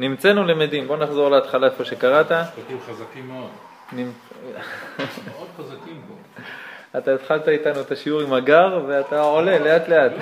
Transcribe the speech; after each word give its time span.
נמצאנו 0.00 0.44
למדים, 0.44 0.86
בוא 0.86 0.96
נחזור 0.96 1.28
להתחלה 1.30 1.66
איפה 1.66 1.84
שקראת. 1.84 2.26
כתוב 2.26 2.82
חזקים 2.86 3.28
מאוד. 3.28 3.50
מאוד 3.92 5.48
חזקים 5.56 6.02
פה. 6.08 6.42
אתה 6.98 7.14
התחלת 7.14 7.48
איתנו 7.48 7.80
את 7.80 7.92
השיעור 7.92 8.20
עם 8.20 8.32
הגר 8.32 8.84
ואתה 8.88 9.20
עולה 9.20 9.58
לאט 9.58 9.88
לאט. 9.88 10.12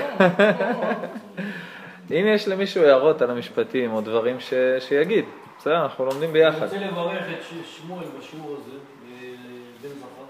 אם 2.10 2.24
יש 2.27 2.48
למישהו 2.48 2.84
הערות 2.84 3.22
על 3.22 3.30
המשפטים 3.30 3.92
או 3.92 4.00
דברים 4.00 4.41
ש... 4.41 4.54
שיגיד, 4.80 5.24
בסדר, 5.59 5.82
אנחנו 5.82 6.04
לומדים 6.04 6.30
אני 6.30 6.32
ביחד. 6.32 6.62
רוצה 6.62 6.76
לברך 6.79 7.22
את 7.22 7.42
שמואל 7.64 8.04
בשיעור 8.18 8.56
הזה, 8.60 8.76
אה, 8.76 9.34
בן 9.82 9.88
זכר, 9.88 10.24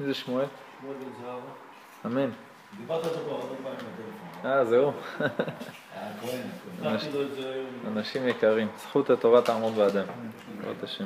מי 0.00 0.06
זה 0.06 0.14
שמואל? 0.14 0.44
שמואל 0.80 0.96
בן 0.96 1.10
זהבה. 1.24 2.20
אמן. 2.22 2.30
דיברת 2.76 3.04
אותו 3.04 3.18
כבר 3.24 3.34
הרבה 3.34 3.54
פעמים 3.62 3.76
בטלפון. 3.76 4.50
אה, 4.50 4.64
זהו. 4.64 4.92
זה 6.82 7.52
היום. 7.52 7.96
אנשים 7.96 8.28
יקרים, 8.28 8.68
זכות 8.76 9.10
התורה 9.10 9.42
תעמוד 9.42 9.74
באדם, 9.74 10.04
בעזרת 10.56 10.82
השם. 10.82 11.04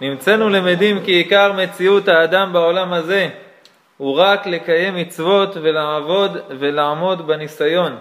נמצאנו 0.00 0.48
למדים 0.48 1.04
כי 1.04 1.12
עיקר 1.12 1.52
מציאות 1.52 2.08
האדם 2.08 2.52
בעולם 2.52 2.92
הזה 2.92 3.28
הוא 3.96 4.16
רק 4.16 4.46
לקיים 4.46 4.96
מצוות 4.96 5.56
ולעבוד 5.56 6.36
ולעמוד 6.48 7.26
בניסיון. 7.26 7.96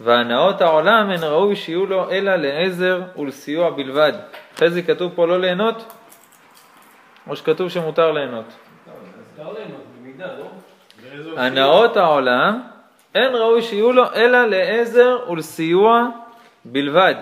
והנאות 0.00 0.60
העולם 0.60 1.10
הן 1.10 1.22
ראוי 1.22 1.56
שיהיו 1.56 1.86
לו 1.86 2.10
אלא 2.10 2.36
לעזר 2.36 3.02
ולסיוע 3.18 3.70
בלבד. 3.70 4.12
אחרי 4.54 4.70
זה 4.70 4.82
כתוב 4.82 5.12
פה 5.14 5.26
לא 5.26 5.40
ליהנות, 5.40 5.92
או 7.28 7.36
שכתוב 7.36 7.68
שמותר 7.68 8.12
ליהנות. 8.12 8.44
מותר 9.36 9.52
ליהנות 9.52 9.80
במידה, 10.00 10.26
לא? 10.26 10.46
הנאות 11.36 11.96
העולם 11.96 12.60
אין 13.14 13.34
ראוי 13.34 13.62
שיהיו 13.62 13.92
לו 13.92 14.04
אלא 14.14 14.44
לעזר 14.46 15.18
ולסיוע 15.30 16.06
בלבד. 16.64 17.14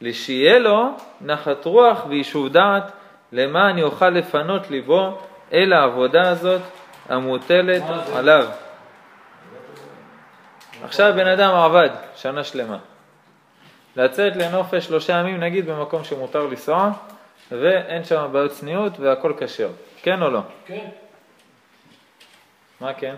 לשיהיה 0.00 0.58
לו 0.58 0.90
נחת 1.20 1.64
רוח 1.64 2.06
ויישוב 2.08 2.48
דעת 2.48 2.92
למען 3.32 3.78
יוכל 3.78 4.08
לפנות 4.08 4.70
ליבו 4.70 5.18
אל 5.52 5.72
העבודה 5.72 6.30
הזאת 6.30 6.60
המוטלת? 7.08 7.82
עליו. 8.16 8.46
עכשיו 10.84 11.12
בן 11.16 11.26
אדם 11.26 11.54
עבד 11.54 11.88
שנה 12.16 12.44
שלמה. 12.44 12.78
לצאת 13.96 14.36
לנופש 14.36 14.84
שלושה 14.86 15.12
ימים 15.12 15.40
נגיד 15.40 15.66
במקום 15.66 16.04
שמותר 16.04 16.46
לנסוע 16.46 16.90
ואין 17.50 18.04
שם 18.04 18.28
בעיות 18.32 18.50
צניעות 18.50 19.00
והכל 19.00 19.32
כשר. 19.38 19.68
כן 20.02 20.22
או 20.22 20.30
לא? 20.30 20.40
כן, 20.66 20.88
מה 22.82 22.92
כן? 22.94 23.14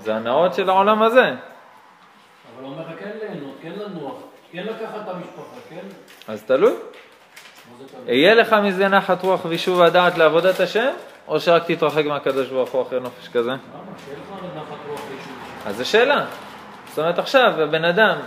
זה 0.00 0.14
הנאות 0.14 0.54
של 0.54 0.68
העולם 0.68 1.02
הזה. 1.02 1.24
אבל 1.24 2.64
הוא 2.64 2.72
אומר 2.72 2.82
לך 2.82 3.00
כן 3.00 3.10
ליהנות, 3.20 3.54
כן 3.62 3.72
לנוח, 3.76 4.14
כן 4.52 4.62
לקחת 4.62 5.02
את 5.04 5.08
המשפחה, 5.08 5.56
כן? 5.70 5.86
אז 6.28 6.42
תלוי. 6.42 6.72
יהיה 8.06 8.34
לך 8.34 8.52
מזה 8.52 8.88
נחת 8.88 9.22
רוח 9.22 9.44
ויישוב 9.44 9.82
הדעת 9.82 10.18
לעבודת 10.18 10.60
השם, 10.60 10.90
או 11.28 11.40
שרק 11.40 11.62
תתרחק 11.66 12.04
מהקדוש 12.04 12.48
ברוך 12.48 12.70
הוא 12.70 12.82
אחרי 12.82 13.00
נופש 13.00 13.28
כזה? 13.28 13.50
למה? 13.50 13.58
שיהיה 14.04 14.18
לך 14.18 14.44
נחת 14.56 14.76
רוח 14.88 15.00
ואישור. 15.00 15.32
אז 15.66 15.76
זו 15.76 15.88
שאלה. 15.88 16.24
זאת 16.88 16.98
אומרת 16.98 17.18
עכשיו 17.18 17.62
הבן 17.62 17.84
אדם 17.84 18.18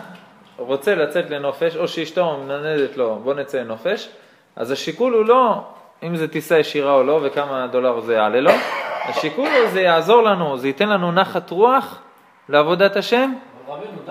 רוצה 0.58 0.96
לצאת 0.96 1.30
לנופש, 1.30 1.76
או 1.76 1.88
שאשתו 1.88 2.38
מנדנדת 2.38 2.98
לו, 2.98 3.20
בוא 3.24 3.34
נצא 3.34 3.58
לנופש, 3.58 4.10
אז 4.56 4.72
השיקול 4.72 5.14
הוא 5.14 5.26
לא 5.26 5.64
אם 6.04 6.16
זה 6.16 6.28
טיסה 6.28 6.60
ישירה 6.60 6.94
או 6.94 7.04
לא 7.04 7.20
וכמה 7.24 7.68
דולר 7.68 8.00
זה 8.00 8.14
יעלה 8.14 8.40
לו, 8.40 8.52
השיקול 9.04 9.48
הוא 9.48 9.70
זה 9.70 9.82
יעזור 9.82 10.22
לנו, 10.24 10.58
זה 10.58 10.68
ייתן 10.68 10.90
לנו 10.90 11.12
נחת 11.12 11.50
רוח 11.52 12.00
לעבודת 12.50 12.96
השם, 12.96 13.34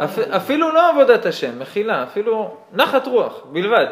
אפ. 0.05 0.19
אפילו 0.19 0.73
לא 0.75 0.91
עבודת 0.91 1.27
השם, 1.27 1.59
מחילה, 1.59 2.03
אפילו 2.03 2.57
נחת 2.73 3.07
רוח 3.07 3.41
בלבד. 3.53 3.87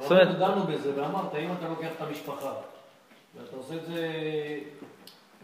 זאת 0.00 0.12
אבל 0.12 0.20
אומרת- 0.20 0.36
רבנו 0.40 0.54
דנו 0.54 0.64
בזה 0.64 0.90
ואמרת, 0.96 1.34
אם 1.38 1.48
אתה 1.58 1.68
לוקח 1.68 1.86
את 1.96 2.02
המשפחה 2.08 2.50
ואתה 3.36 3.56
עושה 3.56 3.74
את 3.74 3.84
זה 3.86 4.06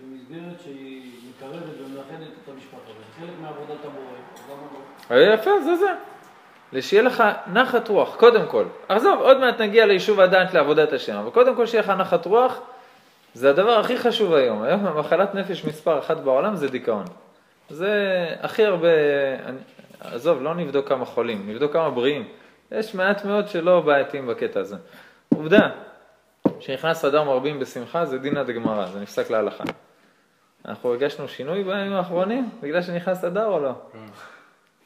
במסגרת 0.03 0.61
שהיא 0.65 1.11
מקרבת 1.37 1.63
ומאחדת 1.79 2.29
את 2.45 2.49
המשפחה, 2.55 2.77
וזה 2.91 3.05
חלק 3.21 3.31
מעבודת 3.43 3.85
המורה, 3.85 4.17
אז 4.35 4.41
למה 4.51 4.63
לא? 5.11 5.17
אה, 5.31 5.35
יפה, 5.35 5.51
זה 5.65 5.77
זה. 5.77 5.87
שיהיה 6.81 7.03
לך 7.03 7.25
נחת 7.53 7.89
רוח, 7.89 8.17
קודם 8.17 8.47
כל. 8.47 8.65
עזוב, 8.89 9.21
עוד 9.21 9.41
מעט 9.41 9.61
נגיע 9.61 9.87
ליישוב 9.87 10.21
הדעת 10.21 10.55
לעבודת 10.55 10.93
השם, 10.93 11.17
אבל 11.17 11.31
קודם 11.31 11.57
כל 11.57 11.67
שיהיה 11.67 11.83
לך 11.83 11.91
נחת 11.91 12.27
רוח, 12.27 12.61
זה 13.35 13.51
הדבר 13.51 13.71
הכי 13.71 13.99
חשוב 13.99 14.35
היום. 14.35 14.63
היום 14.63 14.87
המחלת 14.87 15.35
נפש 15.35 15.65
מספר 15.65 15.99
אחת 15.99 16.17
בעולם 16.17 16.57
זה 16.57 16.69
דיכאון. 16.69 17.05
זה 17.69 17.91
הכי 18.41 18.65
הרבה, 18.65 18.89
אני, 19.47 19.59
עזוב, 20.01 20.43
לא 20.43 20.55
נבדוק 20.55 20.89
כמה 20.89 21.05
חולים, 21.05 21.51
נבדוק 21.51 21.73
כמה 21.73 21.91
בריאים. 21.91 22.29
יש 22.73 22.95
מעט 22.95 23.25
מאוד 23.25 23.49
שלא 23.49 23.81
בעייתיים 23.81 24.27
בקטע 24.27 24.61
הזה. 24.61 24.77
עובדה, 25.35 25.69
כשנכנס 26.59 27.05
אדר 27.05 27.25
מרבים 27.25 27.61
בשמחה 27.61 28.05
זה 28.05 28.19
דינא 28.19 28.43
דגמרא, 28.43 28.87
זה 28.87 29.01
נפסק 29.01 29.31
להלכה. 29.31 29.65
אנחנו 30.69 30.91
הרגשנו 30.91 31.29
שינוי 31.29 31.65
בימים 31.65 31.93
האחרונים 31.93 32.51
בגלל 32.63 32.83
שנכנס 32.83 33.25
אדר 33.25 33.47
או 33.47 33.61
לא? 33.61 33.73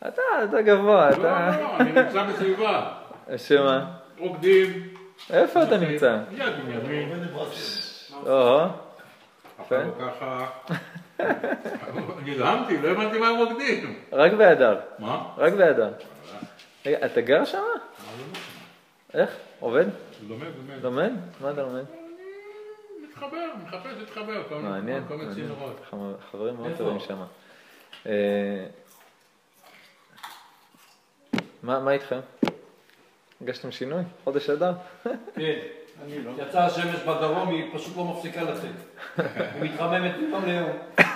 אתה, 0.08 0.22
אתה 0.44 0.62
גבוה, 0.62 1.10
לא, 1.10 1.16
אתה... 1.16 1.56
לא, 1.60 1.76
אני 1.80 1.92
נמצא 1.92 2.22
בסביבה. 2.22 2.90
שמה? 3.36 3.90
רוקדים. 4.18 4.88
איפה 5.30 5.62
אתה 5.62 5.76
נמצא? 5.76 6.18
יד 6.32 6.52
מימין. 6.68 7.08
בברזיל. 8.22 8.32
או, 8.32 8.66
עכשיו 9.58 9.82
הוא 9.84 9.92
ככה... 10.00 10.46
נדהמתי, 12.24 12.82
לא 12.82 12.88
הבנתי 12.88 13.18
מה 13.18 13.28
הם 13.28 13.36
רוקדים. 13.36 13.98
רק 14.12 14.32
באדר, 14.32 14.80
מה? 14.98 15.34
רק 15.36 15.52
באדר. 15.52 15.92
רגע, 16.86 17.06
אתה 17.06 17.20
גר 17.20 17.44
שם? 17.44 17.62
איך? 19.14 19.36
עובד? 19.60 19.86
לומד, 20.28 20.46
לומד. 20.56 20.82
לומד? 20.82 21.12
מה 21.40 21.50
אתה 21.50 21.62
לומד? 21.62 21.84
מתחבר, 23.02 23.46
מחפש 23.64 23.90
להתחבר. 23.98 24.42
כל 24.48 24.58
מיני-. 24.58 25.34
צינורות. 25.34 25.76
חברים 26.30 26.56
מאוד? 26.56 26.72
טובים 26.78 27.00
שם. 27.00 27.22
אה, 28.06 28.66
מה 31.62 31.90
איתכם? 31.90 32.20
הרגשתם 33.40 33.70
שינוי? 33.70 34.02
חודש 34.24 34.50
אדר? 34.50 34.72
כן, 35.04 35.10
לא. 35.36 35.44
יצאה 36.38 36.66
השמש 36.66 37.00
בדרום, 37.02 37.48
היא 37.48 37.64
פשוט 37.74 37.96
לא 37.96 38.04
מפסיקה 38.04 38.42
לצאת. 38.42 38.70
היא 39.54 39.62
מתחממת 39.72 40.12
מיום 40.18 40.44
ליום. 40.44 40.70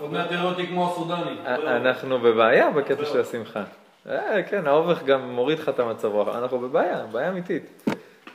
עוד 0.00 0.12
מעט 0.12 0.28
תראה 0.28 0.42
אותי 0.42 0.66
כמו 0.66 0.90
הסודני. 0.92 1.36
אה, 1.46 1.76
אנחנו 1.76 2.18
בבעיה 2.20 2.70
בקטע 2.70 3.04
של 3.04 3.20
השמחה. 3.20 3.64
אה, 4.08 4.42
כן, 4.42 4.66
האובך 4.66 5.02
גם 5.02 5.30
מוריד 5.30 5.58
לך 5.58 5.68
את 5.68 5.78
המצב 5.78 6.08
רוח. 6.08 6.36
אנחנו 6.36 6.58
בבעיה, 6.58 7.06
בעיה 7.12 7.28
אמיתית. 7.28 7.84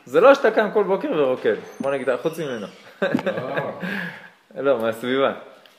זה 0.06 0.22
לא 0.22 0.34
שאתה 0.36 0.52
קם 0.52 0.70
כל 0.74 0.84
בוקר 0.84 1.12
ורוקד. 1.18 1.56
בוא 1.80 1.92
נגיד, 1.92 2.08
חוץ 2.22 2.40
ממנו. 2.40 2.68
לא, 3.02 4.62
לא, 4.64 4.80
מהסביבה. 4.80 5.34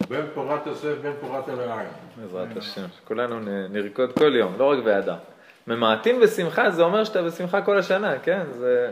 בן 0.09 0.23
פורת 0.35 0.67
יוסף, 0.67 0.95
בן 1.03 1.13
פורת 1.21 1.49
אלוהים. 1.49 1.89
בעזרת 2.17 2.57
השם, 2.57 2.83
שכולנו 2.97 3.41
נ- 3.41 3.73
נרקוד 3.73 4.13
כל 4.13 4.37
יום, 4.37 4.55
לא 4.59 4.65
רק 4.73 4.79
באדר. 4.85 5.15
ממעטים 5.67 6.21
בשמחה 6.21 6.71
זה 6.71 6.83
אומר 6.83 7.05
שאתה 7.05 7.23
בשמחה 7.23 7.63
כל 7.63 7.79
השנה, 7.79 8.19
כן? 8.19 8.43
זה... 8.53 8.91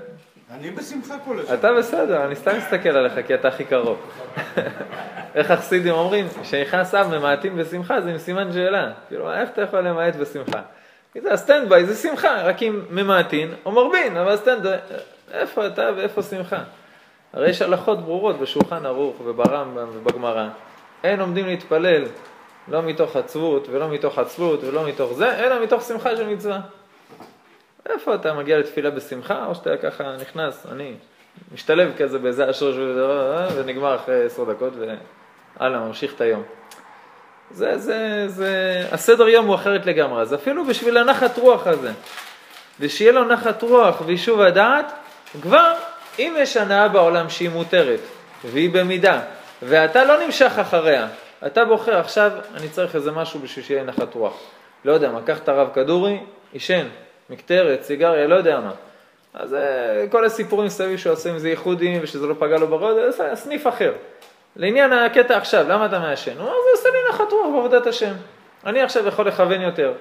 אני 0.50 0.70
בשמחה 0.70 1.14
כל 1.24 1.40
השנה. 1.40 1.54
אתה 1.54 1.72
בסדר, 1.72 2.24
אני 2.24 2.36
סתם 2.36 2.56
מסתכל 2.56 2.88
עליך 2.88 3.26
כי 3.26 3.34
אתה 3.34 3.48
הכי 3.48 3.64
קרוב. 3.64 3.98
איך 5.34 5.50
החסידים 5.50 5.94
אומרים, 5.94 6.26
כשנכנס 6.42 6.94
אב 6.94 7.18
ממעטים 7.18 7.56
בשמחה 7.56 8.00
זה 8.00 8.10
עם 8.10 8.18
סימן 8.18 8.52
שאלה. 8.52 8.92
כאילו, 9.08 9.32
איך 9.32 9.50
אתה 9.50 9.62
יכול 9.62 9.80
למעט 9.80 10.16
בשמחה? 10.16 10.62
כי 11.12 11.20
זה 11.20 11.32
ה 11.32 11.38
stand 11.38 11.68
by, 11.68 11.86
זה 11.86 11.94
שמחה, 11.94 12.42
רק 12.42 12.62
אם 12.62 12.80
ממעטין 12.90 13.54
או 13.64 13.72
מרבין, 13.72 14.16
אבל 14.16 14.32
ה 14.32 14.37
stand, 14.37 14.66
איפה 15.32 15.66
אתה 15.66 15.90
ואיפה 15.96 16.22
שמחה? 16.22 16.58
הרי 17.32 17.50
יש 17.50 17.62
הלכות 17.62 18.04
ברורות 18.04 18.38
בשולחן 18.38 18.86
ערוך 18.86 19.16
וברמב"ם 19.24 19.88
ובגמרא. 19.92 20.48
אין 21.04 21.20
עומדים 21.20 21.46
להתפלל 21.46 22.04
לא 22.68 22.82
מתוך 22.82 23.16
עצבות 23.16 23.68
ולא 23.70 23.88
מתוך 23.88 24.18
עצלות 24.18 24.64
ולא 24.64 24.88
מתוך 24.88 25.12
זה, 25.12 25.38
אלא 25.38 25.62
מתוך 25.62 25.82
שמחה 25.82 26.16
של 26.16 26.28
מצווה. 26.28 26.60
איפה 27.90 28.14
אתה 28.14 28.34
מגיע 28.34 28.58
לתפילה 28.58 28.90
בשמחה, 28.90 29.46
או 29.46 29.54
שאתה 29.54 29.76
ככה 29.76 30.16
נכנס, 30.20 30.66
אני 30.72 30.94
משתלב 31.54 31.92
כזה 31.98 32.18
באיזה 32.18 32.50
אשרוש 32.50 32.76
ונגמר 33.54 33.96
אחרי 33.96 34.24
עשר 34.24 34.44
דקות 34.44 34.72
והלאה, 35.60 35.80
ממשיך 35.80 36.14
את 36.14 36.20
היום. 36.20 36.42
זה, 37.50 37.78
זה, 37.78 38.24
זה, 38.28 38.82
הסדר 38.92 39.28
יום 39.28 39.46
הוא 39.46 39.54
אחרת 39.54 39.86
לגמרי, 39.86 40.22
אז 40.22 40.34
אפילו 40.34 40.64
בשביל 40.64 40.96
הנחת 40.96 41.38
רוח 41.38 41.66
הזה, 41.66 41.92
ושיהיה 42.80 43.12
לו 43.12 43.24
נחת 43.24 43.62
רוח 43.62 44.02
ויישוב 44.06 44.40
הדעת, 44.40 44.92
כבר 45.42 45.74
אם 46.18 46.34
יש 46.38 46.56
הנאה 46.56 46.88
בעולם 46.88 47.28
שהיא 47.28 47.50
מותרת, 47.50 48.00
והיא 48.44 48.70
במידה, 48.70 49.20
ואתה 49.62 50.04
לא 50.04 50.24
נמשך 50.24 50.52
אחריה, 50.60 51.08
אתה 51.46 51.64
בוחר 51.64 51.98
עכשיו, 51.98 52.30
אני 52.54 52.68
צריך 52.68 52.94
איזה 52.94 53.12
משהו 53.12 53.40
בשביל 53.40 53.64
שיהיה 53.64 53.84
נחת 53.84 54.14
רוח. 54.14 54.40
לא 54.84 54.92
יודע 54.92 55.10
מה, 55.10 55.22
קח 55.22 55.38
את 55.38 55.48
הרב 55.48 55.68
כדורי, 55.74 56.20
עישן, 56.52 56.86
מקטרת, 57.30 57.82
סיגריה, 57.82 58.26
לא 58.26 58.34
יודע 58.34 58.60
מה. 58.60 58.70
אז 59.34 59.54
אה, 59.54 60.04
כל 60.10 60.24
הסיפורים 60.24 60.68
סביב 60.68 60.98
שעושים 60.98 61.38
זה 61.38 61.48
ייחודים 61.48 62.00
ושזה 62.02 62.26
לא 62.26 62.34
פגע 62.38 62.58
לו 62.58 62.66
בראש, 62.66 63.14
זה 63.14 63.30
סניף 63.34 63.66
אחר. 63.66 63.92
לעניין 64.56 64.92
הקטע 64.92 65.36
עכשיו, 65.36 65.64
למה 65.68 65.86
אתה 65.86 65.98
מעשן? 65.98 66.32
הוא 66.32 66.40
אומר, 66.40 66.52
זה 66.64 66.70
עושה 66.78 66.88
לי 66.88 66.98
נחת 67.10 67.32
רוח 67.32 67.46
בעבודת 67.54 67.86
השם. 67.86 68.12
אני 68.66 68.82
עכשיו 68.82 69.06
יכול 69.06 69.28
לכוון 69.28 69.60
יותר. 69.60 69.92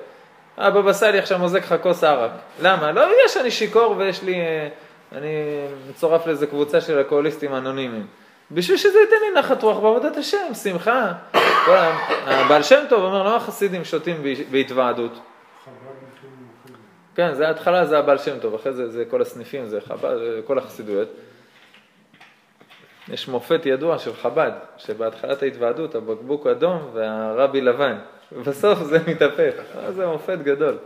הבבא 0.58 0.94
סאלי 0.94 1.20
עכשיו 1.20 1.40
מוזג 1.40 1.60
לך 1.60 1.76
כוס 1.82 2.04
ערק. 2.04 2.32
למה? 2.62 2.92
לא 2.92 3.06
בגלל 3.06 3.28
שאני 3.28 3.52
שיכור 3.52 3.96
ויש 3.98 4.24
לי, 4.24 4.40
אה, 4.40 4.68
אני 5.18 5.28
מצורף 5.90 6.28
לאיזה 6.28 6.48
קבוצה 6.48 6.82
של 6.82 6.98
אלכוהוליסטים 6.98 7.56
אנונימיים. 7.56 8.06
בשביל 8.52 8.78
שזה 8.78 9.00
ייתן 9.00 9.16
לי 9.22 9.40
נחת 9.40 9.64
רוח 9.64 9.78
בעבודת 9.78 10.18
השם, 10.18 10.54
שמחה. 10.64 11.12
הבעל 12.26 12.64
שם 12.64 12.84
טוב 12.90 13.04
אומר, 13.04 13.24
למה 13.24 13.40
חסידים 13.40 13.86
שותים 13.86 14.24
בהתוועדות? 14.52 15.20
כן, 17.18 17.34
זה 17.34 17.48
ההתחלה, 17.48 17.86
זה 17.86 18.00
הבעל 18.00 18.18
שם 18.18 18.40
טוב, 18.40 18.56
אחרי 18.56 18.74
זה, 18.74 18.90
זה 18.90 19.06
כל 19.06 19.22
הסניפים, 19.22 19.66
זה 19.66 19.82
חב"ד, 19.82 20.18
כל 20.46 20.58
החסידויות. 20.58 21.08
יש 23.08 23.28
מופת 23.28 23.66
ידוע 23.66 23.98
של 23.98 24.14
חב"ד, 24.14 24.52
שבהתחלת 24.78 25.44
ההתוועדות 25.44 25.96
הבקבוק 25.96 26.48
אדום 26.48 26.90
והרבי 26.94 27.62
לבן, 27.62 27.98
בסוף 28.46 28.84
זה 28.84 29.00
מתהפך, 29.08 29.54
זה 29.90 30.08
מופת 30.08 30.38
גדול. 30.44 30.78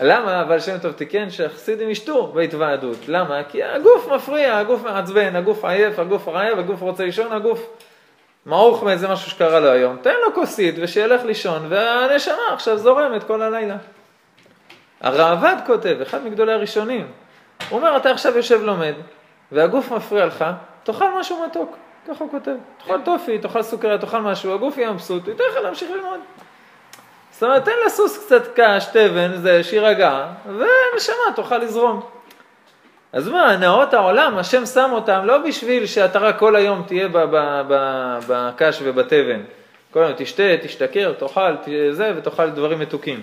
למה 0.00 0.40
הבעל 0.40 0.60
שם 0.60 0.78
טוב 0.78 0.92
תיקן 0.92 1.30
שהחסידים 1.30 1.90
ישתו 1.90 2.26
בהתוועדות? 2.26 2.98
למה? 3.08 3.44
כי 3.48 3.62
הגוף 3.62 4.08
מפריע, 4.08 4.58
הגוף 4.58 4.82
מעצבן, 4.84 5.36
הגוף 5.36 5.64
עייף, 5.64 5.98
הגוף 5.98 6.28
רעב, 6.28 6.58
הגוף 6.58 6.80
רוצה 6.80 7.04
לישון, 7.04 7.32
הגוף 7.32 7.76
מעוך 8.46 8.82
מאיזה 8.82 9.08
משהו 9.08 9.30
שקרה 9.30 9.60
לו 9.60 9.70
היום. 9.70 9.96
תן 10.02 10.14
לו 10.26 10.34
כוסית 10.34 10.74
ושילך 10.78 11.24
לישון, 11.24 11.66
והנשמה 11.68 12.52
עכשיו 12.52 12.78
זורמת 12.78 13.24
כל 13.24 13.42
הלילה. 13.42 13.76
הראב"ד 15.04 15.56
כותב, 15.66 15.96
אחד 16.02 16.24
מגדולי 16.24 16.52
הראשונים, 16.52 17.06
הוא 17.68 17.78
אומר, 17.78 17.96
אתה 17.96 18.10
עכשיו 18.10 18.36
יושב 18.36 18.62
לומד, 18.62 18.94
והגוף 19.52 19.92
מפריע 19.92 20.26
לך, 20.26 20.44
תאכל 20.82 21.18
משהו 21.20 21.44
מתוק, 21.46 21.76
ככה 22.08 22.24
הוא 22.24 22.30
כותב. 22.30 22.54
תאכל 22.78 23.00
טופי, 23.04 23.38
תאכל 23.38 23.62
סוכריה, 23.62 23.98
תאכל 23.98 24.18
משהו, 24.20 24.54
הגוף 24.54 24.78
יהיה 24.78 24.92
מבסוט, 24.92 25.28
ייתן 25.28 25.44
לך 25.50 25.56
להמשיך 25.62 25.90
ללמוד. 25.90 26.20
זאת 27.30 27.42
אומרת, 27.42 27.64
תן 27.64 27.72
לסוס 27.86 28.24
קצת 28.24 28.42
קש, 28.54 28.84
תבן, 28.92 29.36
זה, 29.36 29.64
שיירגע, 29.64 30.26
ונשמה, 30.46 31.32
תוכל 31.36 31.58
לזרום. 31.58 32.00
אז 33.12 33.28
מה, 33.28 33.50
הנאות 33.50 33.94
העולם, 33.94 34.38
השם 34.38 34.66
שם 34.66 34.90
אותם 34.92 35.24
לא 35.24 35.38
בשביל 35.38 35.86
שאתה 35.86 36.18
רק 36.18 36.38
כל 36.38 36.56
היום 36.56 36.82
תהיה 36.86 37.08
בקש 38.28 38.78
ובתבן. 38.82 39.40
כל 39.90 40.02
היום 40.02 40.12
תשתה, 40.16 40.56
תשתכר, 40.62 41.12
תאכל, 41.12 41.54
זה, 41.90 42.12
ותאכל 42.16 42.50
דברים 42.50 42.78
מתוקים. 42.78 43.22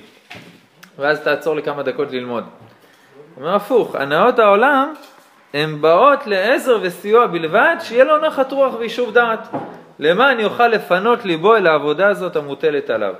ואז 1.01 1.19
תעצור 1.19 1.56
לכמה 1.56 1.83
דקות 1.83 2.12
ללמוד. 2.12 2.44
הוא 2.44 3.44
אומר 3.44 3.56
הפוך, 3.56 3.95
הנאות 3.95 4.39
העולם 4.39 4.94
הן 5.53 5.81
באות 5.81 6.27
לעזר 6.27 6.77
וסיוע 6.81 7.27
בלבד, 7.27 7.75
שיהיה 7.80 8.03
לו 8.03 8.18
נחת 8.18 8.51
רוח 8.51 8.74
ויישוב 8.80 9.13
דעת. 9.13 9.48
למה 10.00 10.31
אני 10.31 10.45
אוכל 10.45 10.68
לפנות 10.68 11.25
ליבו 11.25 11.56
אל 11.56 11.68
העבודה 11.68 12.07
הזאת 12.07 12.36
המוטלת 12.36 12.89
עליו. 12.89 13.13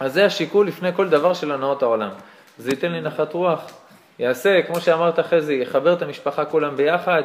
אז 0.00 0.12
זה 0.12 0.24
השיקול 0.24 0.66
לפני 0.66 0.92
כל 0.92 1.08
דבר 1.08 1.34
של 1.34 1.52
הנאות 1.52 1.82
העולם. 1.82 2.10
זה 2.58 2.70
ייתן 2.70 2.92
לי 2.92 3.00
נחת 3.00 3.32
רוח, 3.32 3.70
יעשה, 4.18 4.62
כמו 4.62 4.80
שאמרת 4.80 5.20
אחרי 5.20 5.40
זה, 5.40 5.54
יחבר 5.54 5.92
את 5.92 6.02
המשפחה 6.02 6.44
כולם 6.44 6.76
ביחד, 6.76 7.22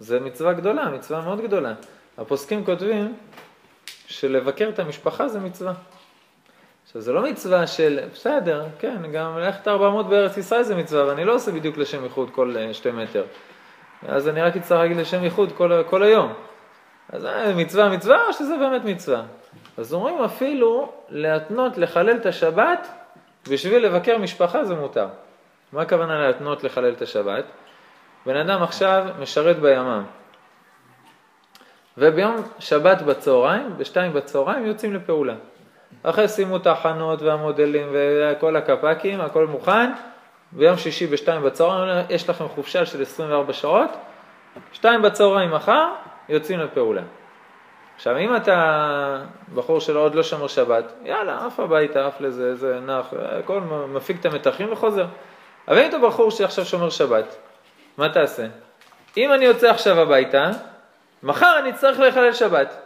זה 0.00 0.20
מצווה 0.20 0.52
גדולה, 0.52 0.88
מצווה 0.88 1.20
מאוד 1.20 1.40
גדולה. 1.40 1.72
הפוסקים 2.18 2.64
כותבים 2.64 3.14
שלבקר 4.06 4.68
את 4.68 4.78
המשפחה 4.78 5.28
זה 5.28 5.40
מצווה. 5.40 5.72
עכשיו, 6.88 7.02
זה 7.02 7.12
לא 7.12 7.22
מצווה 7.22 7.66
של, 7.66 7.98
בסדר, 8.12 8.66
כן, 8.78 9.12
גם 9.12 9.38
ללכת 9.38 9.68
400 9.68 10.08
בארץ 10.08 10.36
ישראל 10.36 10.62
זה 10.62 10.74
מצווה, 10.74 11.06
ואני 11.06 11.24
לא 11.24 11.34
עושה 11.34 11.52
בדיוק 11.52 11.76
לשם 11.78 12.04
ייחוד 12.04 12.30
כל 12.30 12.54
אה, 12.56 12.74
שתי 12.74 12.90
מטר. 12.90 13.24
אז 14.08 14.28
אני 14.28 14.42
רק 14.42 14.56
אצטרך 14.56 14.78
להגיד 14.78 14.96
לשם 14.96 15.24
ייחוד 15.24 15.52
כל, 15.52 15.82
כל 15.86 16.02
היום. 16.02 16.32
אז 17.12 17.22
זה 17.22 17.52
מצווה 17.56 17.88
מצווה 17.88 18.26
או 18.26 18.32
שזה 18.32 18.56
באמת 18.56 18.84
מצווה? 18.84 19.22
אז 19.76 19.94
אומרים 19.94 20.22
אפילו 20.22 20.92
להתנות 21.08 21.78
לחלל 21.78 22.16
את 22.16 22.26
השבת 22.26 22.88
בשביל 23.50 23.86
לבקר 23.86 24.18
משפחה 24.18 24.64
זה 24.64 24.74
מותר. 24.74 25.06
מה 25.72 25.82
הכוונה 25.82 26.26
להתנות 26.26 26.64
לחלל 26.64 26.92
את 26.92 27.02
השבת? 27.02 27.44
בן 28.26 28.36
אדם 28.36 28.62
עכשיו 28.62 29.06
משרת 29.18 29.58
בימ"מ, 29.58 30.04
וביום 31.98 32.36
שבת 32.58 33.02
בצהריים, 33.02 33.74
בשתיים 33.78 34.12
בצהריים 34.12 34.66
יוצאים 34.66 34.94
לפעולה. 34.94 35.34
אחרי 36.02 36.28
סיימו 36.28 36.56
את 36.56 36.66
ההכנות 36.66 37.22
והמודלים 37.22 37.88
וכל 37.92 38.56
הקפ"קים, 38.56 39.20
הכל 39.20 39.46
מוכן, 39.46 39.90
ביום 40.52 40.76
שישי 40.76 41.06
בשתיים 41.06 41.42
בצהריים 41.42 42.06
יש 42.10 42.30
לכם 42.30 42.48
חופשה 42.48 42.86
של 42.86 43.02
24 43.02 43.52
שעות, 43.52 43.90
שתיים 44.72 45.02
בצהריים 45.02 45.50
מחר, 45.50 45.88
יוצאים 46.28 46.60
לפעולה. 46.60 47.02
עכשיו, 47.96 48.18
אם 48.18 48.36
אתה 48.36 49.24
בחור 49.54 49.80
שלא 49.80 50.00
עוד 50.00 50.14
לא 50.14 50.22
שמר 50.22 50.46
שבת, 50.46 50.92
יאללה, 51.04 51.46
עף 51.46 51.60
הביתה, 51.60 52.06
עף 52.06 52.20
לזה, 52.20 52.56
זה 52.56 52.80
נח, 52.80 53.06
הכל 53.38 53.60
מפיק 53.88 54.20
את 54.20 54.26
המתחים 54.26 54.72
וחוזר. 54.72 55.06
אבל 55.68 55.78
אם 55.78 55.88
אתה 55.88 55.98
בחור 55.98 56.30
שעכשיו 56.30 56.64
שומר 56.64 56.90
שבת, 56.90 57.36
מה 57.96 58.08
תעשה? 58.08 58.46
אם 59.16 59.32
אני 59.32 59.44
יוצא 59.44 59.70
עכשיו 59.70 60.00
הביתה, 60.00 60.50
מחר 61.22 61.58
אני 61.58 61.70
אצטרך 61.70 62.00
לחלל 62.00 62.32
שבת. 62.32 62.80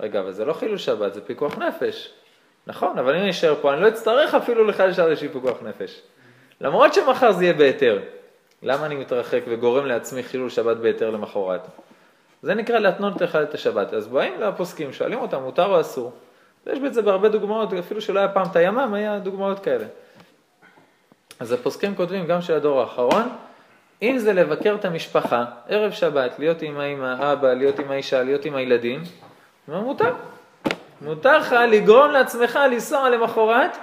רגע, 0.00 0.20
אבל 0.20 0.32
זה 0.32 0.44
לא 0.44 0.52
חילול 0.52 0.78
שבת, 0.78 1.14
זה 1.14 1.20
פיקוח 1.20 1.58
נפש. 1.58 2.12
נכון, 2.66 2.98
אבל 2.98 3.14
אם 3.14 3.20
אני 3.20 3.30
אשאר 3.30 3.54
פה, 3.60 3.72
אני 3.72 3.82
לא 3.82 3.88
אצטרך 3.88 4.34
אפילו 4.34 4.64
לחלל 4.64 4.92
שבת 4.92 5.08
איזושהי 5.08 5.28
פיקוח 5.28 5.56
נפש. 5.62 6.02
למרות 6.60 6.94
שמחר 6.94 7.32
זה 7.32 7.44
יהיה 7.44 7.54
בהיתר. 7.54 8.00
למה 8.62 8.86
אני 8.86 8.94
מתרחק 8.94 9.40
וגורם 9.48 9.86
לעצמי 9.86 10.22
חילול 10.22 10.50
שבת 10.50 10.76
בהיתר 10.76 11.10
למחרת? 11.10 11.60
זה 12.42 12.54
נקרא 12.54 12.78
להתנות 12.78 13.20
לך 13.20 13.36
את 13.36 13.54
השבת. 13.54 13.94
אז 13.94 14.08
באים 14.08 14.40
לפוסקים, 14.40 14.92
שואלים 14.92 15.18
אותם, 15.18 15.42
מותר 15.42 15.66
או 15.66 15.80
אסור? 15.80 16.12
ויש 16.66 16.78
בזה 16.78 17.02
בהרבה 17.02 17.28
דוגמאות, 17.28 17.72
אפילו 17.72 18.00
שלא 18.00 18.18
היה 18.18 18.28
פעם 18.28 18.46
את 18.50 18.56
הימ"מ, 18.56 18.94
היה 18.94 19.18
דוגמאות 19.18 19.58
כאלה. 19.58 19.84
אז 21.40 21.52
הפוסקים 21.52 21.94
כותבים, 21.94 22.26
גם 22.26 22.42
של 22.42 22.54
הדור 22.54 22.80
האחרון, 22.80 23.28
אם 24.02 24.18
זה 24.18 24.32
לבקר 24.32 24.74
את 24.80 24.84
המשפחה, 24.84 25.44
ערב 25.68 25.92
שבת, 25.92 26.38
להיות 26.38 26.62
עם 26.62 26.80
האמא, 26.80 27.32
אבא, 27.32 27.52
להיות 27.52 27.78
עם 27.78 27.90
האישה, 27.90 28.22
להיות 28.22 28.44
עם 28.44 28.54
הילדים, 28.54 29.02
מה 29.68 29.80
מותר. 29.80 30.14
מותר 31.00 31.38
לך 31.38 31.54
לגרום 31.68 32.10
לעצמך 32.10 32.58
לנסוע 32.72 33.10
למחרת 33.10 33.76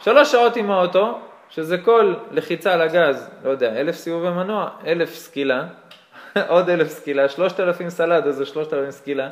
שלוש 0.00 0.32
שעות 0.32 0.56
עם 0.56 0.70
האוטו, 0.70 1.18
שזה 1.50 1.78
כל 1.78 2.14
לחיצה 2.30 2.72
על 2.72 2.80
הגז, 2.80 3.28
לא 3.44 3.50
יודע, 3.50 3.80
אלף 3.80 3.96
סיבובי 3.96 4.28
מנוע, 4.30 4.70
אלף 4.86 5.14
סקילה, 5.14 5.64
עוד 6.48 6.70
אלף 6.70 6.88
סקילה, 6.88 7.28
שלושת 7.28 7.60
אלפים 7.60 7.90
סלד, 7.90 8.26
איזה 8.26 8.46
שלושת 8.46 8.72
אלפים 8.72 8.90
סקילה, 8.90 9.28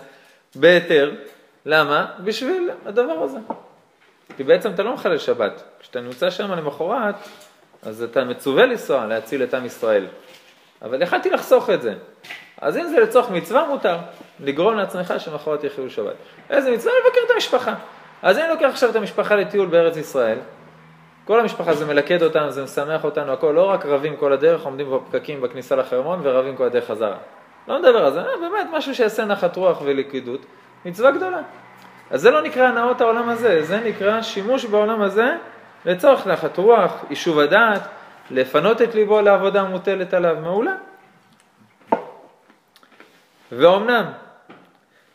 בהיתר. 0.54 1.10
למה? 1.66 2.06
בשביל 2.24 2.70
הדבר 2.86 3.22
הזה. 3.22 3.38
כי 4.36 4.44
בעצם 4.44 4.70
אתה 4.70 4.82
לא 4.82 4.94
מחלל 4.94 5.18
שבת. 5.18 5.62
כשאתה 5.80 6.00
נמצא 6.00 6.30
שם 6.30 6.52
למחרת, 6.52 7.14
אז 7.82 8.02
אתה 8.02 8.24
מצווה 8.24 8.66
לנסוע 8.66 9.06
להציל 9.06 9.42
את 9.42 9.54
עם 9.54 9.66
ישראל. 9.66 10.06
אבל 10.82 11.02
יכלתי 11.02 11.30
לחסוך 11.30 11.70
את 11.70 11.82
זה. 11.82 11.94
אז 12.62 12.76
אם 12.76 12.86
זה 12.86 13.00
לצורך 13.00 13.30
מצווה, 13.30 13.68
מותר. 13.68 13.96
לגרום 14.40 14.76
לעצמך 14.76 15.14
שמחרת 15.18 15.64
יחיו 15.64 15.90
שבת. 15.90 16.14
איזה 16.50 16.70
מצווה? 16.70 16.92
לבקר 17.04 17.20
את 17.26 17.30
המשפחה. 17.34 17.74
אז 18.22 18.38
אני 18.38 18.48
לוקח 18.48 18.68
עכשיו 18.68 18.90
את 18.90 18.96
המשפחה 18.96 19.36
לטיול 19.36 19.66
בארץ 19.66 19.96
ישראל. 19.96 20.38
כל 21.24 21.40
המשפחה 21.40 21.74
זה 21.74 21.86
מלכד 21.86 22.22
אותנו, 22.22 22.50
זה 22.50 22.64
משמח 22.64 23.04
אותנו, 23.04 23.32
הכל, 23.32 23.52
לא 23.56 23.70
רק 23.70 23.86
רבים 23.86 24.16
כל 24.16 24.32
הדרך, 24.32 24.64
עומדים 24.64 24.86
בפקקים 24.90 25.40
בכניסה 25.40 25.76
לחרמון 25.76 26.20
ורבים 26.22 26.56
כל 26.56 26.64
הדרך 26.64 26.86
חזרה. 26.86 27.16
לא 27.68 27.78
מדבר 27.78 28.04
על 28.04 28.12
זה, 28.12 28.20
אה, 28.20 28.36
באמת 28.40 28.66
משהו 28.72 28.94
שיעשה 28.94 29.24
נחת 29.24 29.56
רוח 29.56 29.82
ולכידות, 29.84 30.40
מצווה 30.84 31.10
גדולה. 31.10 31.40
אז 32.10 32.20
זה 32.20 32.30
לא 32.30 32.42
נקרא 32.42 32.66
הנאות 32.66 33.00
העולם 33.00 33.28
הזה, 33.28 33.62
זה 33.62 33.80
נקרא 33.80 34.22
שימוש 34.22 34.64
בעולם 34.64 35.02
הזה 35.02 35.36
לצורך 35.84 36.26
נחת 36.26 36.58
רוח, 36.58 37.04
יישוב 37.10 37.38
הדעת, 37.38 37.82
לפנות 38.30 38.82
את 38.82 38.94
ליבו 38.94 39.20
לעבודה 39.20 39.60
המוטלת 39.60 40.14
עליו, 40.14 40.36
מעולה. 40.42 40.74
ואומנם, 43.52 44.04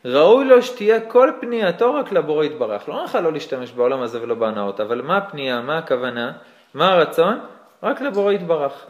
ראוי 0.06 0.46
לו 0.46 0.64
שתהיה 0.64 1.00
כל 1.02 1.32
פנייתו 1.42 1.94
רק 1.94 2.12
לבורא 2.12 2.46
יתברך. 2.46 2.90
לא 2.90 3.02
נוכל 3.02 3.20
לא 3.20 3.34
להשתמש 3.34 3.72
בעולם 3.72 4.02
הזה 4.02 4.22
ולא 4.22 4.36
בהנאות, 4.36 4.80
אבל 4.80 5.02
מה 5.02 5.18
הפנייה, 5.18 5.62
מה 5.62 5.78
הכוונה, 5.78 6.32
מה 6.74 6.92
הרצון? 6.94 7.40
רק 7.84 8.02
לבורא 8.02 8.34
יתברך. 8.34 8.86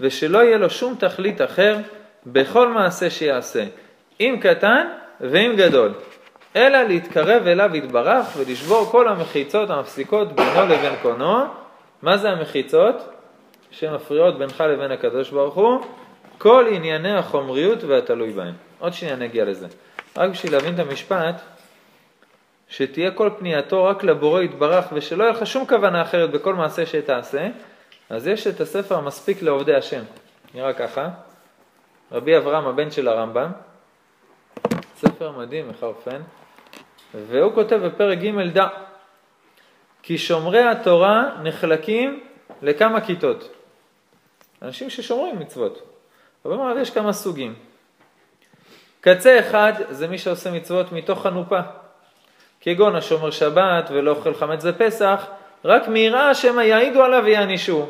ושלא 0.00 0.38
יהיה 0.38 0.58
לו 0.58 0.70
שום 0.70 0.94
תכלית 0.94 1.40
אחר 1.40 1.76
בכל 2.26 2.68
מעשה 2.68 3.10
שיעשה, 3.10 3.64
אם 4.20 4.38
קטן 4.40 4.86
ואם 5.20 5.52
גדול, 5.56 5.92
אלא 6.56 6.82
להתקרב 6.82 7.46
אליו 7.46 7.76
יתברך 7.76 8.26
ולשבור 8.36 8.84
כל 8.84 9.08
המחיצות 9.08 9.70
המפסיקות 9.70 10.32
בינו 10.32 10.66
לבין 10.66 10.92
קונו. 11.02 11.44
מה 12.02 12.16
זה 12.16 12.30
המחיצות? 12.30 13.08
שמפריעות 13.70 14.38
בינך 14.38 14.64
לבין 14.68 14.90
הקדוש 14.90 15.30
ברוך 15.30 15.54
הוא? 15.54 15.80
כל 16.42 16.66
ענייני 16.70 17.12
החומריות 17.12 17.84
והתלוי 17.84 18.32
בהם. 18.32 18.54
עוד 18.78 18.92
שנייה 18.92 19.16
נגיע 19.16 19.44
לזה. 19.44 19.66
רק 20.16 20.30
בשביל 20.30 20.52
להבין 20.52 20.74
את 20.74 20.78
המשפט, 20.78 21.40
שתהיה 22.68 23.10
כל 23.10 23.30
פנייתו 23.38 23.84
רק 23.84 24.04
לבורא 24.04 24.42
יתברך 24.42 24.84
ושלא 24.92 25.24
יהיה 25.24 25.32
לך 25.32 25.46
שום 25.46 25.66
כוונה 25.66 26.02
אחרת 26.02 26.30
בכל 26.30 26.54
מעשה 26.54 26.86
שתעשה, 26.86 27.48
אז 28.10 28.26
יש 28.26 28.46
את 28.46 28.60
הספר 28.60 28.94
המספיק 28.94 29.42
לעובדי 29.42 29.74
השם. 29.74 30.02
נראה 30.54 30.72
ככה, 30.72 31.08
רבי 32.12 32.36
אברהם 32.36 32.66
הבן 32.66 32.90
של 32.90 33.08
הרמב"ם, 33.08 33.50
ספר 34.96 35.30
מדהים, 35.30 35.68
מחרפן, 35.68 36.20
והוא 37.14 37.54
כותב 37.54 37.76
בפרק 37.76 38.18
ג' 38.18 38.52
דע, 38.52 38.68
כי 40.02 40.18
שומרי 40.18 40.62
התורה 40.62 41.30
נחלקים 41.42 42.24
לכמה 42.62 43.00
כיתות. 43.00 43.48
אנשים 44.62 44.90
ששומרים 44.90 45.38
מצוות. 45.38 45.91
אבל 46.44 46.56
מה, 46.56 46.74
יש 46.80 46.90
כמה 46.90 47.12
סוגים. 47.12 47.54
קצה 49.00 49.38
אחד 49.40 49.72
זה 49.90 50.08
מי 50.08 50.18
שעושה 50.18 50.50
מצוות 50.50 50.92
מתוך 50.92 51.22
חנופה. 51.22 51.60
כגון 52.60 52.96
השומר 52.96 53.30
שבת 53.30 53.88
ולא 53.90 54.10
אוכל 54.10 54.34
חמץ 54.34 54.64
בפסח, 54.64 55.26
רק 55.64 55.88
מיראה 55.88 56.34
שמא 56.34 56.60
יעידו 56.60 57.02
עליו 57.02 57.22
ויענישו. 57.24 57.86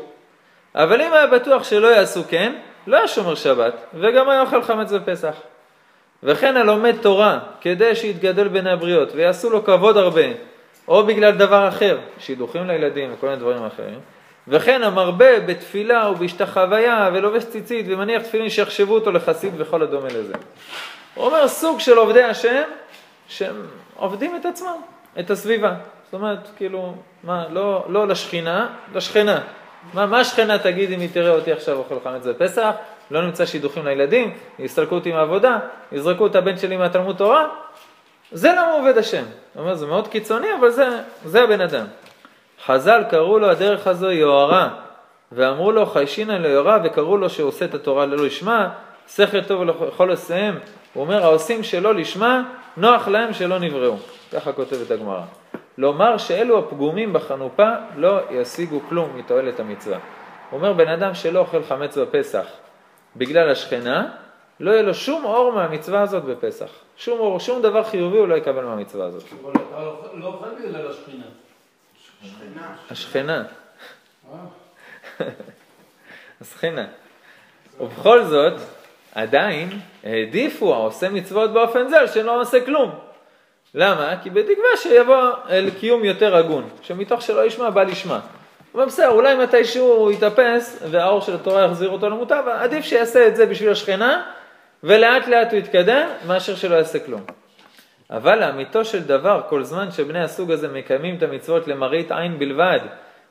אבל 0.75 1.01
אם 1.01 1.13
היה 1.13 1.27
בטוח 1.27 1.63
שלא 1.63 1.87
יעשו 1.87 2.23
כן, 2.29 2.55
לא 2.87 2.97
היה 2.97 3.07
שומר 3.07 3.35
שבת, 3.35 3.73
וגם 3.93 4.29
היה 4.29 4.41
אוכל 4.41 4.63
חמץ 4.63 4.91
בפסח. 4.91 5.35
וכן 6.23 6.57
הלומד 6.57 6.95
תורה, 7.01 7.39
כדי 7.61 7.95
שיתגדל 7.95 8.47
בין 8.47 8.67
הבריות, 8.67 9.09
ויעשו 9.15 9.49
לו 9.49 9.65
כבוד 9.65 9.97
הרבה, 9.97 10.25
או 10.87 11.03
בגלל 11.03 11.31
דבר 11.31 11.67
אחר, 11.67 11.97
שידוכים 12.19 12.67
לילדים 12.67 13.13
וכל 13.13 13.27
מיני 13.27 13.39
דברים 13.39 13.65
אחרים, 13.65 13.99
וכן 14.47 14.83
המרבה 14.83 15.39
בתפילה 15.39 16.09
ובהשתחוויה 16.09 17.09
ולובש 17.13 17.43
ציצית 17.43 17.85
ומניח 17.89 18.21
תפילין 18.21 18.49
שיחשבו 18.49 18.93
אותו 18.93 19.11
לחסיד 19.11 19.53
וכל 19.57 19.81
הדומה 19.81 20.07
לזה. 20.07 20.33
הוא 21.15 21.25
אומר 21.25 21.47
סוג 21.47 21.79
של 21.79 21.97
עובדי 21.97 22.23
השם 22.23 22.63
שהם 23.27 23.55
עובדים 23.95 24.35
את 24.35 24.45
עצמם, 24.45 24.75
את 25.19 25.31
הסביבה. 25.31 25.73
זאת 26.05 26.13
אומרת, 26.13 26.39
כאילו, 26.57 26.95
מה, 27.23 27.45
לא, 27.49 27.85
לא 27.89 28.07
לשכינה, 28.07 28.67
לשכנה. 28.95 29.39
מה, 29.93 30.05
מה 30.05 30.19
השכנה 30.19 30.59
תגיד 30.59 30.91
אם 30.91 30.99
היא 30.99 31.09
תראה 31.13 31.31
אותי 31.31 31.51
עכשיו 31.51 31.77
אוכל 31.77 31.95
חמץ 32.03 32.25
בפסח? 32.25 32.71
לא 33.11 33.25
נמצא 33.25 33.45
שידוכים 33.45 33.85
לילדים, 33.85 34.33
יסתלקו 34.59 34.95
אותי 34.95 35.11
מהעבודה, 35.11 35.59
יזרקו 35.91 36.27
את 36.27 36.35
הבן 36.35 36.57
שלי 36.57 36.77
מהתלמוד 36.77 37.15
תורה? 37.15 37.47
זה 38.31 38.51
למה 38.51 38.71
עובד 38.71 38.97
השם. 38.97 39.23
הוא 39.53 39.63
אומר, 39.63 39.75
זה 39.75 39.85
מאוד 39.85 40.07
קיצוני, 40.07 40.47
אבל 40.59 40.69
זה, 40.69 40.87
זה 41.25 41.43
הבן 41.43 41.61
אדם. 41.61 41.85
חז"ל 42.65 43.03
קראו 43.09 43.39
לו 43.39 43.49
הדרך 43.49 43.87
הזו 43.87 44.11
יוהרה, 44.11 44.69
ואמרו 45.31 45.71
לו 45.71 45.85
חיישינא 45.85 46.31
ליוהרה, 46.31 46.79
וקראו 46.83 47.17
לו 47.17 47.29
שהוא 47.29 47.47
עושה 47.47 47.65
את 47.65 47.73
התורה 47.73 48.05
ללא 48.05 48.25
לשמה, 48.25 48.69
שכל 49.07 49.41
טוב 49.41 49.61
ולכל 49.61 50.11
עשיהם. 50.11 50.59
הוא 50.93 51.03
אומר, 51.03 51.23
העושים 51.23 51.63
שלא 51.63 51.95
לשמה, 51.95 52.43
נוח 52.77 53.07
להם 53.07 53.33
שלא 53.33 53.59
נבראו. 53.59 53.95
ככה 54.33 54.53
כותבת 54.53 54.91
הגמרא. 54.91 55.21
לומר 55.77 56.17
שאלו 56.17 56.59
הפגומים 56.59 57.13
בחנופה 57.13 57.69
לא 57.97 58.19
ישיגו 58.31 58.79
כלום 58.89 59.09
מתועלת 59.17 59.59
המצווה. 59.59 59.97
אומר, 60.51 60.73
בן 60.73 60.87
אדם 60.87 61.13
שלא 61.13 61.39
אוכל 61.39 61.63
חמץ 61.63 61.97
בפסח 61.97 62.45
בגלל 63.15 63.49
השכנה, 63.49 64.07
לא 64.59 64.71
יהיה 64.71 64.81
לו 64.81 64.93
שום 64.93 65.25
אור 65.25 65.51
מהמצווה 65.51 66.01
הזאת 66.01 66.23
בפסח. 66.23 66.69
שום 66.97 67.19
אור, 67.19 67.39
שום 67.39 67.61
דבר 67.61 67.83
חיובי 67.83 68.17
הוא 68.17 68.27
לא 68.27 68.35
יקבל 68.35 68.63
מהמצווה 68.63 69.05
הזאת. 69.05 69.23
אבל 69.43 69.51
אתה 69.51 69.79
לא 70.13 70.27
אוכל 70.27 70.45
בגלל 70.59 70.87
השכינה. 70.91 71.25
השכנה. 72.91 73.43
השכנה. 76.41 76.85
ובכל 77.79 78.23
זאת, 78.23 78.53
עדיין 79.15 79.79
העדיפו 80.03 80.73
העושה 80.73 81.09
מצוות 81.09 81.53
באופן 81.53 81.89
זה 81.89 82.07
שלא 82.07 82.41
עושה 82.41 82.65
כלום. 82.65 82.91
למה? 83.75 84.13
כי 84.23 84.29
בתקווה 84.29 84.77
שיבוא 84.77 85.31
אל 85.49 85.69
קיום 85.79 86.03
יותר 86.03 86.35
הגון, 86.35 86.69
שמתוך 86.81 87.21
שלא 87.21 87.45
ישמע 87.45 87.69
בא 87.69 87.83
לשמה. 87.83 88.19
אבל 88.75 88.85
בסדר, 88.85 89.09
אולי 89.09 89.35
מתישהו 89.35 89.85
הוא 89.85 90.11
יתאפס 90.11 90.83
והאור 90.91 91.21
של 91.21 91.35
התורה 91.35 91.65
יחזיר 91.65 91.89
אותו 91.89 92.09
למוטב, 92.09 92.43
עדיף 92.47 92.85
שיעשה 92.85 93.27
את 93.27 93.35
זה 93.35 93.45
בשביל 93.45 93.71
השכנה, 93.71 94.31
ולאט 94.83 95.27
לאט 95.27 95.51
הוא 95.51 95.59
יתקדם, 95.59 96.07
מאשר 96.27 96.55
שלא 96.55 96.75
יעשה 96.75 96.99
כלום. 96.99 97.21
אבל 98.09 98.39
לאמיתו 98.39 98.85
של 98.85 99.03
דבר, 99.03 99.41
כל 99.49 99.63
זמן 99.63 99.91
שבני 99.91 100.19
הסוג 100.19 100.51
הזה 100.51 100.67
מקיימים 100.67 101.15
את 101.15 101.23
המצוות 101.23 101.67
למראית 101.67 102.11
עין 102.11 102.39
בלבד, 102.39 102.79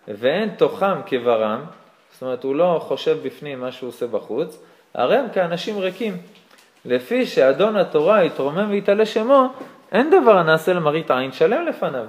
ואין 0.09 0.49
תוכם 0.49 1.03
כברם, 1.07 1.65
זאת 2.13 2.23
אומרת, 2.23 2.45
הוא 2.45 2.55
לא 2.55 2.81
חושב 2.83 3.19
בפנים 3.23 3.61
מה 3.61 3.73
שהוא 3.73 3.89
עושה 3.89 4.07
בחוץ, 4.07 4.59
הרי 4.95 5.17
הם 5.17 5.27
כאנשים 5.35 5.79
ריקים. 5.79 6.17
לפי 6.85 7.27
שאדון 7.27 7.77
התורה 7.77 8.25
יתרומם 8.25 8.71
ויתעלה 8.71 9.07
שמו, 9.07 9.47
אין 9.93 10.11
דבר 10.11 10.39
הנעשה 10.39 10.73
למראית 10.73 11.11
עין 11.11 11.33
שלם 11.33 11.67
לפניו. 11.67 12.05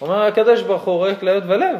אומר 0.00 0.22
הקדוש 0.22 0.62
ברוך 0.62 0.82
הוא 0.82 0.96
רואה 0.96 1.14
כליות 1.14 1.44
ולב. 1.46 1.76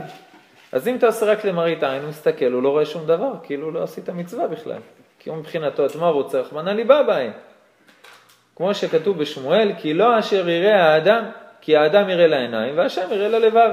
אז 0.73 0.89
אם 0.89 0.97
אתה 0.97 1.07
עושה 1.07 1.27
רק 1.27 1.45
למראית 1.45 1.83
עין, 1.83 2.03
הוא 2.03 2.09
מסתכל, 2.09 2.53
הוא 2.53 2.63
לא 2.63 2.69
רואה 2.69 2.87
שום 2.87 3.07
דבר, 3.07 3.33
כאילו 3.43 3.71
לא 3.71 3.83
עשית 3.83 4.09
מצווה 4.09 4.47
בכלל. 4.49 4.79
כי 5.19 5.31
הוא 5.31 5.39
מבחינתו 5.39 5.87
את 5.87 5.97
מה 5.97 6.09
רוצה, 6.09 6.41
רחמנא 6.41 6.71
ליבא 6.71 7.03
בהם. 7.03 7.31
כמו 8.61 8.75
שכתוב 8.75 9.19
בשמואל, 9.19 9.73
כי 9.79 9.95
לא 9.95 10.19
אשר 10.19 10.49
יראה 10.49 10.85
האדם, 10.85 11.25
כי 11.61 11.77
האדם 11.77 12.09
יראה 12.09 12.27
לעיניים, 12.27 12.79
והשם 12.79 13.07
יראה 13.11 13.29
ללבב. 13.29 13.71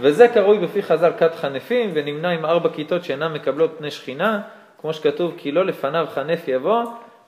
וזה 0.00 0.28
קרוי 0.28 0.58
בפי 0.58 0.82
חז"ל 0.82 1.12
כת 1.18 1.34
חנפים, 1.34 1.90
ונמנה 1.94 2.30
עם 2.30 2.44
ארבע 2.44 2.68
כיתות 2.68 3.04
שאינן 3.04 3.32
מקבלות 3.32 3.74
פני 3.78 3.90
שכינה, 3.90 4.40
כמו 4.80 4.92
שכתוב, 4.92 5.34
כי 5.36 5.52
לא 5.52 5.66
לפניו 5.66 6.06
חנף 6.14 6.48
יבוא, 6.48 6.84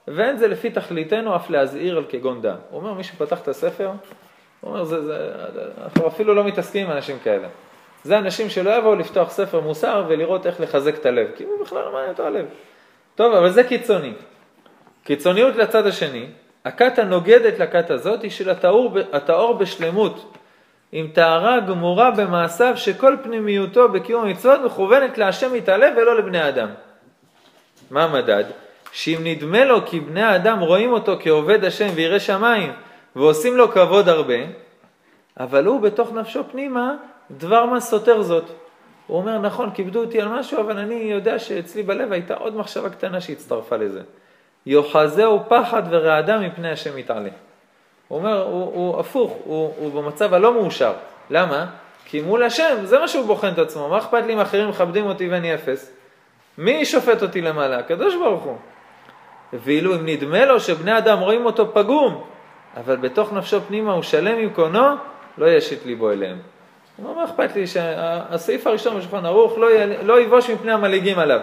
ואין 0.08 0.36
זה 0.36 0.48
לפי 0.48 0.70
תכליתנו 0.70 1.36
אף 1.36 1.50
להזהיר 1.50 1.96
על 1.96 2.04
כגון 2.08 2.42
דם. 2.42 2.56
הוא 2.70 2.80
אומר, 2.80 2.92
מי 2.92 3.04
שפתח 3.04 3.40
את 3.40 3.48
הספר, 3.48 3.90
הוא 4.60 4.70
אומר, 4.70 4.84
זה, 4.84 5.04
זה, 5.04 5.30
אנחנו 5.84 6.06
אפילו 6.06 6.34
לא 6.34 6.44
מתעסקים 6.44 6.86
עם 6.86 6.92
אנשים 6.92 7.16
כאלה. 7.24 7.48
זה 8.04 8.18
אנשים 8.18 8.48
שלא 8.48 8.70
יבואו 8.70 8.94
לפתוח 8.94 9.30
ספר 9.30 9.60
מוסר 9.60 10.04
ולראות 10.08 10.46
איך 10.46 10.60
לחזק 10.60 10.94
את 10.94 11.06
הלב, 11.06 11.28
כי 11.36 11.44
הוא 11.44 11.64
בכלל 11.64 11.82
לא 11.82 11.92
מעניין 11.92 12.10
אותו 12.10 12.26
הלב. 12.26 12.46
טוב, 13.14 13.34
אבל 13.34 13.50
זה 13.50 13.64
קיצוני. 13.64 14.12
קיצוניות 15.04 15.56
לצד 15.56 15.86
השני, 15.86 16.26
הכת 16.64 16.98
הנוגדת 16.98 17.58
לכת 17.58 17.90
הזאת 17.90 18.22
היא 18.22 18.30
של 18.30 18.50
הטהור, 18.50 18.96
הטהור 19.12 19.54
בשלמות, 19.54 20.36
עם 20.92 21.08
טהרה 21.14 21.60
גמורה 21.60 22.10
במעשיו 22.10 22.76
שכל 22.76 23.16
פנימיותו 23.22 23.88
בקיום 23.88 24.24
המצוות 24.24 24.60
מכוונת 24.64 25.18
להשם 25.18 25.54
יתעלה 25.54 25.88
ולא 25.96 26.18
לבני 26.18 26.48
אדם. 26.48 26.68
מה 27.90 28.04
המדד? 28.04 28.44
שאם 28.92 29.18
נדמה 29.24 29.64
לו 29.64 29.86
כי 29.86 30.00
בני 30.00 30.22
האדם 30.22 30.60
רואים 30.60 30.92
אותו 30.92 31.16
כעובד 31.20 31.64
השם 31.64 31.88
וירא 31.94 32.18
שמיים 32.18 32.72
ועושים 33.16 33.56
לו 33.56 33.70
כבוד 33.70 34.08
הרבה, 34.08 34.34
אבל 35.40 35.66
הוא 35.66 35.80
בתוך 35.80 36.12
נפשו 36.12 36.44
פנימה 36.50 36.94
דבר 37.30 37.66
מה 37.66 37.80
סותר 37.80 38.22
זאת. 38.22 38.44
הוא 39.06 39.18
אומר, 39.18 39.38
נכון, 39.38 39.70
כיבדו 39.74 40.00
אותי 40.00 40.20
על 40.20 40.28
משהו, 40.28 40.60
אבל 40.60 40.78
אני 40.78 40.94
יודע 40.94 41.38
שאצלי 41.38 41.82
בלב 41.82 42.12
הייתה 42.12 42.34
עוד 42.34 42.56
מחשבה 42.56 42.90
קטנה 42.90 43.20
שהצטרפה 43.20 43.76
לזה. 43.76 44.00
יוחזהו 44.66 45.40
פחד 45.48 45.82
ורעדה 45.90 46.38
מפני 46.38 46.70
השם 46.70 46.98
יתעלה. 46.98 47.30
הוא 48.08 48.18
אומר, 48.18 48.42
הוא, 48.42 48.64
הוא 48.74 49.00
הפוך, 49.00 49.36
הוא, 49.44 49.72
הוא 49.78 49.92
במצב 49.92 50.34
הלא 50.34 50.52
מאושר. 50.54 50.92
למה? 51.30 51.66
כי 52.04 52.20
מול 52.20 52.42
השם, 52.42 52.76
זה 52.84 52.98
מה 52.98 53.08
שהוא 53.08 53.26
בוחן 53.26 53.52
את 53.52 53.58
עצמו. 53.58 53.88
מה 53.88 53.98
אכפת 53.98 54.26
לי 54.26 54.32
אם 54.32 54.40
אחרים 54.40 54.68
מכבדים 54.68 55.06
אותי 55.06 55.28
ואני 55.28 55.54
אפס? 55.54 55.92
מי 56.58 56.84
שופט 56.84 57.22
אותי 57.22 57.40
למעלה? 57.40 57.78
הקדוש 57.78 58.14
ברוך 58.14 58.42
הוא. 58.42 58.56
ואילו 59.52 59.94
אם 59.94 60.06
נדמה 60.06 60.44
לו 60.44 60.60
שבני 60.60 60.98
אדם 60.98 61.18
רואים 61.18 61.46
אותו 61.46 61.74
פגום, 61.74 62.24
אבל 62.76 62.96
בתוך 62.96 63.32
נפשו 63.32 63.60
פנימה 63.60 63.92
הוא 63.92 64.02
שלם 64.02 64.38
עם 64.38 64.50
קונו, 64.50 64.94
לא 65.38 65.46
ישית 65.46 65.86
ליבו 65.86 66.10
אליהם. 66.10 66.38
מה 66.98 67.24
אכפת 67.24 67.56
לי 67.56 67.66
שהסעיף 67.66 68.66
הראשון 68.66 68.98
בשולחן 68.98 69.26
ערוך 69.26 69.58
לא, 69.58 69.68
לא 70.02 70.20
יבוש 70.20 70.50
מפני 70.50 70.72
המלעיגים 70.72 71.18
עליו. 71.18 71.40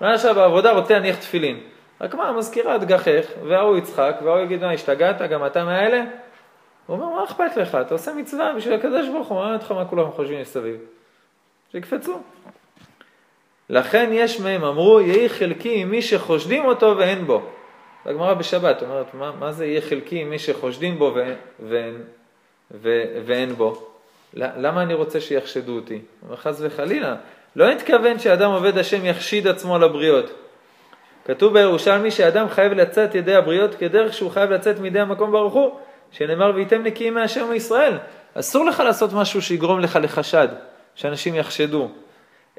מה 0.00 0.14
עכשיו 0.14 0.34
בעבודה 0.34 0.72
רוצה 0.72 0.94
להניח 0.94 1.16
תפילין. 1.16 1.60
רק 2.00 2.14
מה, 2.14 2.28
המזכירה 2.28 2.78
תגחך, 2.78 3.26
וההוא 3.48 3.76
יצחק, 3.76 4.16
וההוא 4.24 4.40
יגיד, 4.40 4.60
מה, 4.60 4.72
השתגעת, 4.72 5.22
גם 5.22 5.46
אתה 5.46 5.64
מאלה? 5.64 6.04
הוא 6.86 6.96
אומר, 6.96 7.16
מה 7.16 7.24
אכפת 7.24 7.56
לך? 7.56 7.74
אתה 7.74 7.94
עושה 7.94 8.14
מצווה 8.14 8.52
בשביל 8.56 8.74
הקדוש 8.74 9.08
ברוך 9.08 9.28
הוא, 9.28 9.38
מה 9.38 9.54
אותך 9.54 9.72
מה 9.72 9.84
כולם 9.84 10.10
חושבים 10.10 10.40
מסביב? 10.40 10.76
שיקפצו. 11.72 12.20
לכן 13.70 14.10
יש 14.12 14.40
מהם, 14.40 14.64
אמרו, 14.64 15.00
יהי 15.00 15.28
חלקי 15.28 15.82
עם 15.82 15.90
מי 15.90 16.02
שחושדים 16.02 16.64
אותו 16.64 16.94
ואין 16.98 17.24
בו. 17.26 17.42
הגמרא 18.06 18.34
בשבת 18.34 18.82
אומרת, 18.82 19.14
מה, 19.14 19.32
מה 19.32 19.52
זה 19.52 19.66
יהיה 19.66 19.80
חלקי 19.80 20.20
עם 20.20 20.30
מי 20.30 20.38
שחושדים 20.38 20.98
בו 20.98 21.12
ואין, 21.14 21.34
ואין, 21.60 22.02
ואין 23.26 23.52
בו? 23.52 23.88
למה 24.34 24.82
אני 24.82 24.94
רוצה 24.94 25.20
שיחשדו 25.20 25.76
אותי? 25.76 26.00
חס 26.34 26.58
וחלילה. 26.60 27.16
לא 27.56 27.70
התכוון 27.70 28.18
שאדם 28.18 28.50
עובד 28.50 28.78
השם 28.78 29.04
יחשיד 29.04 29.46
עצמו 29.46 29.78
לבריות. 29.78 30.30
כתוב 31.28 31.52
בירושלמי 31.52 32.10
שאדם 32.10 32.48
חייב 32.48 32.72
לצאת 32.72 33.14
ידי 33.14 33.34
הבריות 33.34 33.74
כדרך 33.74 34.14
שהוא 34.14 34.30
חייב 34.30 34.50
לצאת 34.50 34.78
מידי 34.78 35.00
המקום 35.00 35.32
ברוך 35.32 35.54
הוא, 35.54 35.78
שנאמר 36.10 36.52
וייתם 36.54 36.82
נקיים 36.82 37.14
מהשם 37.14 37.50
מישראל. 37.50 37.98
אסור 38.34 38.64
לך 38.64 38.80
לעשות 38.80 39.12
משהו 39.12 39.42
שיגרום 39.42 39.80
לך 39.80 39.98
לחשד, 40.02 40.48
שאנשים 40.94 41.34
יחשדו. 41.34 41.88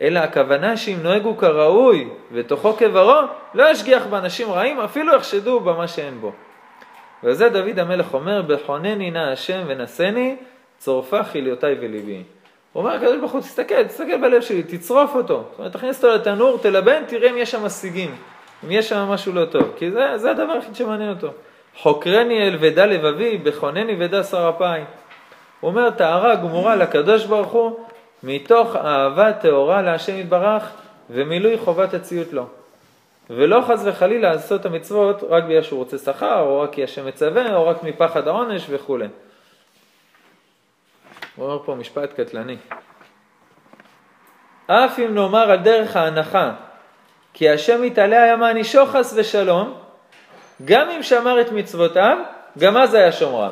אלא 0.02 0.20
הכוונה 0.20 0.78
שאם 0.78 0.98
נוהג 1.04 1.24
הוא 1.24 1.38
כראוי 1.38 2.10
ותוכו 2.32 2.74
כברו, 2.74 3.22
לא 3.54 3.72
ישגיח 3.72 4.06
באנשים 4.06 4.52
רעים, 4.52 4.80
אפילו 4.80 5.16
יחשדו 5.16 5.60
במה 5.60 5.88
שאין 5.88 6.22
בו. 6.22 6.32
וזה 7.24 7.50
דוד 7.50 7.80
המלך 7.80 8.14
אומר, 8.14 8.42
בחונני 8.42 9.12
נא 9.12 9.32
השם 9.32 9.62
ונשני, 9.68 10.36
צורפה 10.78 11.24
חיליותיי 11.24 11.76
וליבי. 11.82 12.24
הוא 12.74 12.84
אומר, 12.84 12.96
הקדוש 12.96 13.18
ברוך 13.18 13.32
הוא, 13.32 13.42
תסתכל, 13.42 13.84
תסתכל 13.84 14.18
בלב 14.18 14.42
שלי, 14.42 14.64
תצרוף 14.64 15.16
אותו. 15.16 15.44
זאת 15.50 15.60
אומרת, 15.60 15.74
תכניס 15.74 16.04
אותו 16.04 16.16
לתנור, 16.16 16.58
תלבן, 16.58 17.04
תראה 17.08 17.30
אם 17.30 17.38
יש 17.38 17.52
שם 17.52 17.66
משיגים, 17.66 18.16
אם 18.64 18.72
יש 18.72 18.90
שם 18.90 18.98
משהו 18.98 19.34
לא 19.34 19.46
טוב. 19.46 19.74
כי 19.78 19.92
זה, 19.92 20.18
זה 20.18 20.32
הדבר 20.32 20.52
היחיד 20.52 20.76
שמעניין 20.76 21.10
אותו. 21.10 21.28
חוקרני 21.78 22.48
אל 22.48 22.58
ודע 22.60 22.86
לבבי, 22.86 23.38
בכונני 23.38 23.96
ודע 24.00 24.24
שר 24.24 24.52
אפיים. 24.56 24.86
הוא 25.60 25.70
אומר, 25.70 25.90
טהרה 25.90 26.36
גמורה 26.36 26.76
לקדוש 26.76 27.26
ברוך 27.26 27.52
הוא, 27.52 27.80
מתוך 28.24 28.76
אהבה 28.76 29.34
טהורה 29.34 29.82
להשם 29.82 30.20
יתברך 30.20 30.72
ומילוי 31.10 31.58
חובת 31.58 31.94
הציות 31.94 32.34
לו. 32.34 32.46
ולא 33.30 33.62
חס 33.68 33.82
וחלילה 33.86 34.34
לעשות 34.34 34.62
את 34.62 34.66
המצוות 34.66 35.24
רק 35.30 35.44
בגלל 35.44 35.62
שהוא 35.62 35.80
רוצה 35.80 35.98
שכר, 35.98 36.40
או 36.40 36.62
רק 36.62 36.72
כי 36.74 36.84
השם 36.84 37.08
מצווה, 37.08 37.56
או 37.56 37.68
רק 37.68 37.84
מפחד 37.84 38.28
העונש 38.28 38.66
וכולי. 38.70 39.08
הוא 41.36 41.46
אומר 41.46 41.64
פה 41.66 41.76
משפט 41.76 42.20
קטלני. 42.20 42.58
אף 44.68 45.00
אם 45.00 45.16
נאמר 45.16 45.52
על 45.52 45.58
דרך 45.58 45.96
ההנחה, 45.96 46.52
כי 47.34 47.50
השם 47.50 47.84
יתעלה 47.84 48.24
היה 48.24 48.36
מענישו 48.36 48.86
חס 48.86 49.14
ושלום, 49.16 49.74
גם 50.66 50.90
אם 50.90 51.04
שמר 51.04 51.42
את 51.42 51.52
מצוותיו, 51.52 52.18
גם 52.58 52.78
אז 52.78 52.94
היה 52.94 53.12
שומרם. 53.12 53.52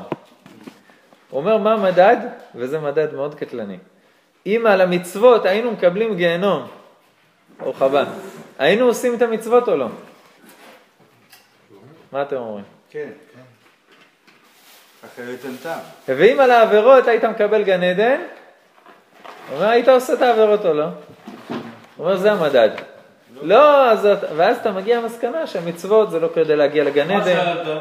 הוא 1.29 1.39
אומר 1.39 1.57
מה 1.57 1.73
המדד, 1.73 2.17
וזה 2.55 2.79
מדד 2.79 3.13
מאוד 3.13 3.35
קטלני. 3.35 3.77
אם 4.45 4.63
על 4.67 4.81
המצוות 4.81 5.45
היינו 5.45 5.71
מקבלים 5.71 6.15
גיהנום, 6.15 6.67
ברוך 7.59 7.81
הבא, 7.81 8.03
היינו 8.59 8.85
עושים 8.85 9.15
את 9.15 9.21
המצוות 9.21 9.67
או 9.67 9.75
לא? 9.75 9.87
מה 12.11 12.21
אתם 12.21 12.35
אומרים? 12.35 12.65
כן, 12.89 13.09
כן. 13.33 13.41
אחרת 15.05 15.45
אין 15.45 15.57
טעם. 15.63 15.79
ואם 16.07 16.39
על 16.39 16.51
העבירות 16.51 17.07
היית 17.07 17.23
מקבל 17.23 17.63
גן 17.63 17.83
עדן, 17.83 18.21
הוא 19.49 19.55
אומר, 19.55 19.69
היית 19.69 19.87
עושה 19.87 20.13
את 20.13 20.21
העבירות 20.21 20.65
או 20.65 20.73
לא? 20.73 20.83
הוא 20.83 20.89
אומר, 21.99 22.17
זה 22.17 22.31
המדד. 22.31 22.69
לא, 23.41 23.91
אז, 23.91 24.07
ואז 24.35 24.57
אתה 24.57 24.71
מגיע 24.71 25.01
למסקנה 25.01 25.47
שהמצוות 25.47 26.11
זה 26.11 26.19
לא 26.19 26.27
כדי 26.33 26.55
להגיע 26.55 26.83
לגן 26.83 27.11
עדן. 27.11 27.77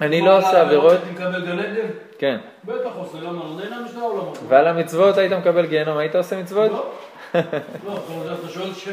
אני 0.00 0.20
לא 0.20 0.38
עושה 0.38 0.60
עבירות. 0.60 0.92
הייתי 0.92 1.10
מקבל 1.10 1.46
גן 1.46 1.58
עדן? 1.58 1.88
כן. 2.18 2.38
בטח 2.64 2.90
עושה, 2.96 3.18
למה 3.18 3.32
לא? 3.32 3.56
נהנה 3.56 3.82
משני 3.84 4.00
העולמות. 4.00 4.38
ועל 4.48 4.66
המצוות 4.66 5.18
היית 5.18 5.32
מקבל 5.32 5.66
גיהנום, 5.66 5.98
היית 5.98 6.14
עושה 6.14 6.42
מצוות? 6.42 6.70
לא. 6.70 6.90
לא, 7.34 8.00
אתה 8.40 8.48
שואל 8.48 8.74
ש... 8.74 8.88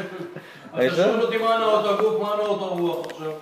אתה 0.74 0.96
שואל 0.96 1.20
אותי 1.20 1.38
מה 1.38 1.58
נאות 1.58 1.98
הגוף, 1.98 2.22
מה 2.22 2.34
נאות 2.36 2.62
הרוח 2.62 3.06
עכשיו. 3.06 3.32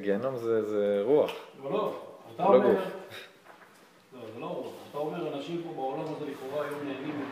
גיהנום 0.00 0.36
זה 0.36 1.02
רוח. 1.04 1.30
אבל 1.62 1.72
לא, 1.72 1.94
אתה 2.34 2.42
לא 2.42 2.48
אומר... 2.48 2.68
לא, 2.68 4.20
זה 4.34 4.40
לא 4.40 4.46
רוח. 4.46 4.72
אתה 4.90 4.98
אומר, 4.98 5.34
אנשים 5.36 5.62
פה 5.66 5.72
בעולם 5.76 6.00
הזה 6.00 6.24
לכאורה 6.30 6.64
היום 6.66 6.80
נהנים 6.84 7.24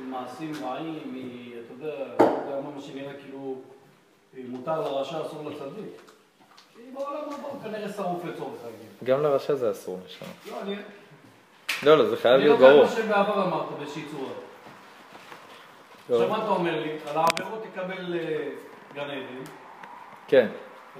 ממעשים 0.00 0.52
רעים. 0.64 1.14
אתה 1.66 1.84
יודע, 1.84 1.94
אתה 2.16 2.60
מה 2.76 2.80
שנראה 2.82 3.12
כאילו 3.22 3.54
מותר 4.34 4.80
לרשע, 4.80 5.26
אסור 5.26 5.50
לצדיק. 5.50 6.02
כי 6.76 6.82
בעולם 6.94 7.20
הבא 7.26 7.68
כנראה 7.68 7.88
שרוף 7.92 8.24
לצורך 8.24 8.60
העניין. 8.64 8.88
גם 9.04 9.22
לרשע 9.22 9.54
זה 9.54 9.70
אסור 9.70 9.98
משם. 10.06 10.26
לא, 10.50 10.60
אני... 10.62 10.76
לא, 11.82 11.98
לא, 11.98 12.08
זה 12.10 12.16
חייב 12.16 12.34
אני 12.34 12.44
להיות 12.44 12.60
לוקח 12.60 12.72
ברור. 12.72 12.84
מה 12.84 12.90
שבעבר 12.90 13.44
אמרת 13.44 13.66
באיזושהי 13.78 14.02
צורה. 14.10 14.30
לא. 16.10 16.14
עכשיו 16.16 16.28
מה 16.28 16.44
אתה 16.44 16.48
אומר 16.48 16.80
לי? 16.82 16.90
על 17.08 17.16
העבירות 17.18 17.62
תקבל 17.72 18.14
אה, 18.18 18.48
גן 18.94 19.10
עדן. 19.10 19.42
כן, 20.28 20.48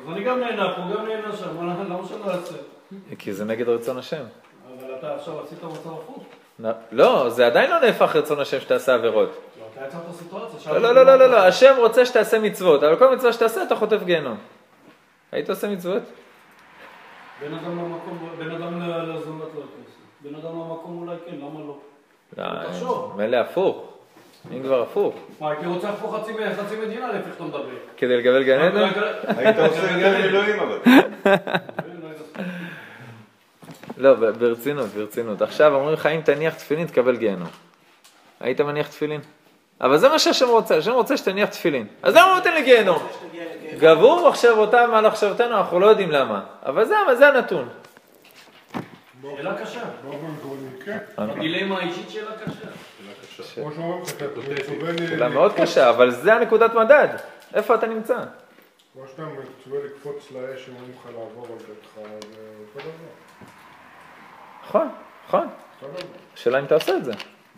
אז 0.03 0.09
אני 0.13 0.25
גם 0.25 0.41
נהנה 0.41 0.75
פה, 0.77 0.81
גם 0.97 1.07
נהנה 1.07 1.37
שם, 1.37 1.57
מה- 1.67 1.83
למה 1.91 2.09
שלא 2.09 2.31
אעשה? 2.31 2.55
כי 3.19 3.33
זה 3.33 3.45
נגד 3.45 3.69
רצון 3.69 3.99
השם. 3.99 4.25
אבל 4.79 4.95
אתה 4.99 5.15
עכשיו 5.15 5.41
עשית 5.41 5.63
מצב 5.63 5.93
הפוך. 5.93 6.25
נ- 6.65 6.71
לא, 6.93 7.31
זה 7.31 7.47
עדיין 7.47 7.71
לא 7.71 7.81
נהפך 7.81 8.17
רצון 8.17 8.41
השם 8.41 8.61
שתעשה 8.61 8.95
עבירות. 8.95 9.31
לא. 10.67 10.79
לא, 10.79 10.81
לא, 10.81 10.95
לא, 10.95 11.03
לא, 11.07 11.17
לא, 11.17 11.27
לא, 11.31 11.37
השם 11.37 11.75
רוצה 11.79 12.07
שתעשה 12.07 12.39
מצוות, 12.39 12.83
אבל 12.83 12.97
כל 12.97 13.15
מצווה 13.15 13.33
שתעשה 13.33 13.63
אתה 13.63 13.77
חוטף 13.77 14.03
גיהנום. 14.03 14.37
היית 15.33 15.51
עושה 15.51 15.69
מצוות? 15.69 16.03
בן 17.41 17.55
אדם 17.55 17.79
למקום, 17.79 18.29
בן 18.39 18.51
אדם 18.51 18.81
לזולת 18.81 19.49
לא. 19.55 19.63
בן 20.21 20.35
אדם 20.35 20.45
למקום 20.61 21.03
אולי 21.03 21.17
כן, 21.27 21.37
למה 21.37 21.61
לא? 21.67 21.77
לא, 22.37 22.65
תחשוב. 22.69 23.15
מילא 23.17 23.37
הפוך. 23.37 23.93
אם 24.53 24.63
כבר 24.63 24.83
הפוך. 24.83 25.15
מה, 25.41 25.51
הייתי 25.51 25.67
רוצה 25.67 25.91
להפוך 25.91 26.17
חצי 26.17 26.33
מדינה 26.87 27.09
לפי 27.13 27.29
איך 27.29 27.37
אתה 27.37 27.45
מדבר. 27.45 27.65
כדי 27.97 28.17
לקבל 28.17 28.43
גן 28.43 28.59
עדן? 28.61 28.89
היית 29.37 29.59
עושה 29.59 29.91
יותר 29.91 30.17
אלוהים 30.25 30.61
אבל. 30.61 30.79
לא, 33.97 34.15
ברצינות, 34.15 34.87
ברצינות. 34.87 35.43
עכשיו 35.43 35.75
אומרים 35.75 35.95
לך, 35.95 36.07
אם 36.07 36.21
תניח 36.21 36.55
תפילין, 36.55 36.87
תקבל 36.87 37.17
גיהנום. 37.17 37.49
היית 38.41 38.61
מניח 38.61 38.89
תפילין? 38.89 39.21
אבל 39.81 39.99
זה 39.99 40.09
מה 40.09 40.19
שהשם 40.19 40.49
רוצה, 40.49 40.77
השם 40.77 40.93
רוצה 40.93 41.17
שתניח 41.17 41.49
תפילין. 41.49 41.87
אז 42.03 42.15
למה 42.15 42.25
הוא 42.25 42.35
נותן 42.37 42.55
לי 42.55 42.63
גיהנום? 42.63 43.07
גבור 43.79 44.29
מחשבותיו 44.29 44.89
מעל 44.93 45.07
מחשבותינו, 45.07 45.57
אנחנו 45.59 45.81
לא 45.81 45.87
יודעים 45.87 46.11
למה. 46.11 46.45
אבל 46.67 46.85
זה, 46.85 46.95
אבל 47.07 47.17
זה 47.17 47.29
הנתון. 47.29 47.69
שאלה 49.37 49.55
קשה. 49.63 49.81
באופן 50.05 50.27
עקרוני, 50.39 50.69
כן. 50.85 50.99
הדילמה 51.19 51.79
האישית 51.79 52.11
שאלה 52.11 52.31
קשה. 52.45 52.67
ל- 53.39 53.43
שאלה 55.07 55.29
מאוד 55.29 55.53
קשה, 55.57 55.91
אבל 55.91 56.11
זה 56.11 56.35
הנקודת 56.35 56.75
מדד. 56.75 57.09
איפה 57.55 57.75
אתה 57.75 57.87
נמצא? 57.87 58.17
כמו 58.93 59.03
שאתה 59.11 59.23
מצווה 59.23 59.79
לקפוץ 59.85 60.17
לאש 60.33 60.65
שאומרים 60.67 60.91
לך 61.01 61.07
לעבור 61.07 61.47
על 61.51 61.59
ביתך, 61.59 61.95
זה 61.95 62.39
אותו 62.75 62.81
דבר. 62.81 63.26
נכון, 64.69 64.89
נכון. 65.29 65.49
השאלה 66.35 66.59
אם 66.59 66.65
אתה 66.65 66.75
עושה 66.75 66.97
את 66.97 67.05
זה. 67.05 67.13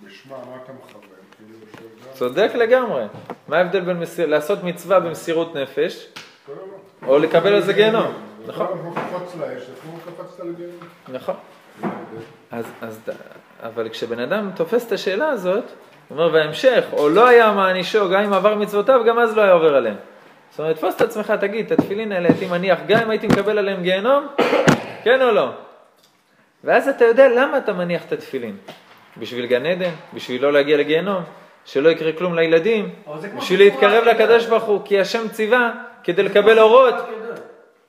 בשמה, 0.05 0.37
מה 0.37 0.57
אתה 0.64 0.73
מכוון? 0.73 1.03
כאילו, 1.37 2.12
צודק 2.12 2.51
לגמרי. 2.55 3.05
מה 3.49 3.57
ההבדל 3.57 3.81
בין. 3.81 4.03
לעשות 4.27 4.64
מצווה 4.64 5.01
במסירות 5.01 5.55
נפש. 5.55 6.09
או 7.07 7.18
לקבל 7.18 7.55
על 7.55 7.62
זה 7.62 7.73
גיהנום? 7.73 8.12
נכון. 8.47 8.66
נכון. 11.09 11.35
אז, 12.51 12.64
אבל 13.62 13.88
כשבן 13.88 14.18
אדם 14.18 14.51
תופס 14.55 14.87
את 14.87 14.92
השאלה 14.92 15.29
הזאת, 15.29 15.64
הוא 16.09 16.18
אומר, 16.18 16.35
וההמשך, 16.35 16.85
או 16.92 17.09
לא 17.09 17.27
היה 17.27 17.53
מענישו, 17.53 18.11
גם 18.11 18.25
אם 18.25 18.33
עבר 18.33 18.55
מצוותיו, 18.55 19.01
גם 19.07 19.18
אז 19.18 19.37
לא 19.37 19.42
היה 19.42 19.53
עובר 19.53 19.77
עליהם. 19.77 19.97
זאת 20.51 20.61
אומרת, 20.61 20.77
תפוס 20.77 20.97
את 20.97 21.01
עצמך, 21.01 21.31
תגיד, 21.31 21.73
את 21.73 21.79
התפילין 21.79 22.12
האלה 22.12 22.29
הייתי 22.29 22.47
מניח, 22.47 22.79
גם 22.87 23.01
אם 23.01 23.11
הייתי 23.11 23.27
מקבל 23.27 23.59
עליהם 23.59 23.83
גיהנום, 23.83 24.27
כן 25.05 25.23
או 25.23 25.31
לא? 25.31 25.51
ואז 26.64 26.88
אתה 26.88 27.05
יודע 27.05 27.29
למה 27.29 27.59
אתה 27.59 27.73
מניח 27.73 28.05
את 28.07 28.12
התפילין. 28.12 28.57
בשביל 29.16 29.47
גן 29.47 29.66
עדן, 29.66 29.90
בשביל 30.14 30.42
לא 30.42 30.53
להגיע 30.53 30.77
לגיהנום, 30.77 31.23
שלא 31.64 31.88
יקרה 31.88 32.12
כלום 32.12 32.35
לילדים, 32.35 32.90
בשביל 33.37 33.61
להתקרב. 33.61 34.05
לקדוש 34.05 34.47
ברוך 34.47 34.64
הוא, 34.64 34.81
כי 34.85 35.01
השם 35.01 35.29
ציווה 35.29 35.73
כדי 36.05 36.23
לקבל 36.23 36.59
אורות. 36.59 36.94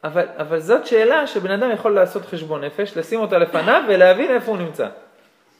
אבל, 0.03 0.25
אבל 0.37 0.59
זאת 0.59 0.85
שאלה 0.85 1.27
שבן 1.27 1.51
אדם 1.51 1.71
יכול 1.71 1.95
לעשות 1.95 2.25
חשבון 2.25 2.63
נפש, 2.63 2.97
לשים 2.97 3.19
אותה 3.19 3.37
לפניו 3.37 3.83
ולהבין 3.87 4.31
איפה 4.31 4.51
הוא 4.51 4.57
נמצא. 4.57 4.87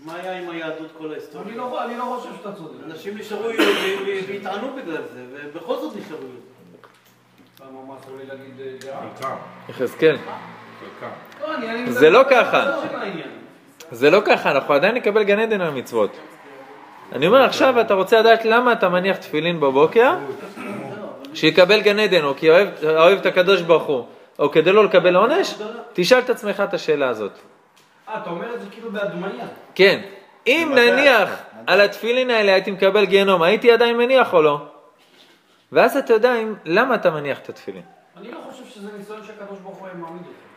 מה 0.06 0.16
היה 0.16 0.38
עם 0.38 0.50
היהדות 0.50 0.88
כל 0.98 1.12
ההיסטוריה? 1.12 1.48
אני 1.48 1.58
לא 1.58 1.86
אני 1.86 1.98
לא 1.98 2.04
חושב 2.04 2.30
שאתה 2.38 2.52
צודק. 2.52 2.74
אנשים 2.86 3.18
נשארו 3.18 3.50
יהודים 3.50 4.26
והטענו 4.28 4.68
בגלל 4.76 5.02
זה, 5.14 5.24
ובכל 5.32 5.76
זאת 5.76 5.96
נשארו 5.96 6.22
יהודים. 6.22 6.50
מה 7.88 7.96
אסור 8.02 8.18
לי 8.18 8.26
להגיד 8.26 8.54
אה, 8.88 9.00
דעה? 9.22 9.38
יחזקאל, 9.70 10.18
לא, 11.42 11.92
זה 11.92 12.10
לא 12.10 12.24
ככה. 12.30 12.72
זה 13.92 14.10
לא 14.10 14.22
ככה, 14.26 14.52
אנחנו 14.52 14.74
עדיין 14.74 14.96
נקבל 14.96 15.24
גן 15.24 15.40
עדן 15.40 15.62
על 15.62 15.68
המצוות. 15.68 16.18
אני 17.12 17.28
אומר 17.28 17.44
עכשיו, 17.44 17.82
אתה 17.82 17.94
רוצה 17.94 18.20
לדעת 18.20 18.46
למה 18.46 18.72
אתה 18.72 18.90
מניח 18.90 19.18
תפילין 19.18 19.60
בבוקר? 19.60 20.14
שיקבל 21.34 21.82
גן 21.82 22.00
עדן, 22.00 22.24
או 22.24 22.36
כי 22.36 22.50
אוהב, 22.50 22.68
אוהב 22.84 23.18
את 23.20 23.26
הקדוש 23.26 23.62
ברוך 23.62 23.84
הוא, 23.84 24.06
או 24.40 24.52
כדי 24.52 24.72
לא 24.72 24.86
לקבל 24.86 25.16
עונש? 25.16 25.56
תשאל 25.94 26.20
את 26.20 26.30
עצמך 26.30 26.64
את 26.70 26.74
השאלה 26.74 27.10
הזאת. 27.10 27.32
אה, 28.10 28.18
אתה 28.22 28.30
אומר 28.30 28.56
את 28.56 28.62
זה 28.62 28.68
כאילו 28.72 28.92
בהדמיה. 28.92 29.46
כן, 29.76 30.02
אם 30.48 30.72
נניח 30.76 31.30
על 31.68 31.82
התפילין 31.82 32.30
האלה 32.30 32.54
הייתי 32.54 32.72
מקבל 32.72 33.06
גיהנום, 33.06 33.42
הייתי 33.42 33.72
עדיין 33.72 33.98
מניח 33.98 34.34
או 34.34 34.42
לא? 34.42 34.62
ואז 35.72 35.98
אתה 35.98 36.14
יודע 36.14 36.36
אם, 36.36 36.54
למה 36.66 36.96
אתה 36.96 37.12
מניח 37.12 37.40
את 37.40 37.50
התפילין. 37.50 37.84
אני 38.18 38.32
לא 38.32 38.38
חושב 38.50 38.64
שזה 38.66 38.88
ניסיון 38.98 39.20
שהקדוש 39.24 39.60
ברוך 39.60 39.78
הוא 39.78 39.88
היה 39.88 39.96
מעמיד 39.96 40.22
אותך. 40.22 40.49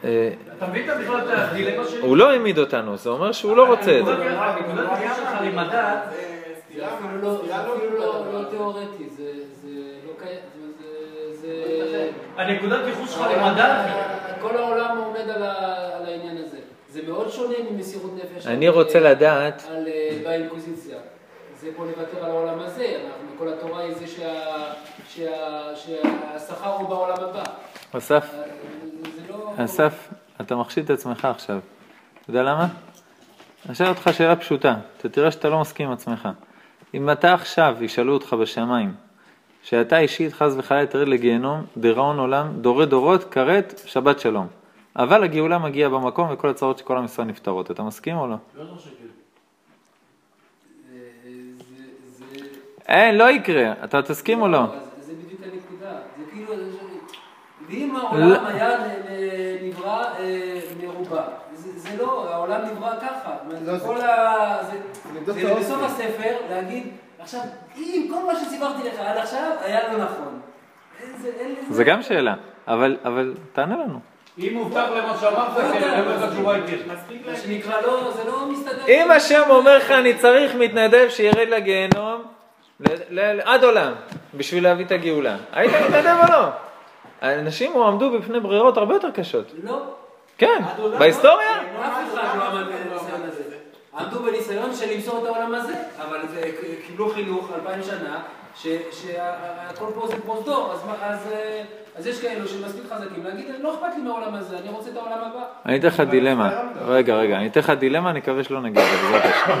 אתה 0.00 0.66
מבין 0.66 0.90
את 0.90 0.96
בכלל 0.96 1.18
את 1.18 1.24
הדילמה 1.30 1.84
שלי? 1.88 2.00
הוא 2.00 2.16
לא 2.16 2.30
העמיד 2.30 2.58
אותנו, 2.58 2.96
זה 2.96 3.10
אומר 3.10 3.32
שהוא 3.32 3.56
לא 3.56 3.66
רוצה 3.66 3.98
את 4.00 4.04
זה. 4.06 4.12
הנקודת 4.12 4.88
היחס 4.92 5.16
שלך 5.16 5.28
למדע, 5.42 6.00
זה 6.76 6.86
אפילו 6.88 7.20
לא- 7.22 7.42
זה 7.46 7.56
אפילו 7.60 7.98
לא 7.98 8.24
לא 8.32 8.44
תיאורטי, 8.50 9.08
זה 9.16 9.32
זה 9.62 9.68
לא 10.06 10.12
קיים. 10.22 10.38
הנקודת 12.36 12.80
ייחוס 12.86 13.10
שלך 13.14 13.26
למדע, 13.36 13.84
כל 14.40 14.56
העולם 14.56 14.98
עומד 14.98 15.28
על 15.30 15.42
העניין 16.06 16.36
הזה. 16.46 16.58
זה 16.88 17.00
מאוד 17.08 17.30
שונה 17.30 17.54
ממסירות 17.70 18.10
נפש. 18.16 18.46
אני 18.46 18.68
רוצה 18.68 19.00
לדעת, 19.00 19.62
על 19.70 19.88
אה, 19.88 20.18
באינקוויזיציה. 20.24 20.96
זה 21.60 21.68
פה 21.76 21.84
לוותר 21.84 22.24
על 22.24 22.30
העולם 22.30 22.58
הזה, 22.60 22.84
אנחנו, 22.84 23.28
כל 23.38 23.48
התורה 23.48 23.80
היא 23.82 23.94
זה 23.94 24.06
שה- 24.06 24.72
שה- 25.08 25.74
שהשכר 25.76 26.70
הוא 26.70 26.88
בעולם 26.88 27.16
הבא. 27.20 27.42
אסף, 27.92 28.12
אה, 28.34 28.38
לא... 28.38 28.89
אסף, 29.64 30.08
אתה 30.40 30.56
מחשיד 30.56 30.84
את 30.84 30.90
עצמך 30.90 31.24
עכשיו. 31.24 31.58
אתה 32.22 32.30
יודע 32.30 32.42
למה? 32.42 32.66
אני 33.66 33.72
אשאל 33.72 33.86
אותך 33.88 34.10
שאלה 34.12 34.36
פשוטה, 34.36 34.76
אתה 34.96 35.08
תראה 35.08 35.30
שאתה 35.30 35.48
לא 35.48 35.60
מסכים 35.60 35.86
עם 35.86 35.92
עצמך. 35.92 36.28
אם 36.94 37.10
אתה 37.10 37.34
עכשיו 37.34 37.76
ישאלו 37.80 38.12
אותך 38.14 38.32
בשמיים, 38.32 38.94
שאתה 39.62 39.98
אישית 39.98 40.32
חס 40.32 40.52
וחלילה 40.56 40.86
תרד 40.86 41.08
לגיהנום, 41.08 41.64
דיראון 41.76 42.18
עולם, 42.18 42.52
דורי 42.60 42.86
דורות, 42.86 43.24
כרת, 43.24 43.80
שבת 43.86 44.20
שלום. 44.20 44.46
אבל 44.96 45.24
הגאולה 45.24 45.58
מגיעה 45.58 45.90
במקום 45.90 46.28
וכל 46.32 46.48
הצרות 46.48 46.78
של 46.78 46.84
כל 46.84 46.96
עם 46.96 47.04
ישראל 47.04 47.26
נפתרות. 47.26 47.70
אתה 47.70 47.82
מסכים 47.82 48.16
או 48.16 48.26
לא? 48.26 48.34
בטח 48.36 48.80
שכן. 48.80 48.90
אה, 50.92 50.98
זה- 51.58 52.24
זה... 52.24 52.24
אין, 52.88 53.14
לא 53.18 53.30
יקרה. 53.30 53.72
אתה 53.84 54.02
תסכים 54.02 54.42
או 54.42 54.48
לא? 54.48 54.58
אז 54.64 54.70
זה 55.06 55.12
בדיוק 55.14 55.40
הנקודה. 55.42 55.90
זה 56.18 56.24
כאילו... 56.32 56.56
זה- 56.56 56.78
ואם 57.70 57.96
העולם 57.96 58.46
היה 58.46 58.68
נברא 59.62 60.04
אה, 60.18 60.60
מרובע, 60.82 61.22
זה 61.54 61.88
לא, 61.98 62.28
העולם 62.32 62.60
נברא 62.72 62.92
ככה. 63.00 63.30
אומרת, 63.66 63.82
כל 63.82 64.00
ה... 64.00 64.56
זה-. 65.26 65.54
בסוף 65.60 65.82
הספר 65.82 66.32
להגיד, 66.50 66.86
עכשיו, 67.18 67.40
אם 67.76 68.08
כל 68.10 68.32
מה 68.32 68.38
שסיפרתי 68.40 68.88
לך 68.88 68.94
עד 69.00 69.16
עכשיו 69.16 69.50
היה 69.64 69.92
לא 69.92 70.04
נכון. 70.04 70.40
זה- 71.70 71.84
גם 71.84 72.02
שאלה, 72.02 72.34
אבל, 72.68 72.96
אבל 73.04 73.34
תענה 73.52 73.74
לנו. 73.76 73.98
אם 74.38 74.50
מובטח 74.54 74.84
למה 74.96 75.16
שאמרת, 75.20 75.56
כן, 75.72 76.02
באמת 76.06 76.22
התשובה 76.22 76.54
היא 76.54 76.62
כן. 76.66 76.76
מה 77.30 77.36
שנקרא, 77.36 77.80
לא, 77.80 78.10
זה 78.16 78.24
לא 78.24 78.46
מסתדר. 78.52 78.86
אם 78.88 79.10
השם 79.10 79.42
אומר 79.50 79.76
לך, 79.76 79.90
אני 79.90 80.14
צריך 80.18 80.54
מתנדב 80.54 81.06
שירד 81.08 81.48
לגיהנום 81.48 82.22
ל- 82.80 83.20
ל- 83.20 83.40
עד 83.44 83.64
עולם, 83.64 83.92
בשביל 84.34 84.64
להביא 84.64 84.84
את 84.84 84.92
הגאולה, 84.92 85.36
היית 85.52 85.72
מתנדב 85.84 86.16
או 86.28 86.32
לא? 86.32 86.48
האנשים 87.20 87.72
הועמדו 87.72 88.10
בפני 88.18 88.40
ברירות 88.40 88.76
הרבה 88.76 88.94
יותר 88.94 89.10
קשות. 89.10 89.52
לא. 89.64 89.82
כן, 90.38 90.62
בהיסטוריה? 90.98 91.50
אף 91.82 92.14
אחד 92.14 92.38
לא 92.38 92.44
עמד 92.44 92.66
בניסיון 92.66 93.20
הזה. 93.28 93.42
עמדו 93.98 94.18
בניסיון 94.22 94.74
של 94.74 94.94
למסור 94.94 95.18
את 95.18 95.36
העולם 95.36 95.54
הזה, 95.54 95.74
אבל 96.08 96.18
זה- 96.34 96.50
קיבלו 96.86 97.10
חינוך 97.10 97.50
אלפיים 97.54 97.82
שנה, 97.82 98.18
ש- 98.56 98.66
שהכל 98.92 99.84
פה 99.94 100.06
זה 100.08 100.20
פרוזדור, 100.26 100.72
אז 100.72 100.84
מה- 100.86 101.06
אז, 101.06 101.28
אה, 101.32 101.62
אז 101.96 102.06
יש 102.06 102.20
כאלו 102.22 102.48
שמספיק 102.48 102.82
חזקים 102.92 103.24
להגיד, 103.24 103.44
לא 103.60 103.74
אכפת 103.74 103.96
לי 103.96 104.02
מהעולם 104.02 104.34
הזה, 104.34 104.58
אני 104.58 104.68
רוצה 104.68 104.90
את 104.90 104.96
העולם 104.96 105.18
הבא. 105.18 105.42
אני 105.66 105.78
אתן 105.78 105.86
לך 105.86 106.00
דילמה. 106.00 106.50
רגע, 106.86 107.14
רגע, 107.14 107.36
אני 107.36 107.46
אתן 107.46 107.60
לך 107.60 107.70
דילמה, 107.70 108.10
אני 108.10 108.18
מקווה 108.18 108.44
שלא 108.44 108.60
נגיע 108.60 108.82
לזה, 108.84 108.96
בעזרת 109.12 109.24
השם. 109.34 109.58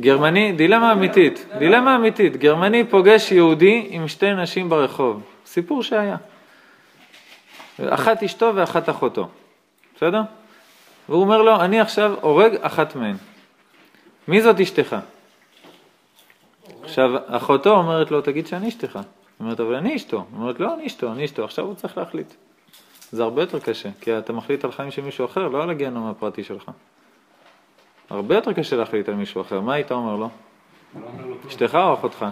גרמני, 0.00 0.52
דילמה 0.52 0.92
אמיתית, 0.92 1.46
דילמה 1.58 1.96
אמיתית. 1.96 2.36
גרמני 2.36 2.84
פוגש 2.84 3.32
יהודי 3.32 3.86
עם 3.90 4.08
שתי 4.08 4.32
נשים 4.34 4.68
ברחוב. 4.68 5.22
סיפור 5.46 5.82
שהיה. 5.82 6.16
אחת 7.80 8.22
אשתו 8.22 8.52
ואחת 8.54 8.88
אחותו. 8.88 9.28
בסדר? 9.96 10.20
והוא 11.08 11.20
אומר 11.20 11.42
לו, 11.42 11.60
אני 11.60 11.80
עכשיו 11.80 12.14
הורג 12.20 12.56
אחת 12.60 12.96
מהן. 12.96 13.16
מי 14.28 14.42
זאת 14.42 14.60
אשתך? 14.60 14.96
עכשיו, 16.82 17.10
אחותו 17.26 17.70
אומרת 17.70 18.10
לו, 18.10 18.20
תגיד 18.20 18.46
שאני 18.46 18.68
אשתך. 18.68 18.96
היא 18.96 19.04
אומרת, 19.40 19.60
אבל 19.60 19.74
אני 19.74 19.96
אשתו. 19.96 20.16
היא 20.16 20.40
אומרת, 20.40 20.60
לא, 20.60 20.74
אני 20.74 20.86
אשתו, 20.86 21.12
אני 21.12 21.24
אשתו. 21.24 21.44
עכשיו 21.44 21.64
הוא 21.64 21.74
צריך 21.74 21.98
להחליט. 21.98 22.34
זה 23.10 23.22
הרבה 23.22 23.42
יותר 23.42 23.58
קשה, 23.58 23.88
כי 24.00 24.18
אתה 24.18 24.32
מחליט 24.32 24.64
על 24.64 24.72
חיים 24.72 24.90
של 24.90 25.02
מישהו 25.02 25.24
אחר, 25.24 25.48
לא 25.48 25.62
על 25.62 25.70
הגיהנום 25.70 26.06
הפרטי 26.06 26.44
שלך. 26.44 26.70
הרבה 28.10 28.34
יותר 28.34 28.52
קשה 28.52 28.76
להחליט 28.76 29.08
על 29.08 29.14
מישהו 29.14 29.40
אחר. 29.40 29.60
מה 29.60 29.74
היית 29.74 29.92
אומר 29.92 30.16
לו? 30.16 30.28
אשתך 31.48 31.74
או 31.74 31.94
אחותך? 31.94 32.26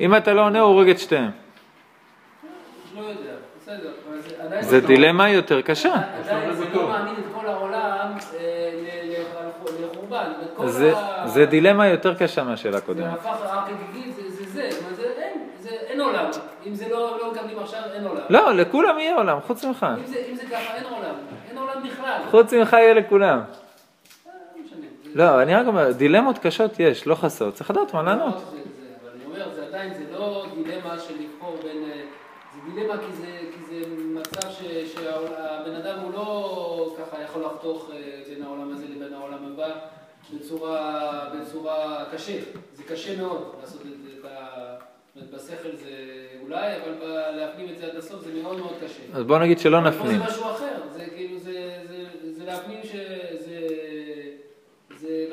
אם 0.00 0.16
אתה 0.16 0.34
לא 0.34 0.44
עונה, 0.44 0.60
הוא 0.60 0.72
הורג 0.72 0.88
את 0.88 0.98
שתיהם. 0.98 1.30
לא 2.96 3.00
יודע, 3.00 3.32
בסדר. 3.60 3.92
זה 4.60 4.80
דילמה 4.80 5.30
יותר 5.30 5.62
קשה. 5.62 5.94
עדיין 5.94 6.52
זה 6.52 6.64
לא 6.74 6.88
מעמיד 6.88 7.18
את 7.18 7.24
כל 7.34 7.46
העולם 7.46 8.12
אה, 8.40 8.76
לחורבן. 9.80 10.32
זה, 11.26 11.46
דילמה 11.46 11.86
יותר 11.86 12.14
קשה 12.14 12.44
מהשאלה 12.44 12.72
זה 12.72 12.78
הקודמת. 12.78 13.12
הפך 13.12 13.36
זה 14.16 14.30
זה 14.30 14.44
זה, 14.50 14.68
זאת 14.70 14.82
אומרת, 14.82 14.96
זה 14.96 15.02
אין, 15.16 15.48
זה 15.60 15.70
אין 15.70 16.00
עולם. 16.00 16.24
אם 16.66 16.74
זה 16.74 16.88
לא 16.88 17.18
לא 17.18 17.32
מקבלים 17.32 17.58
עכשיו, 17.58 17.80
אין 17.94 18.06
עולם. 18.06 18.22
לא, 18.30 18.52
לכולם 18.54 18.98
יהיה 18.98 19.16
עולם, 19.16 19.38
חוץ 19.46 19.64
ממך. 19.64 19.86
אם 19.98 20.06
זה, 20.06 20.22
אם 20.30 20.36
זה 20.36 20.42
ככה, 20.42 20.74
אין 20.74 20.84
עולם. 20.84 21.14
אין 21.48 21.58
עולם 21.58 21.82
בכלל. 21.82 22.18
חוץ 22.30 22.52
ממך 22.52 22.72
יהיה 22.72 22.94
לכולם. 22.94 23.38
אה, 23.38 24.32
לא 25.14 25.24
לא, 25.24 25.42
אני 25.42 25.54
רק 25.54 25.66
אומר, 25.66 25.92
דילמות 25.92 26.38
קשות 26.38 26.80
יש, 26.80 27.06
לא 27.06 27.14
חסרות. 27.14 27.54
צריך 27.54 27.70
לדעת 27.70 27.94
מה 27.94 28.02
לענות. 28.02 28.34
לא, 28.34 28.40
אבל 28.40 29.10
אני 29.14 29.24
אומר, 29.24 29.54
זה 29.54 29.66
עדיין, 29.66 29.94
זה 29.94 30.04
לא 30.12 30.46
דילמה 30.64 30.98
של 30.98 31.14
לבחור 31.20 31.56
בין... 31.62 31.82
אה, 31.90 32.02
זה 32.54 32.60
דילמה 32.76 32.98
כי 32.98 33.12
זה, 33.12 33.26
כי 33.52 33.80
זה 33.80 33.86
מצב 33.98 34.50
ש- 34.50 34.94
שהבן 34.94 35.74
אדם 35.74 35.98
הוא 35.98 36.12
לא 36.12 36.96
ככה 36.98 37.22
יכול 37.22 37.42
לחתוך 37.44 37.90
אה, 37.92 37.96
בין 38.28 38.42
העולם 38.42 38.72
הזה 38.72 38.84
לבין 38.88 39.12
העולם 39.14 39.52
הבא 39.52 39.68
בצורה, 40.34 41.30
בצורה 41.34 42.04
קשה. 42.12 42.38
זה 42.74 42.82
קשה 42.82 43.16
מאוד 43.16 43.54
לעשות 43.60 43.80
את 43.80 44.02
זה. 44.02 44.06
בשכל 45.36 45.76
זה 45.76 45.90
אולי, 46.42 46.72
אבל 46.76 47.06
להפנים 47.36 47.68
את 47.72 47.78
זה 47.78 47.86
עד 47.86 47.96
הסוף 47.96 48.24
זה 48.24 48.42
מאוד 48.42 48.56
מאוד 48.58 48.72
קשה. 48.84 49.02
אז 49.18 49.24
בוא 49.24 49.38
נגיד 49.38 49.58
שלא 49.58 49.78
פה 49.84 49.90
זה 49.90 49.96
נפנים. 49.98 50.20
משהו 50.20 50.44
אחר, 50.50 50.74
זה 50.92 51.06
כאילו, 51.16 51.38
זה, 51.38 51.82
זה, 51.88 52.04
זה 52.32 52.44
להפנים 52.44 52.78
שזה... 52.82 53.55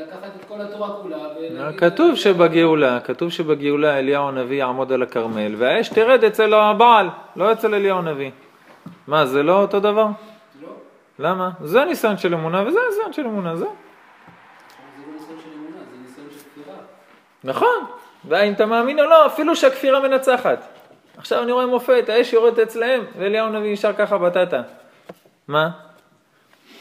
לקחת 0.07 0.31
את 0.39 0.45
כל 0.45 0.61
התורה 0.61 0.89
כולה 1.01 1.17
ולהגיד... 1.17 1.79
כתוב 1.79 2.15
שבגאולה, 2.15 2.99
כתוב 2.99 3.29
שבגאולה 3.29 3.99
אליהו 3.99 4.27
הנביא 4.27 4.57
יעמוד 4.57 4.91
על 4.91 5.03
הכרמל, 5.03 5.55
והאש 5.57 5.89
תרד 5.89 6.23
אצל 6.23 6.53
הבעל, 6.53 7.09
לא 7.35 7.51
אצל 7.51 7.75
אליהו 7.75 7.97
הנביא. 7.97 8.31
מה, 9.07 9.25
זה 9.25 9.43
לא 9.43 9.61
אותו 9.61 9.79
דבר? 9.79 10.07
לא, 10.61 10.67
למה? 11.19 11.49
זה 11.63 11.85
ניסיון 11.85 12.17
של 12.17 12.33
אמונה 12.33 12.63
וזה 12.67 12.79
ניסיון 12.89 13.13
של 13.13 13.25
אמונה, 13.25 13.55
זה. 13.55 13.65
לא 13.65 13.71
ניסיון 15.13 15.39
של 15.43 15.49
אמונה, 15.57 15.77
זה 15.91 15.97
ניסיון 16.07 16.27
של 16.31 16.61
כפירה. 16.61 16.77
נכון. 17.43 17.85
ואם 18.27 18.53
אתה 18.53 18.65
מאמין 18.65 18.99
או 18.99 19.05
לא, 19.05 19.25
אפילו 19.25 19.55
שהכפירה 19.55 19.99
מנצחת. 19.99 20.67
עכשיו 21.17 21.43
אני 21.43 21.51
רואה 21.51 21.65
מופת, 21.65 22.09
האש 22.09 22.33
יורדת 22.33 22.59
אצלהם, 22.59 23.01
ואליהו 23.17 23.47
הנביא 23.47 23.73
נשאר 23.73 23.93
ככה 23.93 24.17
בטטה. 24.17 24.61
מה? 25.47 25.69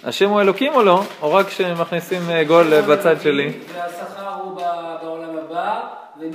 השם 0.05 0.29
הוא 0.31 0.41
אלוקים 0.41 0.75
או 0.75 0.83
לא? 0.83 1.03
או 1.23 1.35
רק 1.35 1.51
שמכניסים 1.51 2.31
אה, 2.31 2.45
גול 2.45 2.81
בצד 2.81 3.21
שלי? 3.23 3.53
והשכר 3.75 4.35
הוא 4.35 4.61
בעולם 5.03 5.37
הבא, 5.45 5.81
ומי 6.21 6.33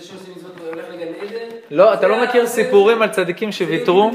שעושה 0.00 0.30
מצוות 0.36 0.52
הולך 0.72 0.84
לגן 0.92 1.06
עדן. 1.20 1.56
לא, 1.70 1.94
אתה 1.94 2.08
לא 2.08 2.24
מכיר 2.24 2.46
סיפורים 2.46 3.02
על 3.02 3.08
צדיקים 3.08 3.52
זה 3.52 3.58
שוויתרו? 3.58 4.10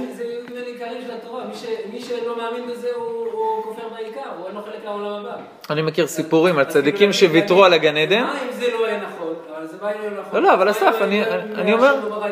חלק 4.82 4.90
לעולם 4.90 5.26
הבא. 5.26 5.36
אני 5.70 5.82
מכיר 5.82 6.08
סיפורים 6.08 6.58
על 6.58 6.66
צדיקים 6.66 6.98
כאילו, 6.98 7.14
שוויתרו 7.14 7.66
על 7.66 7.74
הגן 7.74 7.98
עדן. 7.98 8.24
מה 8.24 8.34
אם 8.34 8.52
זה 8.52 8.66
לא 8.74 8.88
יהיה 8.88 9.00
נכון? 9.02 9.34
אבל 9.58 9.68
זה 9.68 9.78
בא 9.82 9.88
אם 9.90 10.16
לא 10.16 10.22
נכון. 10.22 10.44
לא, 10.44 10.50
לא, 10.50 10.54
אבל 10.54 10.70
אסף, 10.72 10.96
אני- 11.02 11.22
לא- 11.22 11.26
אומר- 11.74 11.96
לא 12.10 12.26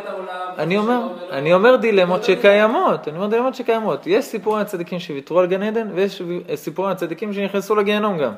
אני 0.57 0.77
אומר, 0.77 0.99
לא 0.99 1.29
אני 1.31 1.53
אומר 1.53 1.75
דילמות 1.75 2.23
שקיימות, 2.23 3.07
אני 3.07 3.17
אומר 3.17 3.27
דילמות 3.27 3.55
שקיימות. 3.55 4.07
יש 4.07 4.25
סיפורים 4.25 4.59
על 4.59 4.65
צדיקים 4.65 4.99
שוויתרו 4.99 5.39
על 5.39 5.45
גן 5.45 5.63
עדן, 5.63 5.87
ויש 5.95 6.21
סיפורים 6.55 6.91
על 6.91 6.97
צדיקים 6.97 7.33
שנכנסו 7.33 7.75
לגיהנום 7.75 8.17
גם. 8.17 8.31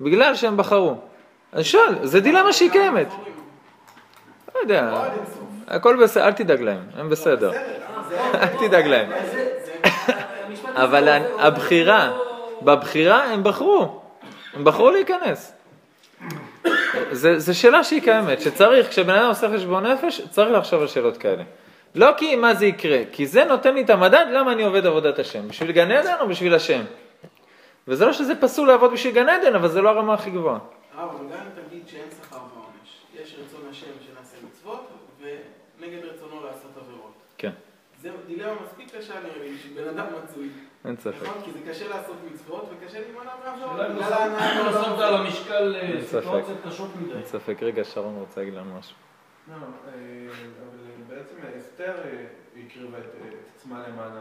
בגלל 0.00 0.34
שהם 0.34 0.56
בחרו. 0.56 0.94
אני 1.54 1.64
שואל, 1.64 1.94
זה 2.02 2.20
דילמה 2.20 2.52
שהיא 2.52 2.70
קיימת. 2.70 3.08
לא 4.54 4.60
יודע, 4.60 4.90
הכל 5.68 5.96
בסדר, 6.02 6.24
אל 6.26 6.32
תדאג 6.32 6.60
להם, 6.60 6.80
הם 6.96 7.08
בסדר. 7.10 7.50
אל 8.34 8.46
תדאג 8.68 8.86
להם. 8.86 9.10
אבל 10.74 11.08
הבחירה, 11.38 12.10
בבחירה 12.62 13.24
הם 13.24 13.42
בחרו, 13.42 14.00
הם 14.54 14.64
בחרו 14.64 14.90
להיכנס. 14.90 15.52
זה, 17.12 17.38
זה 17.38 17.54
שאלה 17.54 17.84
שהיא 17.84 18.02
קיימת, 18.02 18.40
שצריך, 18.40 18.88
כשבן 18.88 19.14
אדם 19.14 19.28
עושה 19.28 19.48
חשבון 19.54 19.86
נפש, 19.86 20.20
צריך 20.30 20.50
לחשוב 20.50 20.80
על 20.80 20.88
שאלות 20.88 21.16
כאלה. 21.16 21.42
לא 21.94 22.10
כי 22.16 22.36
מה 22.36 22.54
זה 22.54 22.66
יקרה, 22.66 22.98
כי 23.12 23.26
זה 23.26 23.44
נותן 23.44 23.74
לי 23.74 23.82
את 23.82 23.90
המדד 23.90 24.26
למה 24.32 24.52
אני 24.52 24.62
עובד 24.62 24.86
עבודת 24.86 25.18
השם, 25.18 25.48
בשביל 25.48 25.72
גן 25.72 25.90
עדן 25.90 26.14
או 26.20 26.28
בשביל 26.28 26.54
השם. 26.54 26.82
וזה 27.88 28.06
לא 28.06 28.12
שזה 28.12 28.34
פסול 28.34 28.68
לעבוד 28.68 28.92
בשביל 28.92 29.14
גן 29.14 29.28
עדן, 29.28 29.54
אבל 29.54 29.68
זה 29.68 29.82
לא 29.82 29.88
הרמה 29.88 30.14
הכי 30.14 30.30
גבוהה. 30.30 30.58
אבל 30.94 31.04
גם 31.04 31.38
אם 31.38 31.62
תגיד 31.68 31.88
שאין 31.88 32.08
שכר 32.22 32.36
ועונש, 32.36 33.22
יש 33.22 33.36
רצון 33.44 33.60
השם 33.70 33.86
שנעשה 34.06 34.36
מצוות, 34.48 34.88
ונגד 35.20 36.04
רצונו 36.04 36.44
לעשות 36.46 36.70
עבירות. 36.76 37.12
כן, 37.38 37.50
זה 38.02 38.10
דילמה 38.26 38.52
מספיק 38.64 38.96
קשה 38.96 39.14
נראה 39.20 39.48
לי 39.48 39.54
בשביל 39.54 39.82
בן 39.82 39.88
אדם 39.88 40.06
מצוי. 40.24 40.48
אין 40.84 40.96
ספק. 40.96 41.22
נכון? 41.22 41.42
כי 41.44 41.52
זה 41.52 41.58
קשה 41.70 41.88
לעשות 41.88 42.16
מצוות 42.32 42.70
וקשה 42.70 42.98
להימנע 43.00 43.30
אולי 43.42 43.50
מעבירות. 43.50 43.96
בגלל 43.96 44.12
ההנאה 44.12 44.72
לא 44.72 44.84
שמת 44.84 44.98
על 44.98 45.14
המשקל 45.14 45.76
אה. 45.76 46.02
סיטואציות 46.06 46.58
קשות 46.68 46.88
מדי. 46.96 47.12
אין 47.12 47.24
ספק. 47.24 47.62
רגע, 47.62 47.84
שרון 47.84 48.16
רוצה 48.18 48.40
להגיד 48.40 48.54
לנו 48.54 48.78
משהו. 48.78 48.96
לא, 49.48 49.54
אה, 49.54 49.60
אבל 49.90 51.16
בעצם 51.16 51.34
אסתר 51.58 51.94
אה, 52.04 52.24
הקריבה 52.66 52.98
את 52.98 53.04
עצמה 53.54 53.82
למען 53.88 54.12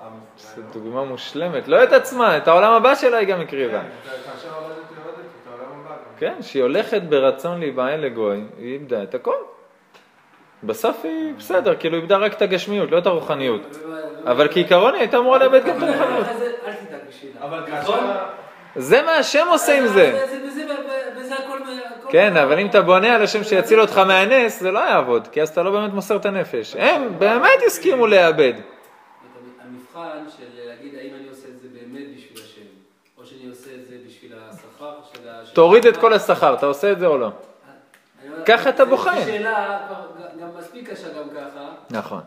העם 0.00 0.12
זו 0.36 0.42
ישראל. 0.42 0.66
דוגמה 0.72 1.04
מושלמת, 1.04 1.68
לא 1.68 1.84
את 1.84 1.92
עצמה, 1.92 2.36
את 2.36 2.48
העולם 2.48 2.72
הבא 2.72 2.94
שלה 2.94 3.16
היא 3.16 3.28
גם 3.28 3.40
הקריבה. 3.40 3.80
כן, 3.80 3.88
כאשר 4.10 4.54
עבדת 4.54 4.76
יורדת 4.96 5.18
את 5.18 5.48
העולם 5.50 5.80
הבא. 5.80 5.96
כן, 6.18 6.42
שהיא 6.42 6.62
הולכת 6.62 7.02
ברצון 7.02 7.60
להיבעל 7.60 8.00
לגוי, 8.00 8.44
היא 8.58 8.72
איבדה 8.72 9.02
את 9.02 9.14
הכל. 9.14 9.36
בסוף 10.62 11.04
היא 11.04 11.34
בסדר, 11.38 11.74
כאילו 11.78 11.96
איבדה 11.96 12.16
רק 12.16 12.32
את 12.32 12.42
הגשמיות, 12.42 12.90
לא 12.90 12.98
את 12.98 13.06
הרוחניות. 13.06 13.78
אבל 14.24 14.48
כעיקרון 14.52 14.94
היא 14.94 15.00
הייתה 15.00 15.16
אמורה 15.16 15.38
לאבד 15.38 15.64
גם 15.64 15.76
את 15.76 15.82
הרוחניות. 15.82 16.26
אל 16.26 16.72
תדאג 16.72 17.00
בשבילה. 17.08 17.44
אבל 17.44 17.60
נכון? 17.80 18.00
כאשר... 18.00 18.24
זה 18.76 19.02
מה 19.02 19.12
השם 19.12 19.46
עושה 19.50 19.78
עם 19.78 19.86
זה. 19.86 20.26
כן, 22.10 22.36
אבל 22.36 22.58
אם 22.58 22.66
אתה 22.66 22.82
בונה 22.82 23.14
על 23.14 23.22
השם 23.22 23.44
שיציל 23.44 23.80
אותך 23.80 23.98
מהנס, 23.98 24.60
זה 24.60 24.70
לא 24.70 24.78
יעבוד, 24.78 25.28
כי 25.28 25.42
אז 25.42 25.48
אתה 25.48 25.62
לא 25.62 25.70
באמת 25.70 25.92
מוסר 25.92 26.16
את 26.16 26.26
הנפש. 26.26 26.76
הם 26.78 27.18
באמת 27.18 27.60
הסכימו 27.66 28.06
לאבד. 28.06 28.52
המבחן 29.64 30.24
של 30.38 30.68
להגיד 30.68 30.94
האם 30.94 31.10
אני 31.20 31.28
עושה 31.28 31.48
את 31.48 31.60
זה 31.60 31.68
באמת 31.72 32.16
בשביל 32.16 32.44
השם, 32.44 32.60
או 33.18 33.26
שאני 33.26 33.48
עושה 33.50 33.70
את 33.74 33.88
זה 33.88 33.94
בשביל 34.06 34.32
השכר 34.48 34.94
של 35.12 35.28
ה... 35.28 35.54
תוריד 35.54 35.86
את 35.86 35.96
כל 35.96 36.12
השכר, 36.12 36.54
אתה 36.54 36.66
עושה 36.66 36.92
את 36.92 36.98
זה 36.98 37.06
או 37.06 37.18
לא? 37.18 37.30
אומר, 38.38 38.44
ככה 38.44 38.68
אתה 38.68 38.84
זו 38.84 38.90
בוחן. 38.90 39.20
שאלה 39.24 39.78
גם 40.48 40.58
מספיק 40.58 40.90
קשה 40.90 41.08
גם 41.08 41.28
ככה. 41.30 41.68
נכון. 41.90 42.20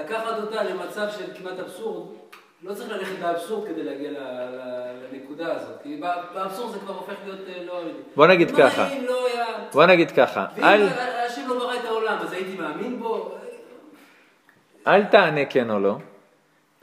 לקחת 0.00 0.38
אותה 0.42 0.62
למצב 0.62 1.06
של 1.18 1.24
כמעט 1.38 1.58
אבסורד, 1.58 2.08
לא 2.62 2.74
צריך 2.74 2.90
ללכת 2.90 3.20
לאבסורד 3.22 3.68
כדי 3.68 3.82
להגיע 3.82 4.10
לנקודה 5.12 5.54
הזאת. 5.54 5.82
כי 5.82 6.00
באבסורד 6.34 6.72
זה 6.72 6.78
כבר 6.78 6.94
הופך 6.94 7.14
להיות 7.24 7.40
אה, 7.48 7.64
לא... 7.64 7.82
בוא 8.16 8.26
נגיד 8.26 8.50
ככה. 8.50 8.88
אם 8.88 9.04
לא 9.08 9.26
היה... 9.26 9.46
בוא 9.72 9.86
נגיד 9.86 10.10
ככה, 10.10 10.46
ואם 10.56 10.88
השם 11.26 11.48
לא 11.48 11.58
ברא 11.58 11.74
את 11.74 11.84
העולם, 11.84 12.18
אז 12.20 12.32
הייתי 12.32 12.56
מאמין 12.56 12.98
בו? 13.00 13.34
אל 14.86 15.04
תענה 15.04 15.44
כן 15.44 15.70
או 15.70 15.78
לא, 15.78 15.96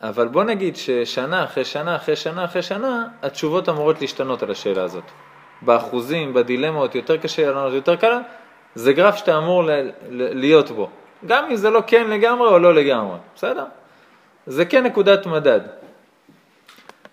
אבל 0.01 0.27
בוא 0.27 0.43
נגיד 0.43 0.75
ששנה 0.75 1.43
אחרי 1.43 1.65
שנה 1.65 1.95
אחרי 1.95 2.15
שנה 2.15 2.45
אחרי 2.45 2.61
שנה, 2.61 3.07
התשובות 3.21 3.69
אמורות 3.69 4.01
להשתנות 4.01 4.43
על 4.43 4.51
השאלה 4.51 4.83
הזאת. 4.83 5.03
באחוזים, 5.61 6.33
בדילמות, 6.33 6.95
יותר 6.95 7.17
קשה 7.17 7.51
לענות, 7.51 7.73
יותר 7.73 7.95
קל, 7.95 8.21
זה 8.79 8.93
גרף 8.93 9.15
שאתה 9.15 9.37
אמור 9.37 9.63
ל- 9.63 9.71
ל- 10.09 10.39
להיות 10.39 10.71
בו. 10.71 10.89
גם 11.27 11.45
אם 11.45 11.55
זה 11.55 11.69
לא 11.69 11.83
כן 11.87 12.09
לגמרי 12.09 12.47
או 12.47 12.59
לא 12.59 12.73
לגמרי, 12.73 13.17
בסדר? 13.35 13.65
זה 14.45 14.65
כן 14.65 14.83
נקודת 14.83 15.25
מדד. 15.25 15.59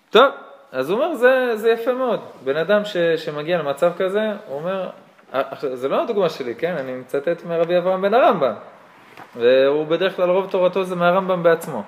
טוב, 0.09 0.25
אז 0.71 0.89
הוא 0.89 0.99
אומר, 0.99 1.15
זה, 1.15 1.51
זה 1.55 1.71
יפה 1.71 1.93
מאוד. 1.93 2.19
בן 2.43 2.57
אדם 2.57 2.85
ש, 2.85 2.97
שמגיע 2.97 3.57
למצב 3.57 3.91
כזה, 3.97 4.21
הוא 4.47 4.59
אומר, 4.59 4.89
אה, 5.33 5.41
זה 5.73 5.87
לא 5.87 6.03
הדוגמה 6.03 6.29
שלי, 6.29 6.55
כן? 6.55 6.75
אני 6.79 6.93
מצטט 6.93 7.45
מרבי 7.45 7.77
אברהם 7.77 8.01
בן 8.01 8.13
הרמב"ם. 8.13 8.53
והוא 9.35 9.85
בדרך 9.85 10.15
כלל 10.15 10.29
רוב 10.29 10.49
תורתו 10.49 10.83
זה 10.83 10.95
מהרמב"ם 10.95 11.43
בעצמו. 11.43 11.83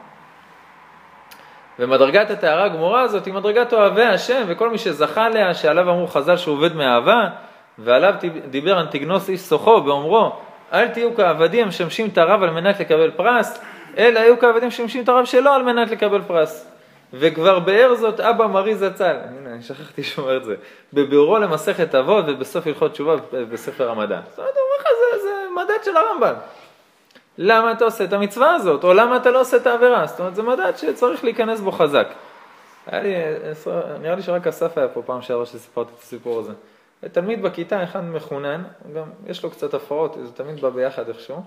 ומדרגת 1.79 2.29
הטהרה 2.29 2.63
הגמורה 2.63 3.01
הזאת 3.01 3.25
היא 3.25 3.33
מדרגת 3.33 3.73
אוהבי 3.73 4.03
השם, 4.03 4.43
וכל 4.47 4.69
מי 4.69 4.77
שזכה 4.77 5.25
עליה, 5.25 5.53
שעליו 5.53 5.89
אמרו 5.89 6.07
חז"ל 6.07 6.37
שהוא 6.37 6.55
עובד 6.55 6.75
מאהבה, 6.75 7.29
ועליו 7.83 8.13
דיבר 8.49 8.81
אנטיגנוס 8.81 9.29
איש 9.29 9.41
סוחו 9.41 9.81
באומרו, 9.81 10.31
אל 10.73 10.87
תהיו 10.87 11.15
כעבדים 11.15 11.65
המשמשים 11.65 12.07
את 12.13 12.17
הרב 12.17 12.43
על 12.43 12.49
מנת 12.49 12.79
לקבל 12.79 13.11
פרס, 13.11 13.59
אלא 13.97 14.19
היו 14.19 14.39
כעבדים 14.39 14.71
שמשמשים 14.71 15.03
את 15.03 15.09
הרב 15.09 15.25
שלו 15.25 15.51
על 15.51 15.63
מנת 15.63 15.91
לקבל 15.91 16.21
פרס. 16.21 16.71
וכבר 17.13 17.59
באר 17.59 17.95
זאת 17.95 18.19
אבא 18.19 18.47
מרי 18.47 18.75
זצ"ל, 18.75 19.15
הנה, 19.39 19.53
אני 19.53 19.61
שכחתי 19.61 20.03
שהוא 20.03 20.23
אומר 20.23 20.37
את 20.37 20.43
זה, 20.43 20.55
בביאורו 20.93 21.37
למסכת 21.37 21.95
אבות 21.95 22.25
ובסוף 22.27 22.67
הלכות 22.67 22.91
תשובה 22.91 23.15
בספר 23.31 23.89
המדע. 23.89 24.19
זאת 24.29 24.39
אומרת, 24.39 24.53
הוא 24.55 24.63
אומר 24.63 24.77
לך, 24.79 24.87
זה, 25.13 25.21
זה 25.21 25.29
מדד 25.55 25.83
של 25.83 25.97
הרמב"ם. 25.97 26.33
למה 27.37 27.71
אתה 27.71 27.85
עושה 27.85 28.03
את 28.03 28.13
המצווה 28.13 28.55
הזאת, 28.55 28.83
או 28.83 28.93
למה 28.93 29.17
אתה 29.17 29.31
לא 29.31 29.41
עושה 29.41 29.57
את 29.57 29.67
העבירה. 29.67 30.07
זאת 30.07 30.19
אומרת, 30.19 30.35
זה 30.35 30.43
מדד 30.43 30.71
שצריך 30.77 31.23
להיכנס 31.23 31.59
בו 31.59 31.71
חזק. 31.71 32.07
היה 32.87 33.01
לי, 33.03 33.13
נראה 34.01 34.15
לי 34.15 34.21
שרק 34.21 34.47
אסף 34.47 34.77
היה 34.77 34.87
פה 34.87 35.01
פעם 35.05 35.21
שעברה 35.21 35.45
שסיפרתי 35.45 35.91
את 35.97 36.01
הסיפור 36.01 36.39
הזה. 36.39 36.53
תלמיד 37.07 37.41
בכיתה, 37.41 37.83
אחד 37.83 38.03
מחונן, 38.03 38.63
גם 38.95 39.09
יש 39.27 39.43
לו 39.43 39.51
קצת 39.51 39.73
הפרעות, 39.73 40.17
זה 40.23 40.31
תמיד 40.31 40.62
בא 40.62 40.69
ביחד 40.69 41.07
איכשהו. 41.07 41.43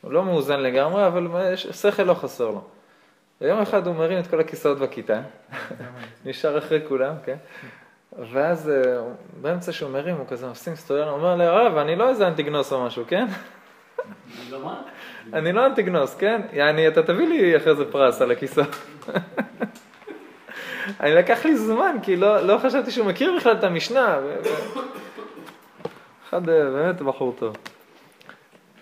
הוא 0.00 0.12
לא 0.12 0.24
מאוזן 0.24 0.60
לגמרי, 0.60 1.06
אבל 1.06 1.28
יש, 1.52 1.66
שכל 1.66 2.02
לא 2.02 2.14
חסר 2.14 2.50
לו. 2.50 2.64
ויום 3.40 3.60
אחד 3.60 3.86
הוא 3.86 3.94
מרים 3.94 4.18
את 4.18 4.26
כל 4.26 4.40
הכיסאות 4.40 4.78
בכיתה, 4.78 5.20
נשאר 6.24 6.58
אחרי 6.58 6.80
כולם, 6.88 7.14
כן? 7.24 7.36
ואז 8.32 8.70
אה, 8.70 9.00
באמצע 9.40 9.72
שהוא 9.72 9.90
מרים, 9.90 10.16
הוא 10.16 10.26
כזה 10.26 10.46
מפסים 10.46 10.76
סטוריון, 10.76 11.08
הוא 11.08 11.16
אומר 11.16 11.36
לי, 11.36 11.44
הרב, 11.44 11.76
אני 11.76 11.96
לא 11.96 12.08
איזה 12.08 12.28
אנטיגנוס 12.28 12.72
או 12.72 12.86
משהו, 12.86 13.04
כן? 13.08 13.26
לא? 14.50 14.72
אני 15.32 15.52
לא 15.52 15.66
אנטיגנוס, 15.66 16.14
כן? 16.14 16.40
יעני, 16.52 16.88
אתה 16.88 17.02
תביא 17.02 17.26
לי 17.26 17.56
אחרי 17.56 17.76
זה 17.76 17.92
פרס 17.92 18.22
על 18.22 18.30
הכיסאות. 18.30 18.76
אני 21.00 21.14
לקח 21.14 21.44
לי 21.44 21.56
זמן, 21.56 21.96
כי 22.02 22.16
לא, 22.16 22.40
לא 22.40 22.58
חשבתי 22.58 22.90
שהוא 22.90 23.06
מכיר 23.06 23.32
בכלל 23.36 23.52
את 23.52 23.64
המשנה. 23.64 24.18
ו- 24.22 24.34
אחד 26.28 26.48
אה, 26.48 26.64
באמת 26.70 27.02
בחור 27.02 27.34
טוב. 27.38 27.56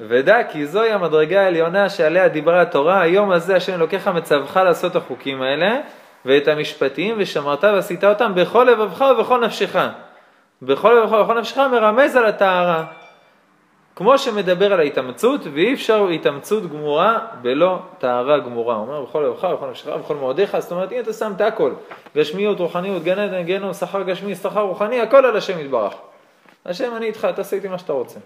ודע 0.01 0.39
כי 0.53 0.67
זוהי 0.67 0.93
המדרגה 0.93 1.41
העליונה 1.41 1.89
שעליה 1.89 2.29
דיברה 2.29 2.63
התורה, 2.63 3.01
היום 3.01 3.31
הזה 3.31 3.57
השם 3.57 3.75
אלוקיך 3.75 4.09
מצווך 4.09 4.57
לעשות 4.57 4.97
החוקים 4.97 5.43
האלה, 5.43 5.81
ואת 6.25 6.49
המשפטים, 6.49 7.15
ושמרת 7.19 7.65
ועשית 7.65 8.05
אותם 8.05 8.33
בכל 8.35 8.65
לבבך 8.65 9.01
ובכל 9.01 9.45
נפשך. 9.45 9.77
בכל 10.63 10.93
לבבך 10.93 11.13
ובכל 11.13 11.41
נפשך 11.41 11.59
מרמז 11.59 12.17
על 12.17 12.27
הטהרה. 12.27 12.85
כמו 13.97 14.19
שמדבר 14.19 14.73
על 14.73 14.81
ההתאמצות, 14.81 15.41
ואי 15.53 15.75
אפשר 15.75 16.09
התאמצות 16.09 16.71
גמורה 16.71 17.27
בלא 17.43 17.79
טהרה 17.99 18.39
גמורה. 18.39 18.75
הוא 18.75 18.83
אומר, 18.83 19.03
בכל 19.03 19.21
לבבך, 19.21 19.45
בכל 19.45 19.71
נפשך, 19.71 19.87
בכל 19.87 20.17
מאודיך, 20.17 20.59
זאת 20.59 20.73
אומרת, 20.73 20.93
הנה 20.93 21.01
אתה 21.01 21.13
שם 21.13 21.33
את 21.37 21.41
הכל. 21.41 21.73
גשמיות, 22.17 22.59
רוחניות, 22.61 23.03
גן 23.03 23.19
עדן, 23.19 23.43
גיהנום, 23.43 23.73
שכר 23.73 24.03
גשמי, 24.03 24.35
שכר 24.35 24.61
רוחני, 24.61 25.01
הכל 25.01 25.27
על 25.27 25.37
השם 25.37 25.59
יתברך. 25.59 25.95
השם, 26.67 26.97
אני 26.97 27.07
איתך, 27.07 27.25
תעשה 27.37 27.57
איתי 27.57 27.69
מה 27.69 27.79
שאתה 27.79 27.93
רוצה. 27.93 28.19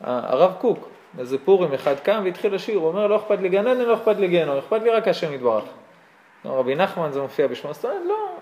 הרב 0.00 0.52
קוק, 0.60 0.88
איזה 1.18 1.38
פורים 1.44 1.72
אחד 1.72 1.94
קם 1.94 2.20
והתחיל 2.24 2.54
לשיר, 2.54 2.78
הוא 2.78 2.88
אומר, 2.88 3.06
לא 3.06 3.16
אכפת 3.16 3.40
לי 3.40 3.48
גן 3.48 3.66
עדן, 3.66 3.80
לא 3.80 3.94
אכפת 3.94 4.16
לי 4.16 4.28
גיהנום, 4.28 4.58
אכפת 4.58 4.82
לי 4.82 4.90
רק 4.90 5.08
השם 5.08 5.32
יתברך. 5.32 5.64
לא, 6.44 6.50
רבי 6.50 6.74
נחמן 6.74 7.10
זה 7.12 7.20
מופיע 7.20 7.46
בשמו, 7.46 7.70
לא, 7.84 8.36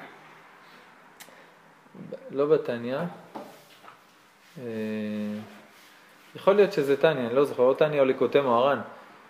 לא 2.30 2.46
בתניא. 2.46 2.98
יכול 6.36 6.54
להיות 6.54 6.72
שזה 6.72 6.96
תניא, 6.96 7.26
אני 7.26 7.34
לא 7.34 7.44
זוכר, 7.44 7.62
או 7.62 7.74
תניא 7.74 8.00
או 8.00 8.04
ליקוטי 8.04 8.40
מוהר"ן, 8.40 8.80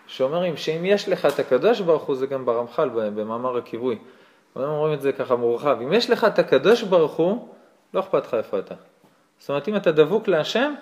שאומרים 0.06 0.56
שאם 0.56 0.84
יש 0.84 1.08
לך 1.08 1.26
את 1.26 1.38
הקדוש 1.38 1.80
ברוך 1.80 2.02
הוא, 2.02 2.16
זה 2.16 2.26
גם 2.26 2.44
ברמח"ל, 2.44 2.88
במאמר 2.88 3.56
הכיווי. 3.56 3.98
הם 4.56 4.62
אומרים 4.62 4.92
את 4.92 5.00
זה 5.00 5.12
ככה 5.12 5.36
מורחב, 5.36 5.78
אם 5.82 5.92
יש 5.92 6.10
לך 6.10 6.24
את 6.24 6.38
הקדוש 6.38 6.82
ברוך 6.82 7.12
הוא, 7.12 7.48
לא 7.94 8.00
אכפת 8.00 8.26
לך 8.26 8.34
איפה 8.34 8.58
אתה. 8.58 8.74
זאת 9.38 9.48
אומרת, 9.48 9.68
אם 9.68 9.76
אתה 9.76 9.92
דבוק 9.92 10.28
להשם, 10.28 10.74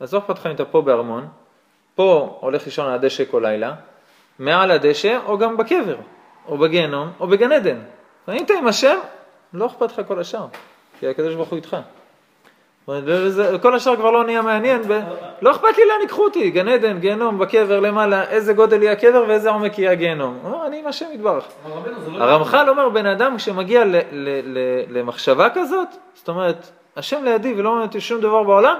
אז 0.00 0.14
לא 0.14 0.18
אכפת 0.18 0.38
לך 0.38 0.46
אם 0.46 0.54
אתה 0.54 0.64
פה 0.64 0.82
בארמון, 0.82 1.28
פה 1.94 2.38
הולך 2.40 2.64
לישון 2.64 2.86
על 2.86 2.94
הדשא 2.94 3.24
כל 3.30 3.40
לילה, 3.42 3.74
מעל 4.38 4.70
הדשא, 4.70 5.18
או 5.26 5.38
גם 5.38 5.56
בקבר, 5.56 5.96
או 6.48 6.58
בגיהנום, 6.58 7.12
או 7.20 7.26
בגן 7.26 7.52
עדן. 7.52 7.78
אם 8.28 8.44
אתה 8.44 8.54
עם 8.54 8.66
השם, 8.66 8.98
לא 9.52 9.66
אכפת 9.66 9.92
לך 9.92 10.08
כל 10.08 10.18
השאר, 10.18 10.46
כי 10.98 11.08
הקדוש 11.08 11.34
ברוך 11.34 11.48
הוא 11.48 11.56
איתך. 11.56 11.76
כל 13.62 13.74
השאר 13.74 13.96
כבר 13.96 14.10
לא 14.10 14.24
נהיה 14.24 14.42
מעניין. 14.42 14.82
לא 15.42 15.50
אכפת 15.50 15.76
לי 15.78 15.84
לאן 15.88 16.00
ייקחו 16.00 16.24
אותי, 16.24 16.50
גן 16.50 16.68
עדן, 16.68 16.98
גיהנום, 16.98 17.38
בקבר 17.38 17.80
למעלה, 17.80 18.24
איזה 18.24 18.52
גודל 18.52 18.82
יהיה 18.82 18.92
הקבר 18.92 19.24
ואיזה 19.28 19.50
עומק 19.50 19.78
יהיה 19.78 19.90
הגיהנום. 19.90 20.38
אומר, 20.44 20.66
אני 20.66 20.78
עם 20.78 20.86
השם 20.86 21.06
יתברך. 21.12 21.44
לא... 22.06 22.24
הרמח"ל 22.24 22.68
אומר, 22.68 22.88
בן 22.88 23.06
אדם 23.06 23.36
כשמגיע 23.36 23.84
ל- 23.84 23.96
ל- 23.96 24.00
ל- 24.44 24.98
למחשבה 24.98 25.48
כזאת, 25.54 25.88
זאת 26.14 26.28
אומרת, 26.28 26.70
השם 26.96 27.24
לידי 27.24 27.54
ולא 27.56 27.70
מעניין 27.70 27.88
אותי 27.88 28.00
שום 28.00 28.20
דבר 28.20 28.42
בעולם, 28.42 28.76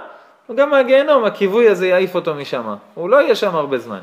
גם 0.55 0.71
מהגיהנום, 0.71 1.25
הכיווי 1.25 1.69
הזה 1.69 1.87
יעיף 1.87 2.15
אותו 2.15 2.35
משם. 2.35 2.75
הוא 2.95 3.09
לא 3.11 3.17
יהיה 3.17 3.35
שם 3.35 3.57
הרבה 3.57 3.79
זמן. 3.79 4.01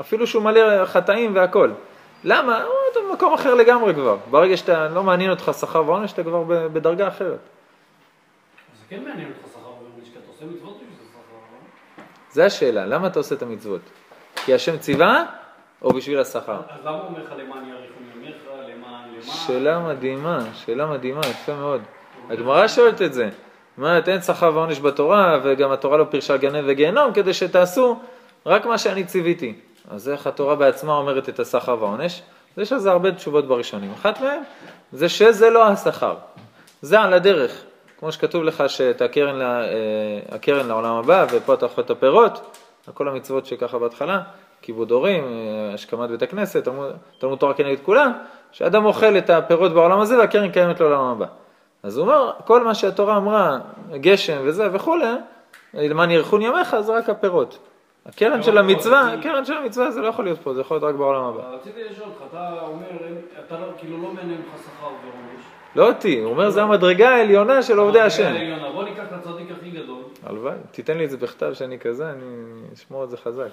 אפילו 0.00 0.26
שהוא 0.26 0.42
מלא 0.42 0.84
חטאים 0.84 1.34
והכל. 1.34 1.70
למה? 2.24 2.62
הוא 2.62 2.72
אתה 2.92 3.00
במקום 3.10 3.32
אחר 3.34 3.54
לגמרי 3.54 3.94
כבר. 3.94 4.16
ברגע 4.30 4.56
שאתה, 4.56 4.88
לא 4.88 5.02
מעניין 5.02 5.30
אותך 5.30 5.50
שכר 5.60 5.82
ועונש, 5.86 6.12
אתה 6.12 6.22
כבר 6.22 6.42
בדרגה 6.48 7.08
אחרת. 7.08 7.38
כן 8.88 9.04
מעניין 9.04 9.28
אותך 9.28 9.52
שכר 9.52 9.68
ועונש, 9.68 10.08
כי 10.12 10.18
אתה 10.18 10.28
עושה 10.28 10.44
מצוות 10.44 10.76
בשביל 10.76 11.08
שכר? 11.08 12.02
זה 12.30 12.46
השאלה, 12.46 12.86
למה 12.86 13.06
אתה 13.06 13.18
עושה 13.18 13.34
את 13.34 13.42
המצוות? 13.42 13.80
כי 14.44 14.54
השם 14.54 14.78
ציווה, 14.78 15.24
או 15.82 15.90
בשביל 15.90 16.18
השכר? 16.18 16.60
אז 16.68 16.80
למה 16.80 16.96
הוא 16.96 17.06
אומר 17.06 17.24
לך 17.24 17.32
למען 17.32 17.68
יאריכון 17.68 18.02
ימיך, 18.16 18.36
למען, 18.52 19.08
למען? 19.08 19.22
שאלה 19.22 19.78
מדהימה, 19.78 20.38
שאלה 20.54 20.86
מדהימה, 20.86 21.20
יפה 21.20 21.54
מאוד. 21.54 21.80
הגמרא 22.30 22.68
שואלת 22.68 23.02
את 23.02 23.12
זה. 23.12 23.30
אומרת, 23.78 24.08
אין 24.08 24.22
שכר 24.22 24.50
ועונש 24.54 24.80
בתורה, 24.80 25.40
וגם 25.44 25.72
התורה 25.72 25.96
לא 25.96 26.04
פירשה 26.10 26.34
עדן 26.34 26.64
וגיהנום, 26.66 27.12
כדי 27.12 27.34
שתעשו 27.34 28.00
רק 28.46 28.66
מה 28.66 28.78
שאני 28.78 29.04
ציוויתי. 29.04 29.54
אז 29.90 30.08
איך 30.08 30.26
התורה 30.26 30.54
בעצמה 30.54 30.96
אומרת 30.96 31.28
את 31.28 31.40
השכר 31.40 31.76
והעונש? 31.80 32.22
יש 32.56 32.72
על 32.72 32.78
זה 32.78 32.90
הרבה 32.90 33.12
תשובות 33.12 33.48
בראשונים. 33.48 33.92
אחת 33.92 34.20
מהן 34.20 34.42
זה 34.92 35.08
שזה 35.08 35.50
לא 35.50 35.66
השכר, 35.66 36.14
זה 36.82 37.00
על 37.00 37.12
הדרך. 37.12 37.65
כמו 37.98 38.12
שכתוב 38.12 38.44
לך 38.44 38.64
שאת 38.68 39.02
הקרן, 39.02 39.36
ל- 39.36 39.42
אה, 39.42 39.66
הקרן 40.36 40.66
לעולם 40.68 40.94
הבא, 40.94 41.26
ופה 41.32 41.54
אתה 41.54 41.64
אוכל 41.66 41.82
את 41.82 41.90
הפירות, 41.90 42.56
כל 42.94 43.08
המצוות 43.08 43.46
שככה 43.46 43.78
בהתחלה, 43.78 44.20
כיבוד 44.62 44.90
הורים, 44.90 45.24
אה, 45.24 45.74
השכמת 45.74 46.10
בית 46.10 46.22
הכנסת, 46.22 46.68
תלמוד, 47.18 47.38
תורה 47.38 47.54
כנגד 47.54 47.80
כולם, 47.82 48.12
שאדם 48.52 48.84
אוכל 48.84 49.16
את 49.18 49.30
הפירות 49.30 49.72
בעולם 49.72 50.00
הזה 50.00 50.18
והקרן 50.18 50.50
קיימת 50.50 50.80
לעולם 50.80 51.04
הבא. 51.04 51.26
אז 51.82 51.96
הוא 51.98 52.04
אומר, 52.06 52.30
כל 52.44 52.64
מה 52.64 52.74
שהתורה 52.74 53.16
אמרה, 53.16 53.58
גשם 53.94 54.36
וזה 54.44 54.68
וכולי, 54.72 55.06
למען 55.74 56.10
ירחון 56.10 56.42
ימיך, 56.42 56.80
זה 56.80 56.96
רק 56.98 57.08
הפירות. 57.08 57.58
הקרן 58.06 58.42
של 58.42 58.58
המצווה, 58.58 59.12
הקרן 59.12 59.44
של 59.44 59.52
המצווה 59.52 59.90
זה 59.90 60.00
לא 60.00 60.06
יכול 60.08 60.24
להיות 60.24 60.38
פה, 60.40 60.54
זה 60.54 60.60
יכול 60.60 60.74
להיות 60.76 60.84
רק 60.94 60.98
בעולם 60.98 61.24
הבא. 61.24 61.42
רציתי 61.54 61.84
לשאול 61.90 62.08
אותך, 62.08 62.22
אתה 62.30 62.52
אומר, 62.62 62.86
אתה 63.46 63.58
לא, 63.58 63.66
כאילו 63.78 64.02
לא 64.02 64.08
מעניין 64.12 64.40
אותך 64.46 64.62
שכר 64.64 64.86
ועונש. 64.86 65.44
לא 65.76 65.88
אותי, 65.88 66.18
הוא 66.20 66.30
אומר, 66.30 66.50
זה 66.50 66.62
המדרגה 66.62 67.08
העליונה 67.08 67.62
של 67.62 67.78
עובדי 67.78 68.00
השם. 68.00 68.34
בוא 68.72 68.84
ניקח 68.84 69.02
את 69.08 69.12
הצדיק 69.12 69.50
הכי 69.58 69.70
גדול, 69.70 70.02
הלוואי, 70.22 70.54
תיתן 70.70 70.98
לי 70.98 71.04
את 71.04 71.10
זה 71.10 71.16
בכתב 71.16 71.52
שאני 71.54 71.78
כזה, 71.78 72.10
אני 72.10 72.24
אשמור 72.74 73.04
את 73.04 73.10
זה 73.10 73.16
חזק. 73.16 73.48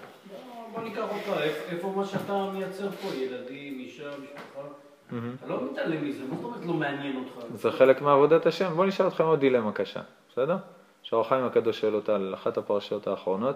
בוא 0.74 0.84
ניקח 0.84 1.02
אותך, 1.02 1.40
איפה- 1.72 1.94
מה 1.96 2.06
שאתה 2.06 2.50
מייצר 2.54 2.90
פה, 2.92 3.08
ילדים, 3.16 3.80
אישה, 3.80 4.04
משפחה. 4.10 4.68
אתה 5.10 5.48
לא 5.48 5.60
מתעלם 5.72 6.08
מזה, 6.08 6.20
מה 6.30 6.36
זאת 6.36 6.44
אומרת 6.44 6.66
לא 6.66 6.74
מעניין 6.74 7.16
אותך? 7.18 7.46
זה 7.56 7.72
חלק 7.72 8.02
מעבודת 8.02 8.46
השם. 8.46 8.74
בוא 8.76 8.86
נשאל 8.86 9.08
אתכם 9.08 9.24
עוד 9.24 9.40
דילמה 9.40 9.72
קשה, 9.72 10.00
בסדר? 10.32 10.58
שהאור 11.04 11.26
החיים 11.26 11.46
הקדוש 11.46 11.82
שואל 11.82 11.96
אותה 11.96 12.16
על 12.16 12.34
אחת 12.34 12.58
הפרשיות 12.58 13.08
האחרונות. 13.08 13.56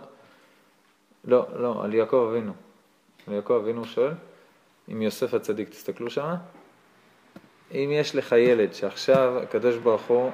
לא, 1.25 1.45
לא, 1.59 1.83
על 1.83 1.93
יעקב 1.93 2.27
אבינו. 2.31 2.53
על 3.27 3.33
יעקב 3.33 3.53
אבינו 3.53 3.85
שואל, 3.85 4.11
עם 4.87 5.01
יוסף 5.01 5.33
הצדיק, 5.33 5.69
תסתכלו 5.69 6.09
שמה. 6.09 6.35
אם 7.73 7.89
יש 7.93 8.15
לך 8.15 8.31
ילד 8.31 8.73
שעכשיו 8.73 9.39
הקדוש 9.43 9.77
ברוך 9.77 10.01
הוא, 10.01 10.31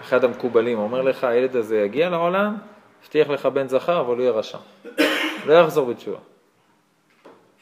אחד 0.00 0.24
המקובלים, 0.24 0.78
אומר 0.78 1.02
לך, 1.02 1.24
הילד 1.24 1.56
הזה 1.56 1.78
יגיע 1.78 2.10
לעולם, 2.10 2.56
הבטיח 3.02 3.28
לך 3.28 3.46
בן 3.46 3.68
זכר, 3.68 4.00
אבל 4.00 4.14
הוא 4.14 4.22
יהיה 4.22 4.32
רשע. 4.32 4.58
לא 5.46 5.54
יחזור 5.54 5.86
בתשובה. 5.86 6.18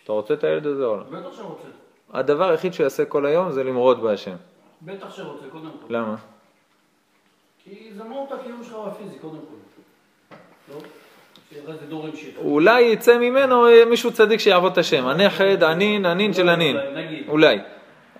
אתה 0.04 0.12
רוצה 0.12 0.34
את 0.34 0.44
הילד 0.44 0.66
הזה 0.66 0.84
או 0.84 0.96
לא? 0.96 1.02
בטח 1.02 1.36
שרוצה. 1.36 1.68
הדבר 2.12 2.50
היחיד 2.50 2.72
שהוא 2.72 2.84
יעשה 2.84 3.04
כל 3.04 3.26
היום 3.26 3.52
זה 3.52 3.64
למרוד 3.64 4.02
בהשם. 4.02 4.36
בטח 4.82 5.16
שרוצה, 5.16 5.46
קודם 5.52 5.70
כל. 5.86 5.94
למה? 5.94 6.16
כי 7.64 7.90
זה 7.96 8.04
מהות 8.04 8.32
הקיום 8.32 8.64
שלך 8.64 8.74
הפיזי, 8.86 9.18
קודם 9.18 9.36
כל. 9.36 10.34
לא? 10.74 10.78
אולי 12.36 12.82
יצא 12.82 13.18
ממנו 13.18 13.66
אה, 13.66 13.84
מישהו 13.84 14.12
צדיק 14.12 14.40
שיעבוד 14.40 14.72
את 14.72 14.78
השם, 14.78 15.06
הנכד, 15.06 15.62
הנין, 15.62 16.06
הנין 16.06 16.32
של 16.32 16.48
הנין, 16.48 16.76
נגיד. 16.94 17.28
אולי. 17.28 17.58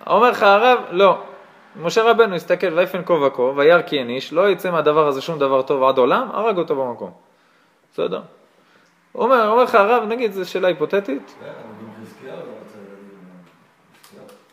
אומר 0.07 0.29
לך 0.29 0.43
הרב, 0.43 0.79
לא. 0.91 1.17
משה 1.81 2.03
רבנו 2.03 2.35
הסתכל, 2.35 2.73
ויפן 2.73 3.01
כה 3.05 3.13
וכה, 3.13 3.41
וירא 3.41 3.81
כי 3.81 3.99
אין 3.99 4.09
איש, 4.09 4.33
לא 4.33 4.49
יצא 4.49 4.71
מהדבר 4.71 5.07
הזה 5.07 5.21
שום 5.21 5.39
דבר 5.39 5.61
טוב 5.61 5.83
עד 5.83 5.97
עולם, 5.97 6.29
הרג 6.33 6.57
אותו 6.57 6.75
במקום. 6.75 7.11
בסדר? 7.93 8.21
אומר, 9.15 9.47
אומר 9.47 9.63
לך 9.63 9.75
הרב, 9.75 10.03
נגיד, 10.03 10.31
זו 10.31 10.49
שאלה 10.49 10.67
היפותטית, 10.67 11.35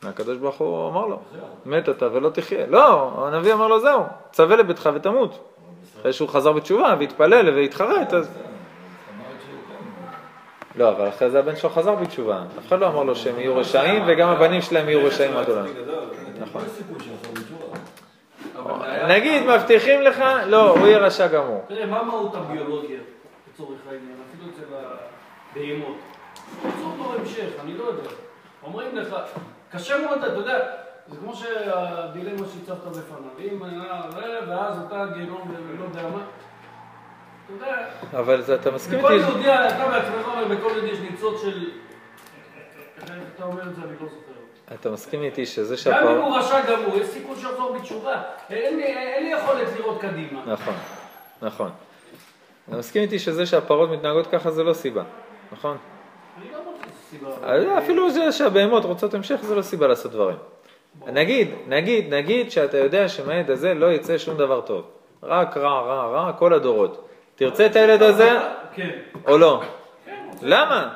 הקדוש 0.03 0.39
ברוך 0.39 0.57
הוא 0.57 0.89
אמר 0.89 1.07
לו, 1.07 1.21
מת 1.67 1.89
אתה 1.89 2.09
ולא 2.13 2.31
תחיה. 2.31 2.67
לא, 2.67 3.13
הנביא 3.27 3.53
אמר 3.53 3.69
לו, 3.69 3.81
זהו, 3.81 4.03
צווה 4.33 4.57
לביתך 4.57 4.91
ותמות. 4.95 5.39
אחרי 6.01 6.13
שהוא 6.13 6.29
חזר 6.29 6.53
בתשובה 6.53 6.95
והתפלל 6.99 7.49
והתחרט, 7.57 8.15
אז... 8.15 8.31
לא, 10.77 10.89
אבל 10.91 11.09
אחרי 11.09 11.31
זה 11.31 11.39
הבן 11.39 11.57
שלו 11.57 11.71
חזר 11.71 11.95
בתשובה. 11.95 12.43
אף 12.59 12.67
אחד 12.69 12.79
לא 12.79 12.87
אמר 12.87 13.03
לו 13.03 13.17
שהם 13.17 13.39
יהיו 13.39 13.57
רשעים, 13.57 14.03
וגם 14.07 14.29
הבנים 14.29 14.63
שלהם 14.63 14.89
יהיו 14.89 15.07
רשעים 15.07 15.37
עד 15.37 15.49
עולם. 15.49 15.67
נכון. 16.41 16.63
נגיד, 19.09 19.43
מבטיחים 19.43 20.03
לך, 20.03 20.25
לא, 20.47 20.71
הוא 20.71 20.87
יהיה 20.87 20.99
רשע 20.99 21.27
גמור. 21.27 21.65
תראה, 21.69 21.87
מה 21.87 22.03
מהות 22.03 22.35
הביולוגיה, 22.35 23.01
לצורך 23.53 23.79
העניין, 23.87 24.17
אפילו 24.29 24.51
אצל 24.53 24.75
הבהמות? 24.75 25.97
יצור 26.59 26.95
דור 26.97 27.15
המשך, 27.19 27.61
אני 27.65 27.79
לא 27.79 27.85
יודע. 27.85 28.09
אומרים 28.65 28.97
לך, 28.97 29.17
קשה 29.73 29.99
מאוד, 29.99 30.25
אתה 30.25 30.39
יודע, 30.39 30.59
זה 31.09 31.17
כמו 31.17 31.35
שהדילמה 31.35 32.47
שהצבת 32.55 32.87
בפניו. 32.87 33.53
אם 33.53 33.63
היה, 33.63 34.01
ואז 34.49 34.79
אתה 34.87 35.05
גיהנום 35.15 35.55
ולא 35.69 35.85
יודע 35.85 36.03
מה. 36.03 36.23
אבל 38.19 38.43
זה, 38.43 38.55
אתה 38.55 38.71
מסכים 38.71 38.99
בכל 38.99 39.13
איתי? 39.13 39.25
יהודי, 39.25 39.49
אתה 39.55 39.89
בעצמך 39.89 40.29
אומר, 40.29 40.45
בכל 40.45 40.71
יהודי 40.75 40.87
יש 40.91 40.99
ניצוץ 40.99 41.43
של... 41.43 41.71
אתה 43.37 43.45
אומר 43.45 43.63
את 43.63 43.75
זה, 43.75 43.83
אני 43.83 43.93
לא 44.01 44.07
זוכר. 44.09 44.75
אתה 44.81 44.91
מסכים 44.91 45.23
איתי 45.23 45.47
שזה 45.47 45.75
גם 45.91 46.07
אם. 46.09 46.17
הוא 46.17 46.37
רשע 46.37 46.61
גמור, 46.71 46.97
יש 46.97 47.07
סיכוי 47.07 47.37
שיחזור 47.37 47.73
בתשובה. 47.79 48.23
אין 48.51 48.77
לי- 48.77 49.31
יכולת 49.39 49.69
לראות 49.79 50.01
קדימה. 50.01 50.41
נכון, 50.47 50.75
נכון. 51.43 51.71
אתה 52.69 52.77
מסכים 52.77 53.03
איתי 53.03 53.19
שזה 53.19 53.47
שהפרות 53.47 53.91
מתנהגות 53.91 54.27
ככה 54.27 54.51
זה 54.51 54.65
לא 54.65 54.73
סיבה, 54.73 55.03
נכון? 55.53 55.77
אני 56.37 56.47
לא 56.53 56.59
סיבה. 57.11 57.79
אפילו 57.79 58.11
זה 58.11 58.33
שהבהמות 58.33 58.85
רוצות 58.85 59.15
המשך 59.15 59.37
זה 59.43 59.55
לא 59.55 59.63
סיבה 59.63 59.87
לעשות 59.87 60.13
דברים. 60.13 60.37
נגיד, 61.07 61.51
נגיד, 61.69 62.15
נגיד 62.15 62.51
שאתה 62.51 62.77
יודע 62.79 63.09
שמהילד 63.09 63.51
הזה 63.51 63.75
לא 63.75 63.93
יצא 63.93 64.19
שום 64.19 64.37
דבר 64.37 64.61
טוב. 64.61 64.85
רק 65.23 65.57
רע, 65.57 65.81
רע, 65.81 66.05
רע, 66.07 66.33
כל 66.33 66.55
הדורות. 66.55 67.09
תרצה 67.37 67.67
את 67.67 67.77
הילד 67.77 68.03
הזה 68.03 68.41
כן. 68.75 68.91
או 69.27 69.39
לא? 69.39 69.63
כן. 70.05 70.27
למה? 70.43 70.95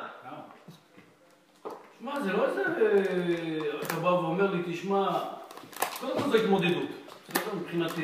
שמע, 1.99 2.19
זה 2.19 2.33
לא 2.33 2.45
איזה... 2.45 2.61
אה, 2.61 3.79
אתה 3.83 3.95
בא 3.95 4.07
ואומר 4.07 4.51
לי, 4.51 4.73
תשמע, 4.73 5.07
קודם 5.99 6.13
כל 6.13 6.29
זו 6.29 6.37
התמודדות. 6.37 6.89
בסדר? 7.29 7.55
מבחינתי. 7.55 8.01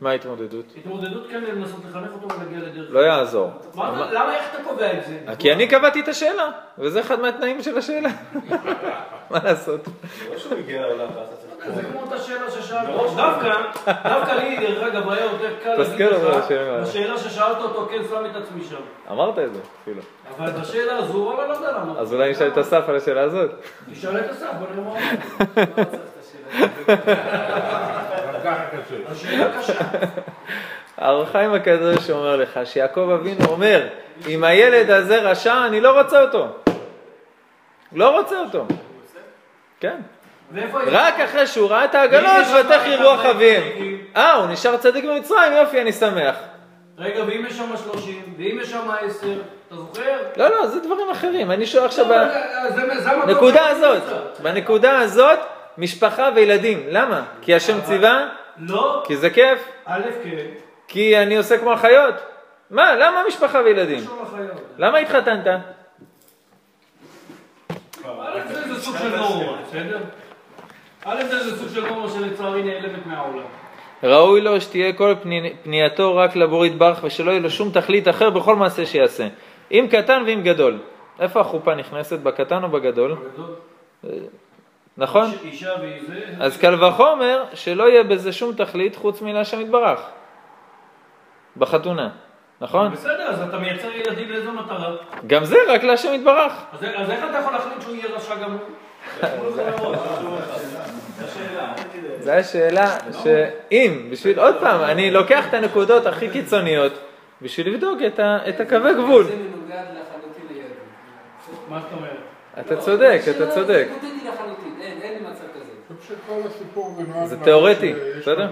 מה 0.00 0.10
ההתמודדות? 0.10 0.64
התמודדות 0.76 1.26
כן 1.30 1.40
לנסות 1.44 1.80
לחנך 1.88 2.10
אותו 2.12 2.34
ולהגיע 2.34 2.58
לדרך. 2.58 2.90
לא 2.90 3.00
יעזור. 3.00 3.50
מה, 3.74 4.10
למה, 4.12 4.36
איך 4.36 4.54
אתה 4.54 4.64
קובע 4.64 4.92
את 4.98 5.06
זה? 5.06 5.34
כי 5.38 5.52
אני 5.52 5.68
קבעתי 5.68 6.00
את 6.00 6.08
השאלה, 6.08 6.50
וזה 6.78 7.00
אחד 7.00 7.20
מהתנאים 7.20 7.62
של 7.62 7.78
השאלה. 7.78 8.08
מה 9.30 9.38
לעשות? 9.44 9.80
לא 10.30 10.38
שהוא 10.38 10.58
הגיע 10.58 10.80
לעולם 10.80 11.08
ואז 11.16 11.28
אתה 11.28 11.45
זה 11.74 11.82
כמו 11.82 12.00
אותה 12.00 12.18
שאלה 12.18 12.50
ששאלת 12.50 12.88
אותו. 12.88 13.14
דווקא, 13.16 13.52
דווקא 13.86 14.32
לי, 14.32 14.56
דרך 14.56 14.82
אגב, 14.82 15.10
היה 15.10 15.24
יותר 15.24 15.54
קל 15.62 15.74
להגיד 15.74 16.06
לך, 16.06 16.20
בשאלה. 16.82 17.18
ששאלת 17.18 17.56
אותו, 17.56 17.88
כן, 17.90 18.02
שם 18.10 18.26
את 18.30 18.36
עצמי 18.36 18.64
שם. 18.64 18.76
אמרת 19.10 19.38
את 19.38 19.54
זה 19.54 19.60
אפילו. 19.82 20.02
אבל 20.36 20.50
בשאלה 20.50 20.96
הזו, 20.96 21.18
וואלה, 21.18 21.48
לא 21.48 21.54
יודע 21.54 21.72
למה. 21.72 22.00
אז 22.00 22.14
אולי 22.14 22.30
נשאל 22.30 22.48
את 22.48 22.58
אסף 22.58 22.88
על 22.88 22.96
השאלה 22.96 23.20
הזאת. 23.20 23.50
תשאל 23.92 24.18
את 24.18 24.30
אסף, 24.30 24.46
בוא 24.58 24.66
נראה 24.70 24.84
מה 24.84 24.90
הוא. 24.90 24.98
לא 25.76 25.82
את 28.52 28.74
השאלה. 28.86 29.10
השאלה 29.10 29.58
קשה. 29.58 29.72
החיים 30.98 31.52
הקדוש 31.52 32.10
אומר 32.10 32.36
לך 32.36 32.60
שיעקב 32.64 33.10
אבינו 33.10 33.44
אומר, 33.44 33.88
אם 34.28 34.44
הילד 34.44 34.90
הזה 34.90 35.22
רשע, 35.22 35.66
אני 35.66 35.80
לא 35.80 36.00
רוצה 36.00 36.22
אותו. 36.22 36.46
לא 37.92 38.18
רוצה 38.18 38.40
אותו. 38.40 38.66
כן. 39.80 40.00
רק 40.86 41.20
אחרי 41.20 41.46
שהוא 41.46 41.70
ראה 41.70 41.84
את 41.84 41.94
העגלות, 41.94 42.46
ותכי 42.60 42.96
רוח? 42.96 43.24
אביהם. 43.24 43.62
אה, 44.16 44.34
הוא 44.34 44.46
נשאר 44.46 44.76
צדיק 44.76 45.04
במצרים, 45.04 45.52
יופי, 45.52 45.80
אני 45.80 45.92
שמח. 45.92 46.36
רגע, 46.98 47.22
ואם 47.26 47.46
יש 47.46 47.52
שם 47.52 47.76
30, 47.76 48.34
ואם 48.38 48.58
יש 48.62 48.70
שם 48.70 48.90
10, 49.00 49.26
אתה 49.68 49.76
זוכר? 49.76 50.18
לא, 50.36 50.48
לא, 50.48 50.66
זה 50.66 50.80
דברים 50.80 51.10
אחרים. 51.10 51.50
אני 51.50 51.66
שואל 51.66 51.84
עכשיו... 51.84 52.06
לא, 52.08 52.16
בנקודה 53.26 53.58
שאני 53.58 53.70
הזאת. 53.70 54.02
בנקודה 54.42 54.98
הזאת, 54.98 55.38
משפחה 55.78 56.28
וילדים. 56.34 56.82
למה? 56.88 57.24
כי 57.42 57.54
השם 57.54 57.80
ציווה? 57.80 58.28
לא, 58.58 59.02
כי 59.06 59.16
זה 59.16 59.30
כיף? 59.30 59.68
א', 59.86 60.02
כן, 60.24 60.44
כי 60.88 61.18
אני 61.18 61.36
עושה 61.36 61.58
כמו 61.58 61.72
החיות? 61.72 62.14
מה, 62.70 62.94
למה 62.94 63.22
משפחה 63.28 63.60
וילדים? 63.64 64.04
למה 64.78 64.98
התחתנת? 64.98 65.46
זה 68.48 68.80
סוג 68.80 68.96
של 68.98 69.16
נורמה, 69.16 69.52
בסדר? 69.68 69.98
א', 71.06 71.24
זה 71.24 71.56
סוג 71.56 71.68
של 71.74 71.86
נורמה 71.86 72.08
שלצערי 72.08 72.62
נעלמת 72.62 73.06
מהעולם. 73.06 73.44
ראוי 74.02 74.40
לו 74.40 74.60
שתהיה 74.60 74.92
כל 74.92 75.14
פני, 75.22 75.52
פנייתו 75.62 76.16
רק 76.16 76.36
לבורא 76.36 76.66
יתברך 76.66 77.00
ושלא 77.04 77.30
יהיה 77.30 77.40
לו 77.40 77.50
שום 77.50 77.70
תכלית 77.70 78.08
אחר 78.08 78.30
בכל 78.30 78.56
מעשה 78.56 78.86
שיעשה. 78.86 79.28
אם 79.70 79.86
קטן 79.90 80.22
ואם 80.26 80.42
גדול. 80.42 80.78
איפה 81.20 81.40
החופה 81.40 81.74
נכנסת? 81.74 82.18
בקטן 82.18 82.62
או 82.64 82.68
בגדול? 82.68 83.14
בגדול, 83.14 83.54
נכון? 84.96 85.30
אישה 85.44 85.70
אז 86.40 86.56
קל 86.56 86.84
וחומר 86.84 87.44
שלא 87.54 87.88
יהיה 87.88 88.04
בזה 88.04 88.32
שום 88.32 88.54
תכלית 88.54 88.96
חוץ 88.96 89.22
מלהשם 89.22 89.60
יתברך. 89.60 90.00
בחתונה. 91.56 92.10
נכון? 92.60 92.92
בסדר, 92.92 93.22
אז 93.28 93.42
אתה 93.48 93.58
מייצר 93.58 93.90
ילדים 93.90 94.30
לאיזו 94.30 94.52
מטרה? 94.52 94.96
גם 95.26 95.44
זה 95.44 95.56
רק 95.68 95.84
להשם 95.84 96.14
יתברך. 96.14 96.52
אז 96.72 96.84
אז 96.94 97.10
איך 97.10 97.24
אתה 97.30 97.38
יכול 97.38 97.52
להחליט 97.52 97.82
שהוא 97.82 97.94
יהיה 97.94 98.16
רשע 98.16 98.34
גמור? 98.34 98.60
זו 102.20 102.30
השאלה 102.30 102.98
שאם, 103.22 104.08
בשביל, 104.10 104.40
עוד 104.40 104.54
פעם, 104.60 104.80
אני 104.80 105.10
לוקח 105.10 105.48
את 105.48 105.54
הנקודות 105.54 106.06
הכי 106.06 106.28
קיצוניות 106.28 106.92
בשביל 107.42 107.74
לבדוק 107.74 107.98
את, 108.48 108.60
הקווי 108.60 108.94
גבול. 108.94 109.24
זה 109.24 109.36
מנוגד 109.36 109.74
לחלוטין 109.74 110.44
ליהדות. 110.50 110.76
מה 111.68 111.80
זאת 111.80 111.92
אומרת? 111.92 112.16
אתה 112.60 112.76
צודק, 112.76 113.20
אתה 113.36 113.50
צודק. 113.50 113.88
זה 117.24 117.36
תיאורטי, 117.44 117.94
בסדר? 118.18 118.48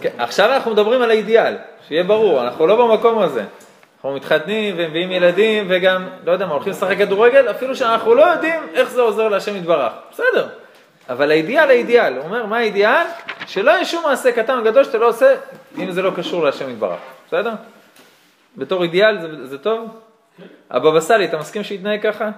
כן, 0.00 0.10
עכשיו 0.18 0.52
אנחנו 0.52 0.70
מדברים 0.70 1.02
על 1.02 1.10
האידיאל, 1.10 1.56
שיהיה 1.88 2.04
ברור, 2.04 2.42
אנחנו 2.42 2.66
לא 2.66 2.86
במקום 2.86 3.18
הזה. 3.18 3.44
אנחנו 3.96 4.14
מתחתנים 4.14 4.74
ומביאים 4.78 5.12
ילדים 5.12 5.66
וגם, 5.68 6.08
לא 6.24 6.32
יודע 6.32 6.46
מה, 6.46 6.52
הולכים 6.52 6.72
לשחק 6.72 6.98
כדורגל, 6.98 7.50
אפילו 7.50 7.76
שאנחנו 7.76 8.14
לא 8.14 8.22
יודעים 8.22 8.60
איך 8.74 8.90
זה 8.90 9.00
עוזר 9.00 9.28
להשם 9.28 9.56
יתברך. 9.56 9.92
בסדר. 10.12 10.48
אבל 11.08 11.30
האידיאל 11.30 11.68
האידיאל, 11.68 12.16
הוא 12.16 12.24
אומר, 12.24 12.46
מה 12.46 12.58
האידיאל? 12.58 13.06
שלא 13.46 13.70
יהיה 13.70 13.84
שום 13.84 14.04
מעשה 14.04 14.32
קטן 14.32 14.58
או 14.58 14.64
גדול 14.64 14.84
שאתה 14.84 14.98
לא 14.98 15.08
עושה, 15.08 15.34
אם 15.78 15.90
זה 15.90 16.02
לא 16.02 16.10
קשור 16.16 16.44
להשם 16.44 16.70
יתברך. 16.70 16.98
בסדר? 17.26 17.52
בתור 18.56 18.82
אידיאל 18.82 19.20
זה, 19.20 19.46
זה 19.46 19.58
טוב? 19.58 20.00
הבבא 20.70 21.00
סאלי, 21.00 21.24
אתה 21.24 21.38
מסכים 21.38 21.64
שיתנהג 21.64 22.02
ככה? 22.02 22.30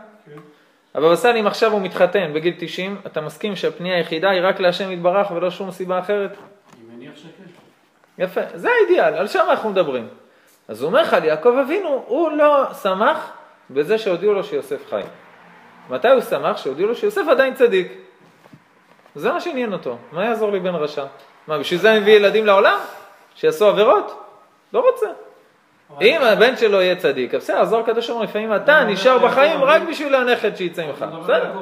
הבבא 0.95 1.17
סאלי, 1.17 1.41
אם 1.41 1.47
עכשיו 1.47 1.73
הוא 1.73 1.81
מתחתן 1.81 2.31
בגיל 2.35 2.55
90, 2.59 2.97
אתה 3.07 3.21
מסכים 3.21 3.57
שהפנייה 3.57 3.97
היחידה 3.97 4.31
היא 4.31 4.41
רק 4.45 4.61
להשם 4.61 4.93
יתברך 4.93 5.31
ולא 5.31 5.51
שום 5.51 5.71
סיבה 5.71 5.99
אחרת? 5.99 6.31
אני 6.31 6.97
מניח 6.97 7.17
שכן. 7.17 7.29
יפה, 8.19 8.41
זה 8.55 8.69
האידיאל, 8.71 9.15
על 9.15 9.27
שם 9.27 9.45
אנחנו 9.51 9.71
מדברים. 9.71 10.09
אז 10.69 10.83
הוא 10.83 10.89
אומר 10.89 11.03
לך, 11.03 11.15
על 11.15 11.25
יעקב 11.25 11.55
אבינו, 11.65 12.05
הוא 12.07 12.31
לא 12.31 12.75
שמח 12.83 13.33
בזה 13.71 13.99
שהודיעו 13.99 14.35
לו 14.35 14.45
שיוסף 14.45 14.91
חי. 14.91 15.01
מתי 15.91 16.09
הוא 16.09 16.21
שמח? 16.21 16.57
שהודיעו 16.57 16.89
לו 16.89 16.95
שיוסף 16.95 17.23
עדיין 17.31 17.55
צדיק. 17.55 17.93
זה 19.15 19.33
מה 19.33 19.41
שעניין 19.41 19.73
אותו. 19.73 19.97
מה 20.13 20.25
יעזור 20.25 20.53
לי 20.53 20.61
בן 20.61 20.75
רשע? 20.75 21.05
מה, 21.47 21.59
בשביל 21.59 21.81
זה 21.81 21.93
אני 21.93 22.01
מביא 22.01 22.13
ילדים 22.13 22.47
לעולם? 22.47 22.79
שיעשו 23.35 23.67
עבירות? 23.67 24.25
לא 24.73 24.81
רוצה. 24.81 25.07
אם 26.01 26.23
הבן 26.23 26.57
שלו 26.57 26.81
יהיה 26.81 26.97
צדיק, 26.97 27.35
אז 27.35 27.43
בסדר, 27.43 27.61
עזור 27.61 27.81
הקדוש 27.81 28.09
הוא, 28.09 28.25
לפעמים 28.25 28.57
אתה 28.57 28.85
נשאר 28.85 29.19
בחיים 29.19 29.63
רק 29.65 29.83
בשביל 29.91 30.15
הנכד 30.15 30.57
שיצא 30.57 30.87
ממך. 30.87 31.05
בסדר. 31.23 31.53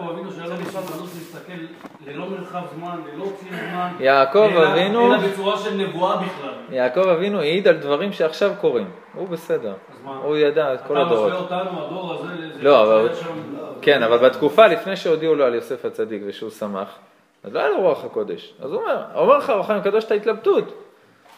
ללא 2.06 2.26
מרחב 2.30 2.60
זמן, 2.76 2.96
ללא 3.14 3.24
ציר 3.24 3.48
זמן. 3.70 3.92
יעקב 4.00 4.48
אלא- 4.52 4.72
אבינו- 4.72 5.14
אלא 5.14 5.18
בצורה 5.28 5.56
של 5.58 5.74
נבואה 5.74 6.16
בכלל. 6.16 6.52
יעקב 6.70 7.08
אבינו 7.08 7.40
העיד 7.40 7.68
על 7.68 7.76
דברים 7.76 8.12
שעכשיו 8.12 8.52
קורים. 8.60 8.90
הוא 9.14 9.28
בסדר. 9.28 9.72
הוא 10.22 10.36
ידע 10.36 10.74
את 10.74 10.80
כל 10.86 10.94
אתה 10.94 11.02
הדורות. 11.06 11.32
משווה 11.32 11.40
אותנו, 11.58 11.86
הדור 11.86 12.12
הזה, 12.14 12.34
לאיזה... 12.40 12.62
לא, 12.62 12.82
אבל- 12.82 13.14
שם- 13.14 13.26
כן, 13.82 14.02
אבל 14.02 14.18
בתקופה 14.28 14.66
לפני 14.66 14.96
שהודיעו 14.96 15.34
לו 15.34 15.44
על 15.44 15.54
יוסף 15.54 15.84
הצדיק 15.84 16.22
ושהוא 16.26 16.50
שמח, 16.50 16.88
אז 17.44 17.54
לא 17.54 17.60
היה 17.60 17.68
לו 17.68 17.80
רוח 17.80 18.04
הקודש. 18.04 18.54
אז 18.62 18.72
הוא 18.72 18.80
אומר, 18.82 19.02
אומר 19.14 19.38
לך 19.38 19.50
רוחם 19.50 19.74
הקדוש 19.74 20.04
את 20.04 20.10
ההתלבטות. 20.10 20.64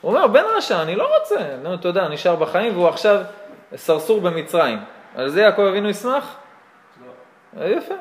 הוא 0.01 0.15
אומר, 0.15 0.27
בן 0.27 0.43
רשע, 0.57 0.83
אני 0.83 0.97
לא 0.97 1.09
רוצה. 1.19 1.37
נו, 1.63 1.77
תודה, 1.77 2.09
נשאר 2.09 2.37
בחיים 2.37 2.73
והוא 2.75 2.89
עכשיו 2.89 3.21
סרסור 3.77 4.21
במצרים. 4.21 4.79
על 5.15 5.29
זה 5.29 5.41
יעקב 5.41 5.63
אבינו 5.63 5.89
ישמח? 5.89 6.37
לא. 7.57 7.63
אה, 7.63 7.69
יפה. 7.71 7.95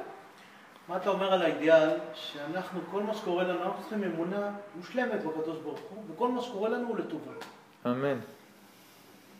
מה 0.89 0.97
אתה 0.97 1.09
אומר 1.09 1.33
על 1.33 1.41
האידיאל 1.41 1.89
שאנחנו, 2.13 2.79
כל 2.91 3.03
מה 3.03 3.13
שקורה 3.13 3.43
לנו, 3.43 3.63
אנחנו 3.63 3.81
צריכים 3.81 4.03
אמונה 4.03 4.49
מושלמת 4.75 5.23
בקדוש 5.23 5.57
ברוך 5.63 5.79
הוא, 5.89 6.03
וכל 6.13 6.27
מה 6.27 6.41
שקורה 6.41 6.69
לנו 6.69 6.87
הוא 6.87 6.97
לטובה. 6.97 7.31
אמן. 7.85 8.17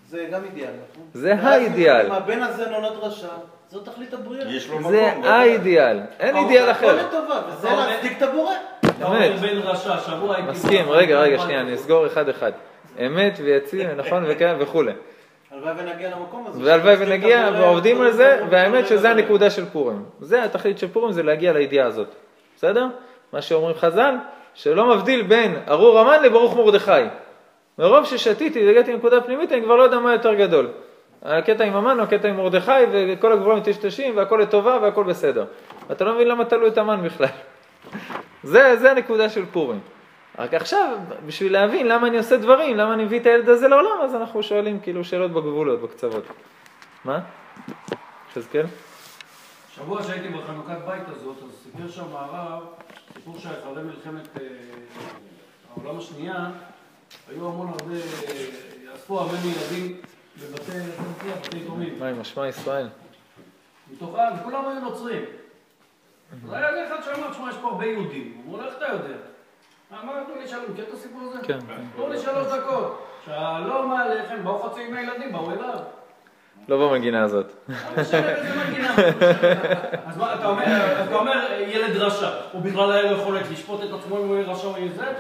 זה 0.10 0.28
גם 0.32 0.44
אידיאל, 0.44 0.72
נכון? 0.92 1.04
זה 1.14 1.34
האידיאל. 1.34 2.06
אם 2.06 2.12
הבן 2.12 2.44
הזה 2.44 2.70
נולד 2.70 2.92
רשע, 3.02 3.28
זו 3.70 3.80
תכלית 3.80 4.14
הבריאה. 4.14 4.56
יש 4.56 4.70
לו 4.70 4.80
מקום. 4.80 4.92
זה. 4.92 5.12
האידיאל, 5.24 6.00
אין 6.20 6.36
אידיאל 6.38 6.70
הכל 6.70 6.86
אחר. 6.86 7.08
לטובה, 7.08 7.42
וזה 7.48 7.70
להצדיק 7.70 8.18
את 8.18 8.22
הבורא. 8.22 8.54
אמת. 9.08 9.32
מסכים, 10.50 10.90
רגע, 10.90 11.20
רגע, 11.20 11.40
שנייה, 11.40 11.62
אני 11.62 11.76
אסגור 11.76 12.08
אחד 12.08 12.30
אחד. 12.30 12.52
אמת 13.06 13.40
ויציב, 13.44 13.90
נכון, 13.90 14.24
וכן 14.28 14.56
וכולי. 14.60 14.92
הלוואי 15.52 15.74
ונגיע 15.78 16.10
למקום 16.16 16.48
הזה. 16.48 16.64
והלוואי 16.64 16.96
ונגיע, 17.00 17.50
ועובדים 17.54 18.02
על 18.02 18.12
זה, 18.12 18.40
והאמת 18.50 18.88
שזה. 18.88 19.10
הנקודה 19.10 19.50
של 19.50 19.66
פורים. 19.66 20.04
זה 20.20 20.44
התכלית 20.44 20.78
של 20.78 20.88
פורים, 20.88 21.12
זה 21.12 21.24
להגיע 21.24 21.54
לידיעה 21.54 21.88
הזאת. 21.88 22.08
בסדר? 22.56 22.88
מה 23.34 23.42
שאומרים 23.42 23.76
חז"ל, 23.76 24.16
שלא 24.54 24.96
מבדיל 24.96 25.22
בין 25.22 25.56
ארור 25.70 26.00
המן 26.00 26.24
לברוך 26.24 26.58
מרדכי. 26.58 26.92
מרוב 27.80 28.06
ששתיתי 28.06 28.68
והגעתי 28.68 28.94
לנקודה 28.94 29.22
פנימית, 29.22 29.52
אני 29.52 29.62
כבר 29.62 29.76
לא 29.76 29.84
יודע 29.84 30.00
מה 30.00 30.12
יותר 30.12 30.34
גדול. 30.34 30.70
הקטע 31.24 31.64
עם 31.64 31.76
המן 31.76 32.00
או 32.00 32.04
הקטע 32.04 32.28
עם 32.28 32.38
מרדכי, 32.38 32.72
וכל 32.92 33.32
הגבולות 33.32 33.60
מטשטשים, 33.60 34.18
והכל 34.18 34.40
לטובה 34.42 34.78
והכל 34.82 35.04
בסדר. 35.04 35.46
אתה 35.92 36.06
לא 36.06 36.16
מבין 36.16 36.28
למה 36.28 36.46
תלו 36.46 36.68
את 36.68 36.78
המן 36.78 37.02
בכלל. 37.04 37.28
זה, 38.44 38.76
זה 38.78 38.92
הנקודה 38.92 39.30
של 39.30 39.46
פורים. 39.46 39.80
רק 40.38 40.54
עכשיו, 40.54 40.98
בשביל 41.26 41.54
להבין 41.54 41.88
למה 41.88 42.08
אני 42.08 42.18
עושה 42.18 42.38
דברים, 42.38 42.78
למה 42.78 42.94
אני 42.94 43.06
מביא 43.06 43.20
את 43.20 43.26
הילד 43.26 43.50
הזה 43.50 43.68
לעולם, 43.68 44.02
אז 44.04 44.16
אנחנו 44.16 44.44
שואלים 44.44 44.80
כאילו 44.80 45.04
שאלות 45.04 45.32
בגבולות, 45.32 45.82
בקצוות. 45.82 46.24
מה? 47.06 47.20
יחזקאל? 48.30 48.66
שבוע 49.76 50.04
שהייתי 50.04 50.28
בחנוכת 50.30 50.78
בית 50.86 51.04
הזאת, 51.08 51.38
אז 51.44 51.50
סיפר 51.64 51.92
שם 51.92 52.16
הרב, 52.16 52.64
סיפור 53.14 53.40
שאחרי 53.40 53.84
מלחמת 53.84 54.38
אה, 54.42 54.48
העולם 55.76 55.98
השנייה, 55.98 56.50
היו 57.30 57.48
המון 57.48 57.68
הרבה, 57.68 57.96
אה, 57.96 58.96
אספו 58.96 59.20
הרבה 59.20 59.38
ילדים 59.38 59.98
בבתי, 60.38 60.72
נקרא? 60.72 61.36
בתי 61.42 61.58
יתומים. 61.58 62.00
מה 62.00 62.08
עם 62.08 62.22
השמע 62.22 62.48
ישראל? 62.48 62.88
מתוכם, 63.92 64.22
וכולם 64.42 64.66
היו 64.68 64.80
נוצרים. 64.80 65.26
אז 66.44 66.54
היה 66.54 66.88
אחד 66.88 67.04
שאמר, 67.04 67.32
תשמע, 67.32 67.50
יש 67.50 67.56
פה 67.62 67.68
הרבה 67.68 67.86
יהודים. 67.86 68.42
אמרו 68.46 68.58
לו, 68.58 68.66
איך 68.66 68.74
אתה 68.78 68.86
יודע? 68.86 69.18
אמרנו 69.94 70.36
לי, 70.40 70.48
שלום, 70.48 70.64
מכיר 70.72 70.86
את 70.90 70.94
הסיפור 70.94 71.22
הזה? 71.22 71.40
כן. 71.48 71.60
תנו 71.96 72.10
לי 72.10 72.20
שלוש 72.20 72.48
דקות. 72.48 73.08
שלום 73.26 73.92
עליכם, 73.92 74.44
באו 74.44 74.60
חצי 74.60 74.88
מהילדים, 74.88 75.32
באו 75.32 75.52
אליו. 75.52 75.80
לא 76.68 76.88
במגינה 76.88 77.24
הזאת. 77.24 77.46
אז 80.06 80.18
מה, 80.18 80.34
אתה 80.34 81.16
אומר, 81.16 81.52
ילד 81.68 81.96
רשע, 81.96 82.30
הוא 82.52 82.62
בכלל 82.62 82.92
היה 82.92 83.12
לו 83.12 83.18
יכולת 83.18 83.52
לשפוט 83.52 83.84
את 83.84 83.90
עצמו 84.00 84.18
אם 84.18 84.28
הוא 84.28 84.36
יהיה 84.36 84.48
רשע 84.48 84.68
או 84.68 84.78
יהיה 84.78 84.92
זה? 84.92 85.14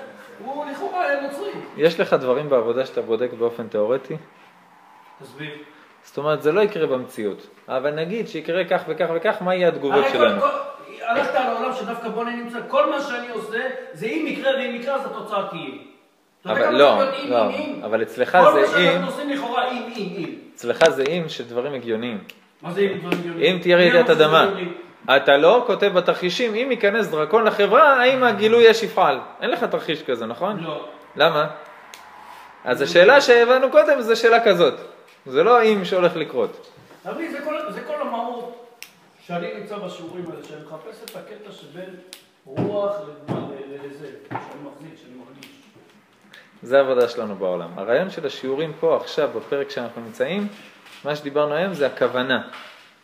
הוא 0.45 0.65
לכאורה 0.71 1.05
היה 1.05 1.21
נוצרי. 1.21 1.51
יש 1.77 1.99
לך 1.99 2.13
דברים 2.13 2.49
בעבודה 2.49 2.85
שאתה 2.85 3.01
בודק 3.01 3.33
באופן 3.39 3.67
תיאורטי? 3.67 4.17
תסביר. 5.21 5.51
זאת 6.03 6.17
אומרת, 6.17 6.41
זה 6.41 6.51
לא 6.51 6.61
יקרה 6.61 6.87
במציאות. 6.87 7.47
אבל 7.67 7.91
נגיד 7.91 8.27
שיקרה 8.27 8.65
כך 8.65 8.81
וכך 8.87 9.07
וכך, 9.15 9.41
מה 9.41 9.55
יהיה 9.55 9.67
התגובות 9.67 10.05
שלנו? 10.11 10.41
כל- 11.07 11.19
הלכת 11.19 11.35
על 11.35 11.47
העולם 11.47 11.73
שדווקא 11.73 12.09
בו 12.09 12.21
אני 12.21 12.35
נמצא, 12.35 12.57
כל 12.67 12.89
מה 12.89 13.01
שאני 13.01 13.27
עושה, 13.33 13.57
זה 13.93 14.05
אם 14.05 14.25
יקרה 14.27 14.51
ואם 14.51 14.75
יקרה, 14.75 14.95
אז 14.95 15.05
התוצאה 15.05 15.47
תהיה. 15.49 15.69
אבל 16.45 16.75
לא, 16.75 16.99
לא, 17.29 17.49
אם? 17.49 17.81
אבל 17.85 18.01
אצלך 18.01 18.31
כל 18.31 18.51
זה 18.51 18.77
מה 18.77 18.77
אם, 18.79 18.91
שאנחנו 18.91 19.07
עושים 19.07 19.29
לכאורה 19.29 19.71
אם, 19.71 19.83
אם, 19.95 20.13
אם. 20.17 20.29
אצלך 20.55 20.89
זה 20.89 21.03
אם 21.03 21.23
של 21.29 21.43
דברים 21.43 21.73
הגיוניים. 21.73 22.17
מה 22.61 22.71
זה 22.71 22.81
אם 22.81 22.97
דברים 22.99 23.19
הגיוניים? 23.19 23.55
אם 23.55 23.61
תהיה 23.61 23.77
רעידת 23.77 24.09
אדמה? 24.09 24.47
אתה 25.15 25.37
לא 25.37 25.63
כותב 25.67 25.87
בתרחישים, 25.87 26.55
אם 26.55 26.67
ייכנס 26.71 27.07
דרקון 27.07 27.43
לחברה, 27.43 28.01
האם 28.01 28.23
הגילוי 28.23 28.63
יש 28.63 28.83
יפעל? 28.83 29.19
אין 29.41 29.49
לך 29.49 29.63
תרחיש 29.63 30.03
כזה, 30.03 30.25
נכון? 30.25 30.59
לא. 30.63 30.85
למה? 31.15 31.47
אז 32.63 32.81
השאלה 32.81 33.21
שהבנו 33.21 33.71
קודם 33.71 34.01
זה 34.01 34.15
שאלה 34.15 34.43
כזאת. 34.45 34.73
זה 35.25 35.43
לא 35.43 35.63
אם 35.63 35.85
שהולך 35.85 36.15
לקרות. 36.15 36.67
כל- 37.03 37.55
זה 37.69 37.81
כל 37.87 38.01
המהות 38.01 38.66
שאני 39.27 39.53
נמצא 39.59 39.77
בשיעורים 39.77 40.25
האלה, 40.31 40.43
שאני 40.43 40.61
מחפש 40.65 41.03
את 41.03 41.15
הקטע 41.15 41.51
שבין 41.51 41.95
רוח 42.45 42.95
לזה, 43.85 44.09
שאני 44.29 44.61
מחזיק, 44.63 44.97
שאני 44.97 45.15
מרגיש. 45.15 45.51
זה 46.63 46.77
העבודה 46.77 47.09
שלנו 47.09 47.35
בעולם. 47.35 47.79
הרעיון 47.79 48.09
של 48.09 48.25
השיעורים 48.25 48.73
פה 48.79 48.97
עכשיו, 48.97 49.29
בפרק 49.35 49.69
שאנחנו 49.69 50.01
נמצאים, 50.01 50.47
מה 51.05 51.15
שדיברנו 51.15 51.53
היום 51.53 51.73
זה 51.73 51.87
הכוונה. 51.87 52.49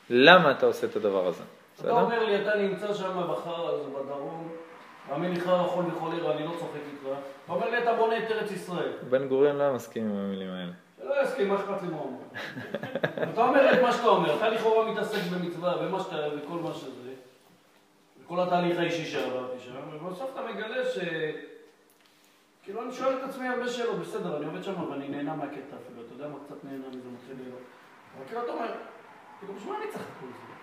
למה 0.10 0.52
אתה 0.52 0.66
עושה 0.66 0.88
את 0.88 0.96
הדבר 0.96 1.28
הזה? 1.28 1.44
אתה? 1.82 1.92
אומר 1.92 2.26
לי, 2.26 2.42
אתה 2.42 2.56
נמצא 2.56 2.94
שם 2.94 3.22
בחר 3.32 3.68
הזה 3.68 3.90
בדרום, 3.90 4.50
לך 5.34 5.52
יכול 5.66 5.86
וכל 5.86 6.12
עיר, 6.14 6.32
אני 6.32 6.46
לא 6.46 6.52
צוחק 6.60 6.80
איתך. 6.92 7.18
אתה 7.46 7.54
אומר 7.54 7.70
לי, 7.70 7.78
אתה 7.78 7.94
בונה 7.94 8.18
את 8.18 8.32
ארץ 8.32 8.52
ישראל. 8.52 8.92
בן 9.10 9.28
גוריון 9.28 9.58
לא 9.58 9.74
מסכים 9.74 10.10
עם 10.10 10.16
המילים 10.16 10.50
האלה. 10.50 10.72
שלא 11.04 11.24
יסכים, 11.24 11.48
מה 11.48 11.56
אכפת 11.56 11.82
לי 11.82 11.88
מה 11.88 11.98
אומר. 11.98 12.18
אתה 13.34 13.42
אומר 13.42 13.74
את 13.74 13.82
מה 13.82 13.92
שאתה 13.92 14.08
אומר, 14.08 14.38
אתה 14.38 14.50
לכאורה 14.50 14.92
מתעסק 14.92 15.20
במצווה, 15.32 15.76
ומה 15.82 16.00
שאתה, 16.00 16.16
וכל 16.16 16.58
מה 16.58 16.74
שזה, 16.74 17.14
וכל 18.24 18.40
התהליך 18.40 18.80
האישי 18.80 19.06
שעברתי 19.06 19.60
שם, 19.60 19.74
ובסוף 19.92 20.30
אתה 20.34 20.42
מגלה 20.42 20.86
ש... 20.86 21.00
כאילו, 22.64 22.84
אני 22.84 22.92
שואל 22.92 23.18
את 23.18 23.30
עצמי 23.30 23.48
הרבה 23.48 23.68
שאלות, 23.68 24.00
בסדר, 24.00 24.38
אני 24.38 24.46
עובד 24.46 24.64
שם, 24.64 24.92
ואני 24.92 25.08
נהנה 25.10 25.36
מהקטע 25.36 25.58
אפילו, 25.58 26.02
אתה 26.06 26.14
יודע 26.14 26.28
מה 26.28 26.38
קצת 26.46 26.64
נהנה 26.64 26.88
מזה, 26.88 27.10
מתחיל 27.14 27.36
להיות. 27.44 27.60
אבל 28.18 28.26
כאילו, 28.28 28.44
אתה 28.44 28.52
אומר, 28.52 28.72
כאילו, 29.40 29.54
בשביל 29.54 29.74
מה 29.74 29.80
אני 29.80 29.92
צריך 29.92 30.04
את 30.04 30.20
כל 30.20 30.26
זה? 30.26 30.54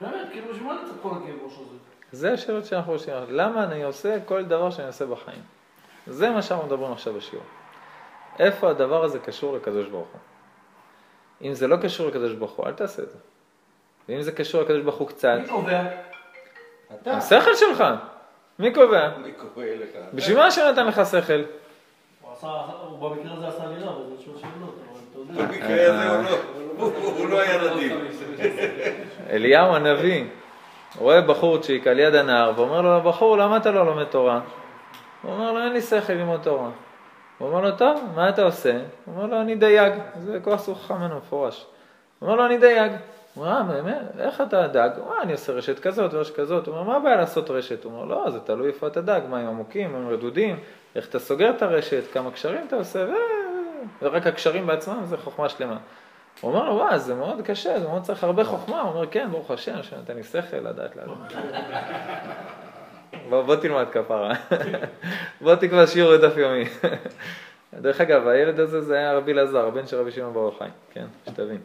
באמת, 0.00 0.28
כאילו, 0.30 0.48
בשביל 0.48 0.66
מה 0.66 0.72
אני 0.72 0.80
צריך 0.80 0.96
את 0.96 1.02
כל 1.02 1.10
הכאב 1.10 1.36
ראש 1.44 1.52
הזה? 1.52 1.76
זה 2.12 2.32
השאלות 2.32 2.64
שאנחנו 2.64 2.92
עושים. 2.92 3.14
למה 3.28 3.64
אני 3.64 3.82
עושה 3.82 4.18
כל 4.24 4.44
דבר 4.44 4.70
שאני 4.70 4.86
עושה 4.86 5.06
בחיים? 5.06 5.42
זה 6.06 6.30
מה 6.30 6.42
שאנחנו 6.42 6.66
מדברים 6.66 6.92
עכשיו 6.92 7.14
בשיעור. 7.14 7.44
איפה 8.38 8.70
הדבר 8.70 9.04
הזה 9.04 9.18
קשור 9.18 9.56
לקדוש 9.56 9.86
ברוך 9.86 10.08
הוא? 10.12 10.20
אם 11.48 11.54
זה 11.54 11.66
לא 11.66 11.76
קשור 11.76 12.06
לקדוש 12.06 12.32
ברוך 12.32 12.52
הוא, 12.52 12.66
אל 12.66 12.72
תעשה 12.72 13.02
את 13.02 13.10
זה. 13.10 13.18
ואם 14.08 14.22
זה 14.22 14.32
קשור 14.32 14.62
לקדוש 14.62 14.82
ברוך 14.82 14.96
הוא 14.96 15.08
קצת, 15.08 15.38
מי 15.42 15.48
קובע? 15.48 15.82
אתה, 16.94 17.12
השכל 17.12 17.54
שלך. 17.54 17.84
מי 18.58 18.74
קובע? 18.74 19.08
מי 19.18 19.32
קורא 19.32 19.64
לך? 19.66 19.98
בשביל 20.14 20.36
מה 20.36 20.50
שנתן 20.50 20.86
לך 20.86 21.00
שכל? 21.10 21.42
הוא 22.20 22.32
עשה, 22.32 22.46
הוא 22.46 23.10
במקרה 23.10 23.32
הזה 23.34 23.48
עשה 23.48 23.66
לי 23.66 23.84
רע, 23.84 23.92
אבל 23.92 24.16
זה 24.16 24.22
שואל 24.24 24.36
שאלות, 24.38 24.74
אבל 24.90 25.00
אתה 25.10 25.18
יודע. 25.18 25.46
במקרה 25.46 25.86
הזה 25.86 26.36
הוא 26.76 27.28
לא, 27.28 27.30
לא 27.30 27.40
היה 27.40 27.74
נדיב. 27.74 27.92
אליהו 29.30 29.74
הנביא 29.74 30.24
רואה 30.98 31.20
בחורצ'יק 31.20 31.86
על 31.86 31.98
יד 31.98 32.14
הנהר 32.14 32.52
ואומר 32.56 32.80
לו, 32.80 33.00
בחור, 33.00 33.38
למה 33.38 33.56
אתה 33.56 33.70
לא 33.70 33.86
לומד 33.86 34.04
תורה? 34.04 34.40
הוא 35.22 35.32
אומר 35.32 35.52
לו, 35.52 35.58
אין 35.58 35.72
לי 35.72 35.80
שכל 35.80 36.12
ללמוד 36.12 36.40
תורה. 36.42 36.70
הוא 37.38 37.48
אומר 37.48 37.60
לו, 37.60 37.76
טוב, 37.76 38.04
מה 38.14 38.28
אתה 38.28 38.42
עושה? 38.42 38.72
הוא 38.72 39.14
אומר 39.14 39.26
לו, 39.26 39.40
אני 39.40 39.54
דייג. 39.54 39.92
זה 40.20 40.38
כוח 40.42 40.60
סוך 40.60 40.82
חכם 40.82 41.16
מפורש. 41.16 41.66
הוא 42.18 42.26
אומר 42.26 42.36
לו, 42.36 42.46
אני 42.46 42.58
דייג. 42.58 42.92
הוא 43.34 43.46
אומר, 43.46 43.56
אה, 43.56 43.62
באמת? 43.62 44.02
איך 44.18 44.40
אתה 44.40 44.66
דג? 44.66 44.90
הוא 44.96 45.04
אומר, 45.04 45.22
אני 45.22 45.32
עושה 45.32 45.52
רשת 45.52 45.78
כזאת 45.78 46.14
ורשת 46.14 46.36
כזאת. 46.36 46.66
הוא 46.66 46.76
אומר, 46.76 46.88
מה 46.88 46.96
הבעיה 46.96 47.16
לעשות 47.16 47.50
רשת? 47.50 47.84
הוא 47.84 47.92
אומר, 47.92 48.04
לא, 48.04 48.30
זה 48.30 48.40
תלוי 48.40 48.68
איפה 48.68 48.86
אתה 48.86 49.00
דג, 49.00 49.20
מים 49.30 49.46
עמוקים, 49.46 49.92
מים 49.92 50.08
רדודים, 50.08 50.60
איך 50.94 51.08
אתה 51.08 51.18
סוגר 51.18 51.50
את 51.50 51.62
הרשת, 51.62 52.02
כמה 52.12 52.30
קשרים 52.30 52.66
אתה 52.66 52.76
עושה, 52.76 52.98
ו... 52.98 53.12
ורק 54.02 54.26
הקשרים 54.26 54.66
בעצמם 54.66 55.04
זה 55.04 55.16
חוכמה 55.16 55.48
שלמה. 55.48 55.78
הוא 56.40 56.50
אומר 56.50 56.68
לו, 56.68 56.74
וואי, 56.74 56.98
זה 56.98 57.14
מאוד 57.14 57.40
קשה, 57.44 57.80
זה 57.80 57.88
מאוד 57.88 58.02
צריך 58.02 58.24
הרבה 58.24 58.44
חוכמה. 58.44 58.80
הוא 58.80 58.90
אומר, 58.90 59.06
כן, 59.10 59.28
ברוך 59.30 59.50
השם, 59.50 59.82
שנתן 59.82 60.16
לי 60.16 60.22
שכל 60.22 60.56
לדעת 60.56 60.96
לעלות. 60.96 61.18
בוא, 63.28 63.42
בוא 63.42 63.56
תלמד 63.56 63.86
כפרה. 63.92 64.32
בוא 65.40 65.54
תקבע 65.54 65.86
שיעור 65.86 66.12
לדף 66.12 66.36
יומי. 66.36 66.64
דרך 67.74 68.00
אגב, 68.00 68.28
הילד 68.28 68.60
הזה 68.60 68.80
זה 68.80 68.94
היה 68.94 69.16
רבי 69.16 69.32
אלעזר, 69.32 69.66
הבן 69.66 69.86
של 69.86 70.00
רבי 70.00 70.12
שמעון 70.12 70.34
בר 70.34 70.40
יוחאי, 70.40 70.68
כן, 70.92 71.06
שתבין. 71.26 71.60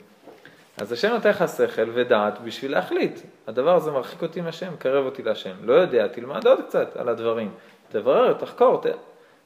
אז 0.77 0.91
השם 0.91 1.09
נותן 1.09 1.29
לך 1.29 1.43
שכל 1.57 1.89
ודעת 1.93 2.41
בשביל 2.41 2.71
להחליט. 2.71 3.19
הדבר 3.47 3.75
הזה 3.75 3.91
מרחיק 3.91 4.21
אותי 4.21 4.41
מהשם, 4.41 4.75
קרב 4.79 5.05
אותי 5.05 5.23
להשם. 5.23 5.55
לא 5.61 5.73
יודע, 5.73 6.07
תלמד 6.07 6.47
עוד 6.47 6.59
קצת 6.67 6.97
על 6.97 7.09
הדברים. 7.09 7.51
תברר, 7.91 8.33
תחקור, 8.33 8.81
ת... 8.81 8.85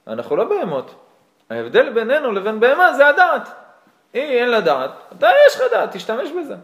אנחנו 0.07 0.35
לא 0.35 0.43
בהמות. 0.43 0.95
ההבדל 1.49 1.89
בינינו 1.89 2.31
לבין 2.31 2.59
בהמה 2.59 2.93
זה 2.93 3.07
הדעת. 3.07 3.49
היא 4.13 4.23
אין 4.23 4.49
לה 4.49 4.61
דעת, 4.61 4.91
אתה 5.17 5.29
יש 5.47 5.55
לך 5.55 5.61
דעת, 5.71 5.91
תשתמש 5.91 6.29
בזה. 6.31 6.55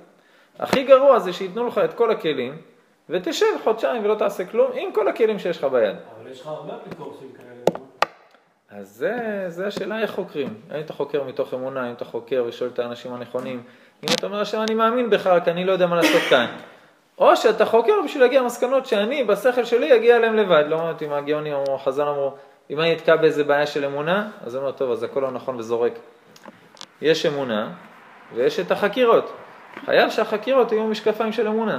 הכי 0.60 0.84
גרוע 0.84 1.20
זה 1.20 1.34
שייתנו 1.34 1.68
לך 1.68 1.78
את 1.78 1.94
כל 1.94 2.12
הכלים, 2.12 2.58
ותשב 3.10 3.46
חודשיים 3.64 4.06
ולא 4.06 4.16
תעשה 4.16 4.46
כלום 4.46 4.72
עם 4.74 4.92
כל 4.94 5.08
הכלים 5.08 5.40
שיש 5.40 5.58
לך 5.58 5.64
ביד. 5.64 5.96
אבל 6.22 6.32
יש 6.32 6.42
לך 6.42 6.48
הרבה 6.48 6.74
אפיקורסים 6.76 7.28
כאלה. 7.38 7.80
אז 8.70 8.90
זה, 8.90 9.46
זה 9.48 9.68
השאלה 9.68 10.00
איך 10.00 10.12
חוקרים. 10.12 10.54
האם 10.72 10.82
אתה 10.82 10.94
חוקר 10.94 11.24
מתוך 11.24 11.54
אמונה, 11.54 11.84
האם 11.84 11.94
אתה 11.94 12.06
חוקר 12.06 12.44
ושואל 12.48 12.70
את 12.74 12.80
האנשים 12.80 13.14
הנכונים, 13.14 13.64
אם 14.04 14.08
אתה 14.14 14.26
אומר 14.26 14.42
השם 14.42 14.62
אני 14.62 14.74
מאמין 14.74 15.10
בך, 15.10 15.28
רק 15.28 15.48
אני 15.48 15.66
לא 15.66 15.72
יודע 15.72 15.88
מה 15.88 15.96
לעשות 15.96 16.22
כאן. 16.30 16.46
או 17.18 17.36
שאתה 17.38 17.66
חוקר 17.66 17.94
בשביל 18.06 18.24
להגיע 18.24 18.42
למסקנות 18.42 18.86
שאני, 18.86 19.24
בשכל 19.24 19.66
שלי, 19.66 19.96
אגיע 19.96 20.18
אליהם 20.18 20.36
לבד. 20.36 20.64
לא 20.68 20.76
אומרת 20.76 21.02
אם 21.02 21.14
הגאונים 21.14 21.54
אמרו, 21.54 21.78
חז"ל 21.78 22.08
אמרו, 22.08 22.34
אם 22.70 22.80
אני 22.80 22.94
אתקע 22.94 23.16
באיזה 23.16 23.44
בעיה 23.44 23.68
של 23.68 23.86
אמונה, 23.86 24.30
אז 24.46 24.56
אני 24.56 24.62
אומר, 24.64 24.72
טוב, 24.72 24.92
אז 24.92 25.04
הכל 25.04 25.20
לא 25.20 25.32
נכון 25.32 25.56
וזורק. 25.56 25.94
יש 27.02 27.26
אמונה, 27.26 27.72
ויש 28.34 28.60
את 28.60 28.72
החקירות. 28.72 29.32
חייב 29.86 30.10
שהחקירות 30.10 30.72
יהיו 30.72 30.88
משקפיים 30.88 31.34
של 31.34 31.48
אמונה. 31.48 31.78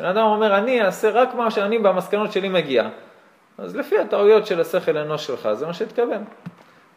בן 0.00 0.06
אדם 0.06 0.26
אומר, 0.26 0.58
אני 0.58 0.82
אעשה 0.82 1.10
רק 1.10 1.34
מה 1.34 1.50
שאני 1.50 1.78
במסקנות 1.78 2.32
שלי 2.32 2.48
מגיע. 2.48 2.88
אז 3.58 3.76
לפי 3.76 3.98
הטעויות 3.98 4.46
של 4.46 4.60
השכל 4.60 4.96
האנוש 4.96 5.26
שלך, 5.26 5.48
זה 5.52 5.66
מה 5.66 5.74
שהתכוון. 5.74 6.24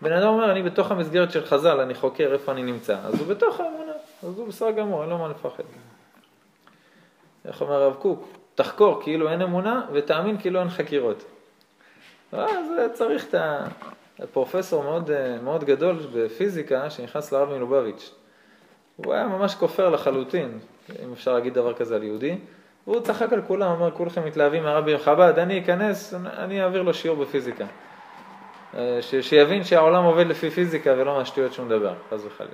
בן 0.01 0.11
אדם 0.11 0.27
אומר, 0.27 0.51
אני 0.51 0.63
בתוך 0.63 0.91
המסגרת 0.91 1.31
של 1.31 1.45
חז"ל, 1.45 1.79
אני 1.79 1.93
חוקר 1.93 2.33
איפה 2.33 2.51
אני 2.51 2.63
נמצא. 2.63 2.97
אז 3.05 3.19
הוא 3.19 3.27
בתוך 3.27 3.59
האמונה, 3.59 3.91
אז 4.23 4.39
הוא 4.39 4.47
בסדר 4.47 4.71
גמור, 4.71 5.01
אין 5.01 5.09
לו 5.09 5.17
מה 5.17 5.27
לפחד. 5.27 5.63
איך 7.45 7.61
אומר 7.61 7.73
הרב 7.73 7.93
קוק? 7.93 8.27
תחקור 8.55 9.01
כאילו 9.03 9.29
אין 9.29 9.41
אמונה, 9.41 9.85
ותאמין 9.93 10.37
כאילו 10.37 10.59
אין 10.59 10.69
חקירות. 10.69 11.23
אז 12.31 12.65
צריך 12.93 13.25
את 13.29 13.35
הפרופסור 14.19 14.83
מאוד, 14.83 15.09
מאוד 15.43 15.63
גדול 15.63 15.99
בפיזיקה, 16.13 16.89
שנכנס 16.89 17.31
לרב 17.31 17.49
מלובביץ'. 17.49 18.11
הוא 18.95 19.13
היה 19.13 19.27
ממש 19.27 19.55
כופר 19.55 19.89
לחלוטין, 19.89 20.59
אם 21.03 21.13
אפשר 21.13 21.33
להגיד 21.33 21.53
דבר 21.53 21.73
כזה 21.73 21.95
על 21.95 22.03
יהודי. 22.03 22.37
והוא 22.87 23.01
צחק 23.01 23.33
על 23.33 23.41
כולם, 23.41 23.71
אמר, 23.71 23.91
כולכם 23.91 24.25
מתלהבים 24.25 24.63
מהרבי 24.63 24.97
חב"ד, 24.97 25.39
אני 25.39 25.59
אכנס, 25.59 26.13
אני 26.13 26.63
אעביר 26.63 26.81
לו 26.81 26.93
שיעור 26.93 27.17
בפיזיקה. 27.17 27.65
אה, 28.77 28.97
ש, 29.01 29.15
שיבין 29.15 29.63
שהעולם 29.63 30.03
עובד 30.03 30.27
לפי 30.27 30.49
פיזיקה 30.49 30.93
ולא 30.97 31.17
מהשטויות 31.17 31.53
שהוא 31.53 31.65
מדבר, 31.65 31.93
חס 32.09 32.25
וחלילה. 32.25 32.53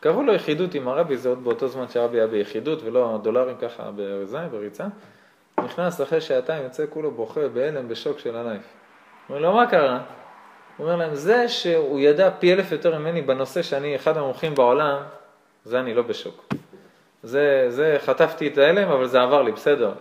קראו 0.00 0.22
לו 0.22 0.34
יחידות 0.34 0.74
עם 0.74 0.88
הרבי, 0.88 1.16
זה 1.16 1.28
עוד 1.28 1.44
באותו 1.44 1.68
זמן 1.68 1.88
שהרבי 1.88 2.18
היה 2.18 2.26
ביחידות 2.26 2.82
ולא 2.82 3.20
דולרים 3.22 3.56
ככה 3.56 3.90
בזה, 3.96 4.38
בריצה. 4.50 4.84
נכנס 5.64 6.00
אחרי 6.00 6.20
שעתיים, 6.20 6.64
יוצא 6.64 6.84
כולו 6.90 7.10
בוכה, 7.10 7.48
בהלם, 7.48 7.88
בשוק 7.88 8.18
של 8.18 8.36
הלייף. 8.36 8.62
אומר 9.28 9.40
לו, 9.40 9.52
מה 9.52 9.66
קרה? 9.66 10.00
הוא 10.76 10.86
אומר 10.86 10.96
להם, 10.96 11.14
זה 11.14 11.48
שהוא 11.48 12.00
ידע 12.00 12.30
פי 12.30 12.52
אלף 12.52 12.72
יותר 12.72 12.98
ממני 12.98 13.22
בנושא 13.22 13.62
שאני 13.62 13.96
אחד 13.96 14.16
המומחים 14.16 14.54
בעולם, 14.54 14.96
זה 15.64 15.80
אני 15.80 15.94
לא 15.94 16.02
בשוק. 16.02 16.46
זה, 17.22 17.66
זה 17.68 17.96
חטפתי 18.04 18.48
את 18.48 18.58
ההלם, 18.58 18.88
אבל 18.88 19.06
זה 19.06 19.22
עבר 19.22 19.42
לי, 19.42 19.52
בסדר. 19.52 19.92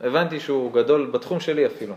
הבנתי 0.00 0.40
שהוא 0.40 0.72
גדול 0.72 1.06
בתחום 1.06 1.40
שלי 1.40 1.66
אפילו. 1.66 1.94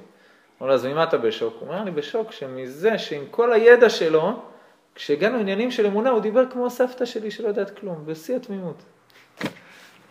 אומר 0.59 0.69
לו, 0.69 0.75
אז 0.75 0.85
ממה 0.85 1.03
אתה 1.03 1.17
בשוק? 1.17 1.53
הוא 1.59 1.69
אומר, 1.69 1.81
אני 1.81 1.91
בשוק 1.91 2.31
שמזה 2.31 2.97
שעם 2.97 3.23
כל 3.31 3.53
הידע 3.53 3.89
שלו, 3.89 4.39
כשהגענו 4.95 5.39
עניינים 5.39 5.71
של 5.71 5.85
אמונה, 5.85 6.09
הוא 6.09 6.19
דיבר 6.19 6.43
כמו 6.51 6.65
הסבתא 6.65 7.05
שלי 7.05 7.31
שלא 7.31 7.47
יודעת 7.47 7.79
כלום, 7.79 8.05
בשיא 8.05 8.35
התמימות. 8.35 8.83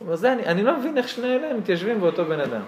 אומר, 0.01 0.16
זה, 0.16 0.32
אני, 0.32 0.47
אני 0.47 0.62
לא 0.62 0.76
מבין 0.76 0.99
איך 0.99 1.09
שני 1.09 1.36
אלה 1.36 1.55
מתיישבים 1.55 2.01
באותו 2.01 2.24
בן 2.24 2.40
אדם. 2.40 2.62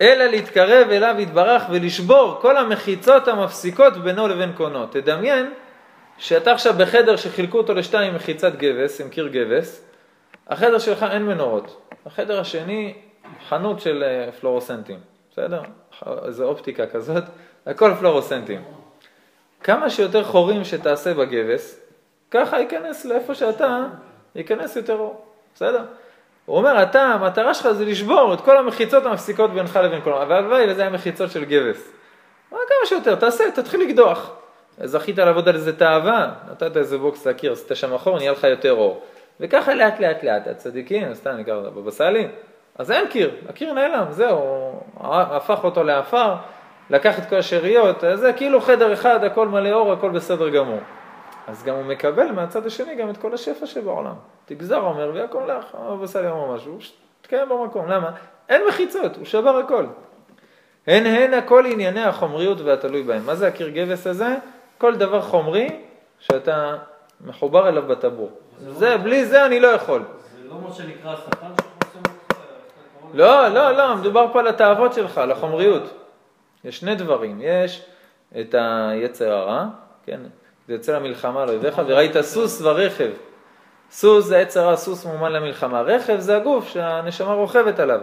אלא 0.00 0.24
להתקרב 0.24 0.90
אליו 0.90 1.14
יתברך 1.18 1.62
ולשבור 1.70 2.38
כל 2.40 2.56
המחיצות 2.56 3.28
המפסיקות 3.28 3.96
בינו 3.96 4.28
לבין 4.28 4.52
קונו. 4.52 4.86
תדמיין 4.86 5.52
שאתה 6.20 6.52
עכשיו 6.52 6.74
בחדר 6.78 7.16
שחילקו 7.16 7.58
אותו 7.58 7.74
לשתיים 7.74 8.14
מחיצת 8.14 8.54
גבס, 8.56 9.00
עם 9.00 9.08
קיר 9.08 9.28
גבס, 9.28 9.84
החדר 10.48 10.78
שלך 10.78 11.06
אין 11.10 11.26
מנורות. 11.26 11.90
החדר 12.06 12.40
השני, 12.40 12.94
חנות 13.48 13.80
של 13.80 14.04
אה, 14.06 14.32
פלורוסנטים, 14.32 14.98
בסדר? 15.32 15.62
איזו 16.26 16.44
אופטיקה 16.44 16.86
כזאת, 16.86 17.24
הכל 17.66 17.94
פלורוסנטים. 17.98 18.62
כמה 19.62 19.90
שיותר 19.90 20.24
חורים 20.24 20.64
שתעשה 20.64 21.14
בגבס, 21.14 21.80
ככה 22.30 22.60
ייכנס 22.60 23.04
לאיפה 23.04 23.34
שאתה, 23.34 23.86
ייכנס 24.34 24.76
יותר 24.76 24.94
אור, 24.94 25.24
בסדר? 25.54 25.84
הוא 26.46 26.56
אומר, 26.56 26.82
אתה, 26.82 27.02
המטרה 27.02 27.54
שלך 27.54 27.72
זה 27.72 27.84
לשבור 27.84 28.34
את 28.34 28.40
כל 28.40 28.56
המחיצות 28.56 29.06
המפסיקות 29.06 29.50
בינך 29.50 29.76
לבין 29.84 30.00
כל... 30.00 30.10
והלוואי 30.10 30.70
וזה 30.70 30.80
היה 30.82 30.90
מחיצות 30.90 31.30
של 31.30 31.44
גבס. 31.44 31.92
מה 32.52 32.58
כמה 32.68 32.86
שיותר, 32.86 33.14
תעשה, 33.14 33.44
תתחיל 33.54 33.80
לקדוח. 33.80 34.39
זכית 34.84 35.18
לעבוד 35.18 35.48
על 35.48 35.54
איזה 35.54 35.76
תאווה, 35.76 36.32
נתת 36.50 36.76
איזה 36.76 36.98
בוקס 36.98 37.26
לקיר, 37.26 37.52
עשית 37.52 37.76
שם 37.76 37.94
חור, 37.94 38.16
נהיה 38.16 38.32
לך 38.32 38.44
יותר 38.44 38.72
אור. 38.72 39.02
וככה 39.40 39.74
לאט 39.74 40.00
לאט 40.00 40.24
לאט, 40.24 40.46
הצדיקים, 40.46 41.14
סתם 41.14 41.30
נקרא 41.30 41.54
לזה 41.54 41.70
בבא 41.70 41.90
סאלי, 41.90 42.28
אז 42.78 42.90
אין 42.90 43.08
קיר, 43.08 43.30
הקיר 43.48 43.72
נעלם, 43.72 44.04
זהו, 44.10 44.72
הפך 45.00 45.64
אותו 45.64 45.82
לעפר, 45.84 46.34
לקח 46.90 47.18
את 47.18 47.28
כל 47.28 47.36
השאריות, 47.36 48.04
זה 48.14 48.32
כאילו 48.32 48.60
חדר 48.60 48.92
אחד, 48.92 49.24
הכל 49.24 49.48
מלא 49.48 49.72
אור, 49.72 49.92
הכל 49.92 50.10
בסדר 50.10 50.48
גמור. 50.48 50.80
אז 51.48 51.64
גם 51.64 51.74
הוא 51.74 51.84
מקבל 51.84 52.32
מהצד 52.32 52.66
השני 52.66 52.94
גם 52.94 53.10
את 53.10 53.16
כל 53.16 53.34
השפע 53.34 53.66
שבעולם. 53.66 54.14
תגזר 54.46 54.80
אומר 54.80 55.10
והכל 55.14 55.42
לך, 55.48 55.64
הבבא 55.74 56.06
סאלי 56.06 56.28
אמר 56.28 56.54
משהו, 56.54 56.78
תקיים 57.22 57.48
במקום, 57.48 57.88
למה? 57.88 58.10
אין 58.48 58.62
מחיצות, 58.68 59.16
הוא 59.16 59.24
שבר 59.24 59.56
הכל. 59.56 59.84
הן 60.86 61.06
הן 61.06 61.34
הכל 61.34 61.66
ענייני 61.66 62.04
החומריות 62.04 62.60
והתלוי 62.60 63.02
בהם. 63.02 63.26
מה 63.26 63.34
זה 63.34 63.48
הקיר 63.48 63.68
גבס 63.68 64.06
הזה? 64.06 64.36
כל 64.80 64.96
דבר 64.96 65.20
חומרי 65.20 65.68
שאתה 66.18 66.76
מחובר 67.20 67.68
אליו 67.68 67.82
בטבור. 67.82 68.30
זה, 68.58 68.96
בלי 68.96 69.26
זה 69.26 69.46
אני 69.46 69.60
לא 69.60 69.68
יכול. 69.68 70.02
זה 70.32 70.48
לא 70.48 70.54
מה 70.68 70.72
שנקרא 70.72 71.12
השטן 71.12 71.46
אותך? 71.46 72.10
לא, 73.14 73.48
לא, 73.48 73.70
לא, 73.72 73.96
מדובר 73.96 74.26
פה 74.32 74.40
על 74.40 74.46
התאוות 74.46 74.92
שלך, 74.92 75.18
על 75.18 75.30
החומריות. 75.30 75.82
יש 76.64 76.80
שני 76.80 76.94
דברים, 76.94 77.40
יש 77.42 77.84
את 78.40 78.54
היצר 78.58 79.32
הרע, 79.32 79.66
כן, 80.06 80.20
זה 80.66 80.72
יוצא 80.72 80.96
למלחמה 80.96 81.42
על 81.42 81.48
אויביך, 81.48 81.80
וראית 81.86 82.20
סוס 82.20 82.62
ורכב. 82.62 83.10
סוס 83.90 84.24
זה 84.24 84.38
יצר 84.38 84.60
הרע, 84.60 84.76
סוס 84.76 85.06
מומן 85.06 85.32
למלחמה. 85.32 85.80
רכב 85.80 86.16
זה 86.18 86.36
הגוף 86.36 86.68
שהנשמה 86.68 87.32
רוכבת 87.32 87.78
עליו. 87.78 88.00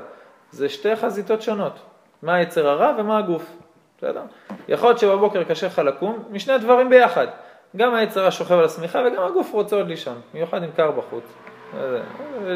זה 0.52 0.70
שתי 0.70 0.96
חזיתות 0.96 1.42
שונות, 1.42 1.80
מה 2.22 2.36
היצר 2.36 2.68
הרע 2.68 2.94
ומה 2.98 3.18
הגוף. 3.18 3.58
בסדר? 3.98 4.22
יכול 4.68 4.90
להיות 4.90 5.00
שבבוקר 5.00 5.44
קשה 5.44 5.68
לך 5.68 5.80
לקום, 5.80 6.24
משני 6.32 6.58
דברים 6.58 6.90
ביחד. 6.90 7.28
גם 7.76 7.96
היצרה 7.96 8.32
שוכב 8.32 8.54
על 8.54 8.66
השמיכה 8.66 9.00
וגם 9.00 9.24
הגוף 9.24 9.54
רוצה 9.54 9.76
עוד 9.76 9.88
לישון, 9.88 10.22
במיוחד 10.34 10.64
אם 10.64 10.70
קר 10.76 10.92
בחוץ. 10.92 11.24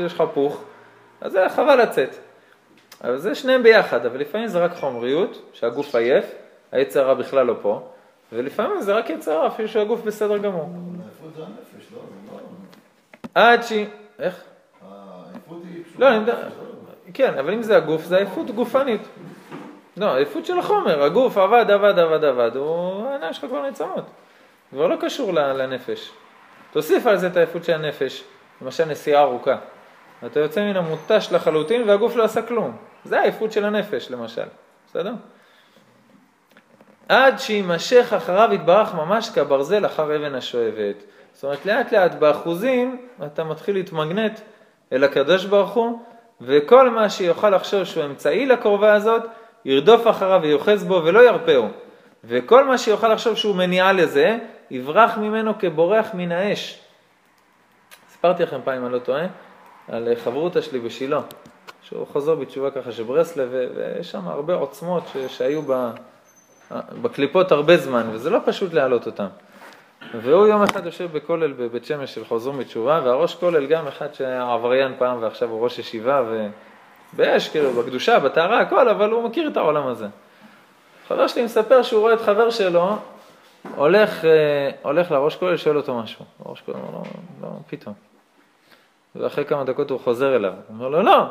יש 0.06 0.14
לך 0.14 0.24
פוך, 0.34 0.64
אז 1.22 1.32
זה 1.32 1.46
חבל 1.50 1.82
לצאת. 1.82 2.16
אבל 3.04 3.18
זה 3.18 3.36
שניהם 3.36 3.64
ביחד, 3.64 4.06
אבל 4.06 4.20
לפעמים 4.20 4.48
זה 4.48 4.60
רק 4.60 4.72
חומריות, 4.74 5.50
שהגוף 5.54 5.96
עייף, 5.96 6.26
היצרה 6.72 7.16
בכלל 7.16 7.46
לא 7.46 7.56
פה, 7.62 7.88
ולפעמים 8.34 8.82
זה 8.82 8.94
רק 8.94 9.10
יצרה, 9.10 9.48
אפילו 9.48 9.68
שהגוף 9.68 10.02
בסדר 10.02 10.38
גמור. 10.38 10.70
זה 11.36 11.44
הנפש, 11.44 11.92
לא? 11.94 12.00
לא... 12.32 12.40
עד 13.36 13.64
ש... 13.64 13.74
איך? 14.20 14.44
העייפות 14.82 15.62
היא 15.64 15.84
פשוט... 15.84 16.00
לא, 16.00 16.08
אני 16.08 16.16
יודע... 16.16 16.36
כן, 17.14 17.38
אבל 17.40 17.54
אם 17.54 17.64
זה 17.64 17.78
הגוף, 17.78 18.04
זה 18.04 18.18
עייפות 18.18 18.52
גופנית. 18.52 19.02
לא, 19.98 20.16
עייפות 20.16 20.46
של 20.46 20.60
החומר, 20.60 21.04
הגוף 21.04 21.38
עבד, 21.38 21.72
עבד, 21.72 22.00
עבד, 22.00 22.24
עבד, 22.24 22.56
הוא... 22.56 23.08
העיניים 23.08 23.34
שלך 23.34 23.46
כבר 23.46 23.62
נעצמות. 23.62 24.06
כבר 24.70 24.88
לא 24.88 24.96
קשור 25.02 25.34
לנפש. 25.34 26.12
תוסיף 26.72 27.08
על 27.08 27.18
זה 27.18 27.28
את 27.28 27.36
העייפות 27.36 27.64
של 27.64 27.74
הנפש, 27.74 28.24
למשל 28.62 28.86
נסיעה 28.86 29.22
ארוכה. 29.22 29.56
אתה 30.26 30.40
יוצא 30.40 30.62
מן 30.62 30.78
המותש 30.78 31.28
לחלוטין 31.32 31.90
והגוף 31.90 32.16
לא 32.16 32.24
עשה 32.24 32.42
כלום. 32.42 32.78
זה 33.06 33.20
העייפות 33.20 33.52
של 33.52 33.66
הנפש 33.66 34.12
למשל, 34.12 34.46
בסדר? 34.88 35.14
עד 37.10 37.40
שיימשך 37.40 38.14
אחריו 38.18 38.50
יתברך 38.54 38.96
ממש 38.96 39.30
כברזל 39.30 39.86
אחר 39.86 40.04
אבן 40.04 40.36
השואבת. 40.36 40.96
זאת 41.34 41.44
אומרת, 41.44 41.66
לאט 41.66 41.92
לאט 41.92 42.16
באחוזים 42.16 43.08
אתה 43.26 43.44
מתחיל 43.44 43.76
להתמגנט 43.76 44.40
אל 44.92 45.04
הקדוש 45.04 45.46
ברוך 45.46 45.72
הוא, 45.72 46.00
וכל 46.42 46.90
מה 46.90 47.10
שיוכל 47.10 47.50
לחשוב 47.50 47.84
שהוא 47.84 48.06
אמצעי 48.06 48.46
לקרובה 48.46 48.94
הזאת, 48.94 49.22
ירדוף 49.66 50.08
אחריו 50.08 50.40
ויוחז 50.44 50.84
בו 50.84 51.02
ולא 51.06 51.20
ירפאו. 51.20 51.68
וכל 52.24 52.64
מה 52.68 52.78
שיוכל 52.78 53.14
לחשוב 53.14 53.36
שהוא 53.36 53.56
מניעה 53.56 53.94
לזה, 53.94 54.38
יברח 54.72 55.18
ממנו 55.18 55.60
כבורח 55.60 56.08
מן 56.14 56.32
האש. 56.32 56.80
סיפרתי 58.10 58.44
לכם 58.44 58.60
פעם, 58.64 58.78
אם 58.78 58.86
אני 58.86 58.94
לא 58.94 59.00
טועה, 59.00 59.26
על 59.88 60.08
חברותא 60.24 60.62
שלי 60.62 60.80
בשילה, 60.80 61.22
שהוא 61.82 62.08
חזר 62.14 62.36
בתשובה 62.36 62.72
ככה 62.72 62.92
של 62.92 63.04
ברסלב, 63.04 63.50
ויש 63.76 64.12
שם 64.12 64.28
הרבה 64.28 64.54
עוצמות 64.54 65.04
ש... 65.14 65.18
שהיו 65.38 65.62
ב... 65.62 65.92
בקליפות 67.02 67.52
הרבה 67.52 67.78
זמן, 67.78 68.08
וזה 68.12 68.30
לא 68.30 68.40
פשוט 68.46 68.74
להעלות 68.74 69.06
אותן. 69.06 69.28
והוא 70.22 70.48
יום 70.48 70.64
אחד 70.64 70.86
יושב 70.86 71.12
בכולל 71.12 71.52
בבית 71.52 71.86
שמש 71.86 72.16
של 72.16 72.26
חוזרים 72.26 72.58
בתשובה, 72.60 73.02
והראש 73.04 73.36
כולל 73.36 73.66
גם 73.66 73.88
אחד 73.88 74.14
שהיה 74.14 74.54
עבריין 74.54 74.94
פעם 74.98 75.22
ועכשיו 75.22 75.50
הוא 75.50 75.64
ראש 75.64 75.80
ישיבה, 75.80 76.24
ובאש, 77.14 77.50
כאילו, 77.50 77.74
בקדושה, 77.74 78.20
בטהרה, 78.20 78.60
הכל, 78.60 78.90
אבל 78.90 79.12
הוא 79.12 79.24
מכיר 79.24 79.48
את 79.48 79.58
העולם 79.58 79.88
הזה. 79.88 80.08
חבר 81.08 81.28
שלי 81.28 81.44
מספר 81.44 81.84
שהוא 81.84 82.02
רואה 82.02 82.14
את 82.14 82.22
חבר 82.22 82.50
שלו, 82.50 82.98
הולך, 83.76 84.26
אה, 84.26 84.70
הולך 84.82 85.12
לראש 85.12 85.36
כולל, 85.36 85.58
שואל 85.58 85.78
אותו 85.78 85.96
משהו. 85.96 86.26
הראש 86.46 86.62
כולל 86.62 86.78
אומר 86.78 86.92
לא, 86.92 87.04
לא, 87.42 87.50
פתאום. 87.68 87.94
ואחרי 89.16 89.46
כמה 89.46 89.64
דקות 89.64 89.90
הוא 89.90 90.00
חוזר 90.00 90.36
אליו. 90.36 90.52
הוא 90.52 90.76
אומר 90.76 90.90
לו, 90.90 91.02
לא. 91.02 91.26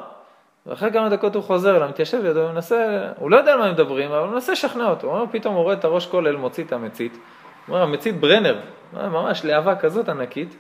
ואחרי 0.66 0.93
כמה 0.93 1.09
דקות 1.09 1.35
הוא 1.35 1.43
חוזר 1.43 1.76
אליו, 1.76 1.89
מתיישב 1.89 2.22
לידו, 2.22 2.41
הוא 2.41 2.53
מנסה, 2.53 3.09
הוא 3.16 3.31
לא 3.31 3.37
יודע 3.37 3.53
על 3.53 3.59
מה 3.59 3.64
הם 3.64 3.72
מדברים, 3.72 4.12
אבל 4.12 4.18
הוא 4.18 4.28
מנסה 4.28 4.53
לשכנע 4.53 4.91
אותו. 4.91 5.07
הוא 5.07 5.16
אומר, 5.16 5.24
פתאום 5.31 5.55
הוא 5.55 5.62
רואה 5.62 5.74
את 5.74 5.85
הראש 5.85 6.07
כולל 6.07 6.37
מוציא 6.37 6.64
את 6.64 6.72
המצית. 6.72 7.12
הוא 7.12 7.20
אומר, 7.74 7.83
המצית 7.83 8.20
ברנר, 8.20 8.61
ממש 8.93 9.45
להבה 9.45 9.76
כזאת 9.76 10.09
ענקית. 10.09 10.57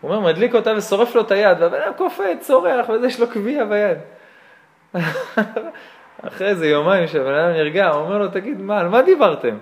הוא 0.00 0.10
אומר, 0.10 0.20
מדליק 0.20 0.54
אותה 0.54 0.72
ושורף 0.76 1.14
לו 1.14 1.20
את 1.20 1.30
היד, 1.30 1.56
והבן 1.60 1.80
אדם 1.82 1.92
קופץ, 1.96 2.38
צורח, 2.40 2.88
וזה 2.88 3.06
יש 3.06 3.20
לו 3.20 3.28
קביע 3.28 3.64
ביד. 3.64 3.98
אחרי 6.22 6.48
איזה 6.48 6.66
יומיים 6.66 7.06
שהבן 7.06 7.34
אדם 7.34 7.50
נרגע, 7.50 7.88
הוא 7.88 8.02
אומר 8.02 8.18
לו, 8.18 8.28
תגיד, 8.28 8.60
מה, 8.60 8.80
על 8.80 8.88
מה 8.88 9.02
דיברתם? 9.02 9.58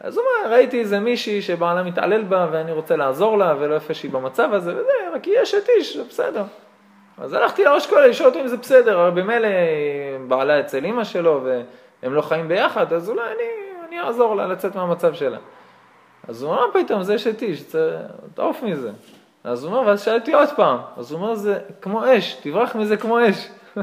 אז 0.00 0.16
הוא 0.16 0.24
אומר, 0.24 0.54
ראיתי 0.54 0.80
איזה 0.80 1.00
מישהי 1.00 1.42
שבעלה 1.42 1.82
מתעלל 1.82 2.22
בה 2.22 2.48
ואני 2.52 2.72
רוצה 2.72 2.96
לעזור 2.96 3.38
לה 3.38 3.54
ולא 3.58 3.74
יפה 3.74 3.94
שהיא 3.94 4.10
במצב 4.10 4.52
הזה 4.52 4.72
וזה, 4.72 4.92
רק 5.14 5.24
היא 5.24 5.42
אשת 5.42 5.68
איש, 5.68 5.96
זה 5.96 6.04
בסדר. 6.08 6.44
אז 7.18 7.32
הלכתי 7.32 7.64
לראש 7.64 7.86
כולל 7.86 8.06
לשאול 8.06 8.28
אותו 8.28 8.40
אם 8.40 8.46
זה 8.48 8.56
בסדר, 8.56 8.98
הרי 9.00 9.10
במילא 9.10 9.48
בעלה 10.28 10.60
אצל 10.60 10.84
אימא 10.84 11.04
שלו 11.04 11.44
והם 11.44 12.14
לא 12.14 12.22
חיים 12.22 12.48
ביחד, 12.48 12.92
אז 12.92 13.10
אולי 13.10 13.22
אני, 13.26 13.88
אני 13.88 14.00
אעזור 14.00 14.36
לה 14.36 14.46
לצאת 14.46 14.74
מהמצב 14.74 15.14
שלה. 15.14 15.38
אז 16.28 16.42
הוא 16.42 16.52
אומר, 16.52 16.66
מה 16.66 16.72
פתאום, 16.84 17.02
זה 17.02 17.14
אשת 17.14 17.42
איש, 17.42 17.62
תעוף 18.34 18.62
מזה. 18.62 18.90
אז 19.44 19.64
הוא 19.64 19.72
אומר, 19.72 19.88
ואז 19.88 20.04
שאלתי 20.04 20.32
עוד 20.32 20.48
פעם, 20.56 20.78
אז 20.96 21.12
הוא 21.12 21.20
אומר, 21.20 21.34
זה 21.34 21.58
כמו 21.80 22.02
אש, 22.06 22.34
תברח 22.34 22.76
מזה 22.76 22.96
כמו 22.96 23.18
אש. 23.28 23.48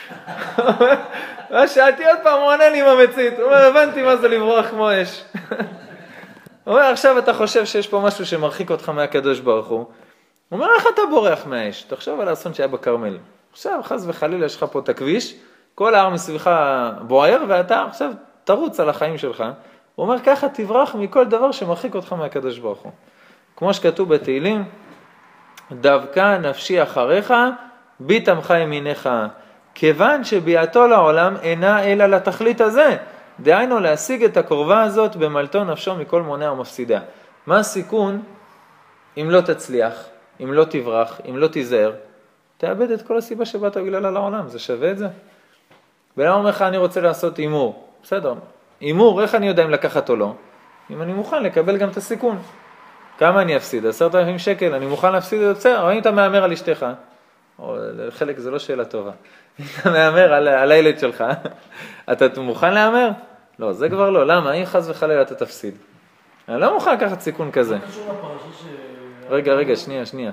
ואז 1.50 1.74
שאלתי 1.74 2.06
עוד 2.06 2.18
פעם, 2.22 2.40
הוא 2.40 2.52
עונה 2.52 2.68
לי 2.68 2.80
עם 2.80 2.86
המצית, 2.86 3.38
הוא 3.38 3.44
אומר, 3.44 3.66
הבנתי 3.66 4.02
מה 4.02 4.16
זה 4.16 4.28
לברוח 4.28 4.66
כמו 4.66 4.90
אש. 5.02 5.24
הוא 6.64 6.74
אומר, 6.74 6.82
עכשיו 6.82 7.18
אתה 7.18 7.34
חושב 7.34 7.64
שיש 7.64 7.86
פה 7.86 8.00
משהו 8.00 8.26
שמרחיק 8.26 8.70
אותך 8.70 8.88
מהקדוש 8.88 9.40
ברוך 9.40 9.66
הוא. 9.66 9.78
הוא 9.78 9.86
אומר, 10.52 10.66
איך 10.76 10.86
אתה 10.94 11.02
בורח 11.10 11.46
מהאש? 11.46 11.82
תחשוב 11.82 12.20
על 12.20 12.28
האסון 12.28 12.54
שהיה 12.54 12.68
בכרמל. 12.68 13.18
עכשיו, 13.52 13.80
חס 13.82 14.04
וחלילה, 14.06 14.46
יש 14.46 14.56
לך 14.56 14.66
פה 14.72 14.78
את 14.78 14.88
הכביש, 14.88 15.34
כל 15.74 15.94
ההר 15.94 16.08
מסביבך 16.08 16.50
בוער, 17.00 17.44
ואתה 17.48 17.84
עכשיו 17.88 18.12
תרוץ 18.44 18.80
על 18.80 18.88
החיים 18.88 19.18
שלך. 19.18 19.44
הוא 19.94 20.06
אומר, 20.06 20.18
ככה 20.18 20.48
תברח 20.48 20.94
מכל 20.94 21.24
דבר 21.24 21.52
שמרחיק 21.52 21.94
אותך 21.94 22.12
מהקדוש 22.12 22.58
ברוך 22.58 22.78
הוא. 22.78 22.92
כמו 23.56 23.74
שכתוב 23.74 24.14
בתהילים, 24.14 24.64
דווקא 25.72 26.38
נפשי 26.38 26.82
אחריך, 26.82 27.34
ביט 28.00 28.28
עמך 28.28 28.54
ימיניך. 28.60 29.08
כיוון 29.74 30.24
שביאתו 30.24 30.86
לעולם 30.86 31.36
אינה 31.42 31.84
אלא 31.84 32.06
לתכלית 32.06 32.60
הזה, 32.60 32.96
דהיינו 33.40 33.80
להשיג 33.80 34.24
את 34.24 34.36
הקרבה 34.36 34.82
הזאת 34.82 35.16
במלטו 35.16 35.64
נפשו 35.64 35.94
מכל 35.94 36.22
מונע 36.22 36.52
ומפסידה. 36.52 37.00
מה 37.46 37.58
הסיכון 37.58 38.22
אם 39.16 39.30
לא 39.30 39.40
תצליח, 39.40 40.04
אם 40.42 40.52
לא 40.52 40.64
תברח, 40.64 41.20
אם 41.30 41.36
לא 41.36 41.46
תיזהר? 41.46 41.92
תאבד 42.58 42.90
את 42.90 43.02
כל 43.02 43.18
הסיבה 43.18 43.44
שבאת 43.44 43.76
בגללה 43.76 44.10
לעולם, 44.10 44.48
זה 44.48 44.58
שווה 44.58 44.90
את 44.90 44.98
זה? 44.98 45.06
בן 46.16 46.26
אדם 46.26 46.34
אומר 46.34 46.50
לך, 46.50 46.62
אני 46.62 46.76
רוצה 46.76 47.00
לעשות 47.00 47.36
הימור. 47.36 47.88
בסדר, 48.02 48.34
הימור, 48.80 49.22
איך 49.22 49.34
אני 49.34 49.48
יודע 49.48 49.64
אם 49.64 49.70
לקחת 49.70 50.10
או 50.10 50.16
לא? 50.16 50.34
אם 50.90 51.02
אני 51.02 51.12
מוכן 51.12 51.42
לקבל 51.42 51.76
גם 51.76 51.88
את 51.88 51.96
הסיכון. 51.96 52.38
כמה 53.18 53.42
אני 53.42 53.56
אפסיד? 53.56 53.86
עשרת 53.86 54.14
אלפים 54.14 54.38
שקל, 54.38 54.74
אני 54.74 54.86
מוכן 54.86 55.12
להפסיד 55.12 55.42
את 55.42 55.46
זה, 55.46 55.54
בסדר, 55.54 55.82
אבל 55.82 55.92
אם 55.92 55.98
אתה 55.98 56.10
מהמר 56.10 56.44
על 56.44 56.52
אשתך, 56.52 56.86
או 57.58 57.76
חלק 58.10 58.38
זה 58.38 58.50
לא 58.50 58.58
שאלה 58.58 58.84
טובה, 58.84 59.10
אתה 59.80 59.90
מהמר 59.90 60.34
על, 60.34 60.48
על 60.48 60.72
הילד 60.72 60.98
שלך, 60.98 61.24
אתה 62.12 62.40
מוכן 62.40 62.74
להמר? 62.74 63.10
לא, 63.58 63.72
זה 63.72 63.88
כבר 63.88 64.10
לא, 64.10 64.26
למה? 64.26 64.52
אם 64.52 64.64
חס 64.64 64.88
וחלילה 64.88 65.22
אתה 65.22 65.34
תפסיד. 65.34 65.74
אני 66.48 66.60
לא 66.60 66.74
מוכן 66.74 66.94
לקחת 66.94 67.20
סיכון 67.20 67.50
כזה. 67.50 67.78
רגע, 69.30 69.52
רגע, 69.52 69.76
שנייה, 69.76 70.06
שנייה. 70.06 70.30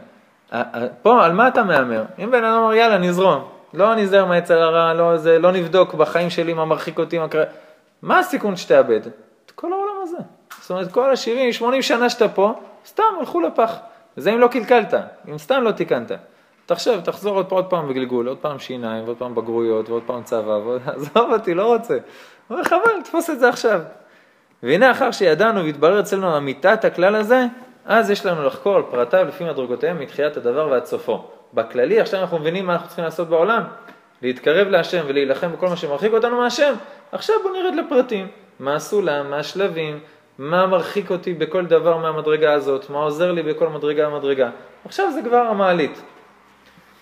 פה, 1.01 1.25
על 1.25 1.33
מה 1.33 1.47
אתה 1.47 1.63
מהמר? 1.63 2.03
אם 2.23 2.31
בן 2.31 2.43
אדם 2.43 2.57
אומר, 2.57 2.73
יאללה, 2.73 2.97
נזרום. 2.97 3.43
לא 3.73 3.95
נזהר 3.95 4.25
מהיצר 4.25 4.61
הרע, 4.61 4.93
לא, 4.93 5.17
זה, 5.17 5.39
לא 5.39 5.51
נבדוק 5.51 5.93
בחיים 5.93 6.29
שלי 6.29 6.53
מה 6.53 6.65
מרחיק 6.65 6.99
אותי, 6.99 7.19
מה 7.19 7.27
קרה. 7.27 7.43
מה 8.01 8.19
הסיכון 8.19 8.55
שתאבד? 8.55 9.01
את 9.45 9.51
כל 9.55 9.73
העולם 9.73 9.95
הזה. 10.03 10.17
זאת 10.61 10.69
אומרת, 10.71 10.91
כל 10.91 11.09
ה-70, 11.09 11.53
80 11.53 11.81
שנה 11.81 12.09
שאתה 12.09 12.29
פה, 12.29 12.53
סתם 12.85 13.03
הלכו 13.19 13.41
לפח. 13.41 13.75
וזה 14.17 14.33
אם 14.33 14.39
לא 14.39 14.47
קלקלת, 14.47 14.93
אם 15.29 15.37
סתם 15.37 15.61
לא 15.63 15.71
תיקנת. 15.71 16.11
תחשב, 16.69 16.99
תחזור 17.03 17.35
עוד, 17.35 17.45
עוד 17.49 17.65
פעם 17.65 17.89
בגלגול, 17.89 18.27
עוד 18.27 18.37
פעם 18.37 18.59
שיניים, 18.59 19.03
ועוד 19.03 19.17
פעם 19.17 19.35
בגרויות, 19.35 19.89
ועוד 19.89 20.03
פעם 20.05 20.23
צבא, 20.23 20.51
ועוד... 20.51 20.81
עזוב 20.95 21.31
אותי, 21.33 21.53
לא 21.53 21.65
רוצה. 21.65 21.93
הוא 21.93 21.99
אומר, 22.49 22.63
חבל, 22.63 23.01
תפוס 23.03 23.29
את 23.29 23.39
זה 23.39 23.49
עכשיו. 23.49 23.81
והנה 24.63 24.91
אחר 24.91 25.11
שידענו 25.11 25.63
והתברר 25.63 25.99
אצלנו 25.99 26.37
אמיתת 26.37 26.85
הכלל 26.85 27.15
הזה, 27.15 27.45
אז 27.85 28.09
יש 28.09 28.25
לנו 28.25 28.43
לחקור 28.43 28.75
על 28.75 28.83
פרטיו 28.91 29.25
לפי 29.27 29.43
מדרגותיהם 29.43 29.99
מתחילת 29.99 30.37
הדבר 30.37 30.67
ועד 30.71 30.85
סופו. 30.85 31.23
בכללי, 31.53 32.01
עכשיו 32.01 32.21
אנחנו 32.21 32.39
מבינים 32.39 32.65
מה 32.65 32.73
אנחנו 32.73 32.87
צריכים 32.87 33.05
לעשות 33.05 33.29
בעולם. 33.29 33.63
להתקרב 34.21 34.67
להשם 34.67 35.03
ולהילחם 35.07 35.51
בכל 35.51 35.67
מה 35.67 35.77
שמרחיק 35.77 36.13
אותנו 36.13 36.37
מהשם. 36.37 36.73
עכשיו 37.11 37.35
בואו 37.43 37.53
נרד 37.53 37.75
לפרטים. 37.75 38.27
מה 38.59 38.75
הסולם, 38.75 39.29
מה 39.29 39.37
השלבים, 39.37 39.99
מה 40.37 40.67
מרחיק 40.67 41.11
אותי 41.11 41.33
בכל 41.33 41.65
דבר 41.65 41.97
מהמדרגה 41.97 42.53
הזאת, 42.53 42.89
מה 42.89 42.99
עוזר 42.99 43.31
לי 43.31 43.43
בכל 43.43 43.69
מדרגה 43.69 44.09
ומדרגה. 44.09 44.49
עכשיו 44.85 45.11
זה 45.11 45.21
כבר 45.21 45.37
המעלית. 45.37 46.01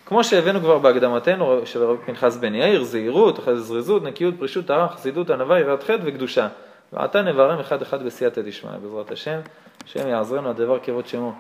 כמו 0.08 0.24
שהבאנו 0.24 0.60
כבר 0.60 0.78
בהקדמתנו 0.80 1.66
של 1.66 1.84
רבי 1.84 2.06
פנחס 2.06 2.38
בן 2.38 2.56
יאיר, 2.56 2.84
זהירות, 2.84 3.40
אחרי 3.40 3.56
זה 3.56 3.62
זריזות, 3.62 4.04
נקיות, 4.04 4.34
פרישות, 4.40 4.66
טהרה, 4.66 4.90
חסידות, 4.90 5.30
ענווה, 5.30 5.60
יראת 5.60 5.84
חטא 5.84 6.02
וקדושה. 6.06 6.48
ועתה 6.94 7.22
נברם 7.22 7.60
אחד 7.60 7.82
אחד 7.82 8.04
בסייעתא 8.04 8.42
דשמיא, 8.42 8.72
בעזרת 8.72 9.12
השם, 9.12 9.40
השם 9.86 10.08
יעזרנו 10.08 10.50
עד 10.50 10.58
דבר 10.58 10.80
כבוד 10.80 11.08
שמו. 11.08 11.34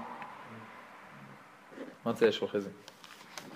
מה 2.05 2.13
זה 2.13 2.28
יש 2.28 2.41
לו 2.41 2.47
חזי? 2.47 2.70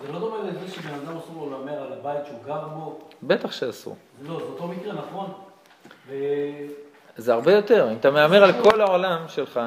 זה 0.05 0.13
לא 0.13 0.19
דומה 0.19 0.37
לזה 0.43 0.71
שבן 0.71 0.93
אדם 0.93 1.17
אסור 1.17 1.35
לו 1.35 1.49
להמר 1.49 1.81
על 1.81 1.93
הבית 1.93 2.25
שהוא 2.25 2.39
גר 2.45 2.67
בו? 2.67 2.99
בטח 3.23 3.51
שאסור. 3.51 3.95
לא, 4.21 4.39
זה 4.39 4.45
אותו 4.45 4.67
מקרה, 4.67 4.93
נכון? 4.93 5.31
ו... 6.07 6.13
זה 7.17 7.33
הרבה 7.33 7.53
יותר, 7.53 7.91
אם 7.91 7.97
אתה 7.97 8.11
מהמר 8.11 8.43
על 8.43 8.51
כל 8.63 8.81
העולם 8.81 9.27
שלך, 9.27 9.59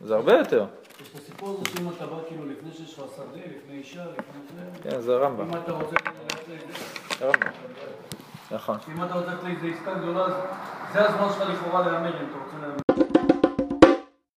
זה 0.00 0.14
הרבה 0.14 0.38
יותר. 0.38 0.64
יש 1.02 1.08
את 1.08 1.14
הסיפור 1.14 1.48
הזה 1.48 1.70
שאם 1.76 1.88
אתה 1.96 2.06
בא 2.06 2.16
כאילו 2.28 2.46
לפני 2.46 2.72
שיש 2.72 2.98
לך 2.98 3.04
שדה, 3.16 3.40
לפני 3.56 3.78
אישה, 3.78 4.04
לפני 4.04 4.40
זה... 4.54 4.90
כן, 4.90 5.00
זה 5.00 5.16
רמב"ם. 5.16 5.44
אם 5.44 5.62
אתה 5.64 5.72
רוצה 5.72 5.96
ללכת 6.06 6.48
לאיזה... 6.48 6.64
רמב"ם. 7.20 7.50
נכון. 8.50 8.78
אם 8.88 9.04
אתה 9.04 9.14
רוצה 9.14 9.32
לאיזה 9.42 9.66
עסקה 9.66 9.94
גדולה, 9.94 10.26
זה 10.92 11.08
הזמן 11.08 11.28
שלך 11.34 11.48
לכאורה 11.48 11.86
להמר 11.86 12.20
אם 12.20 12.26
אתה 12.30 12.38
רוצה 12.44 12.56
להמר. 12.60 12.87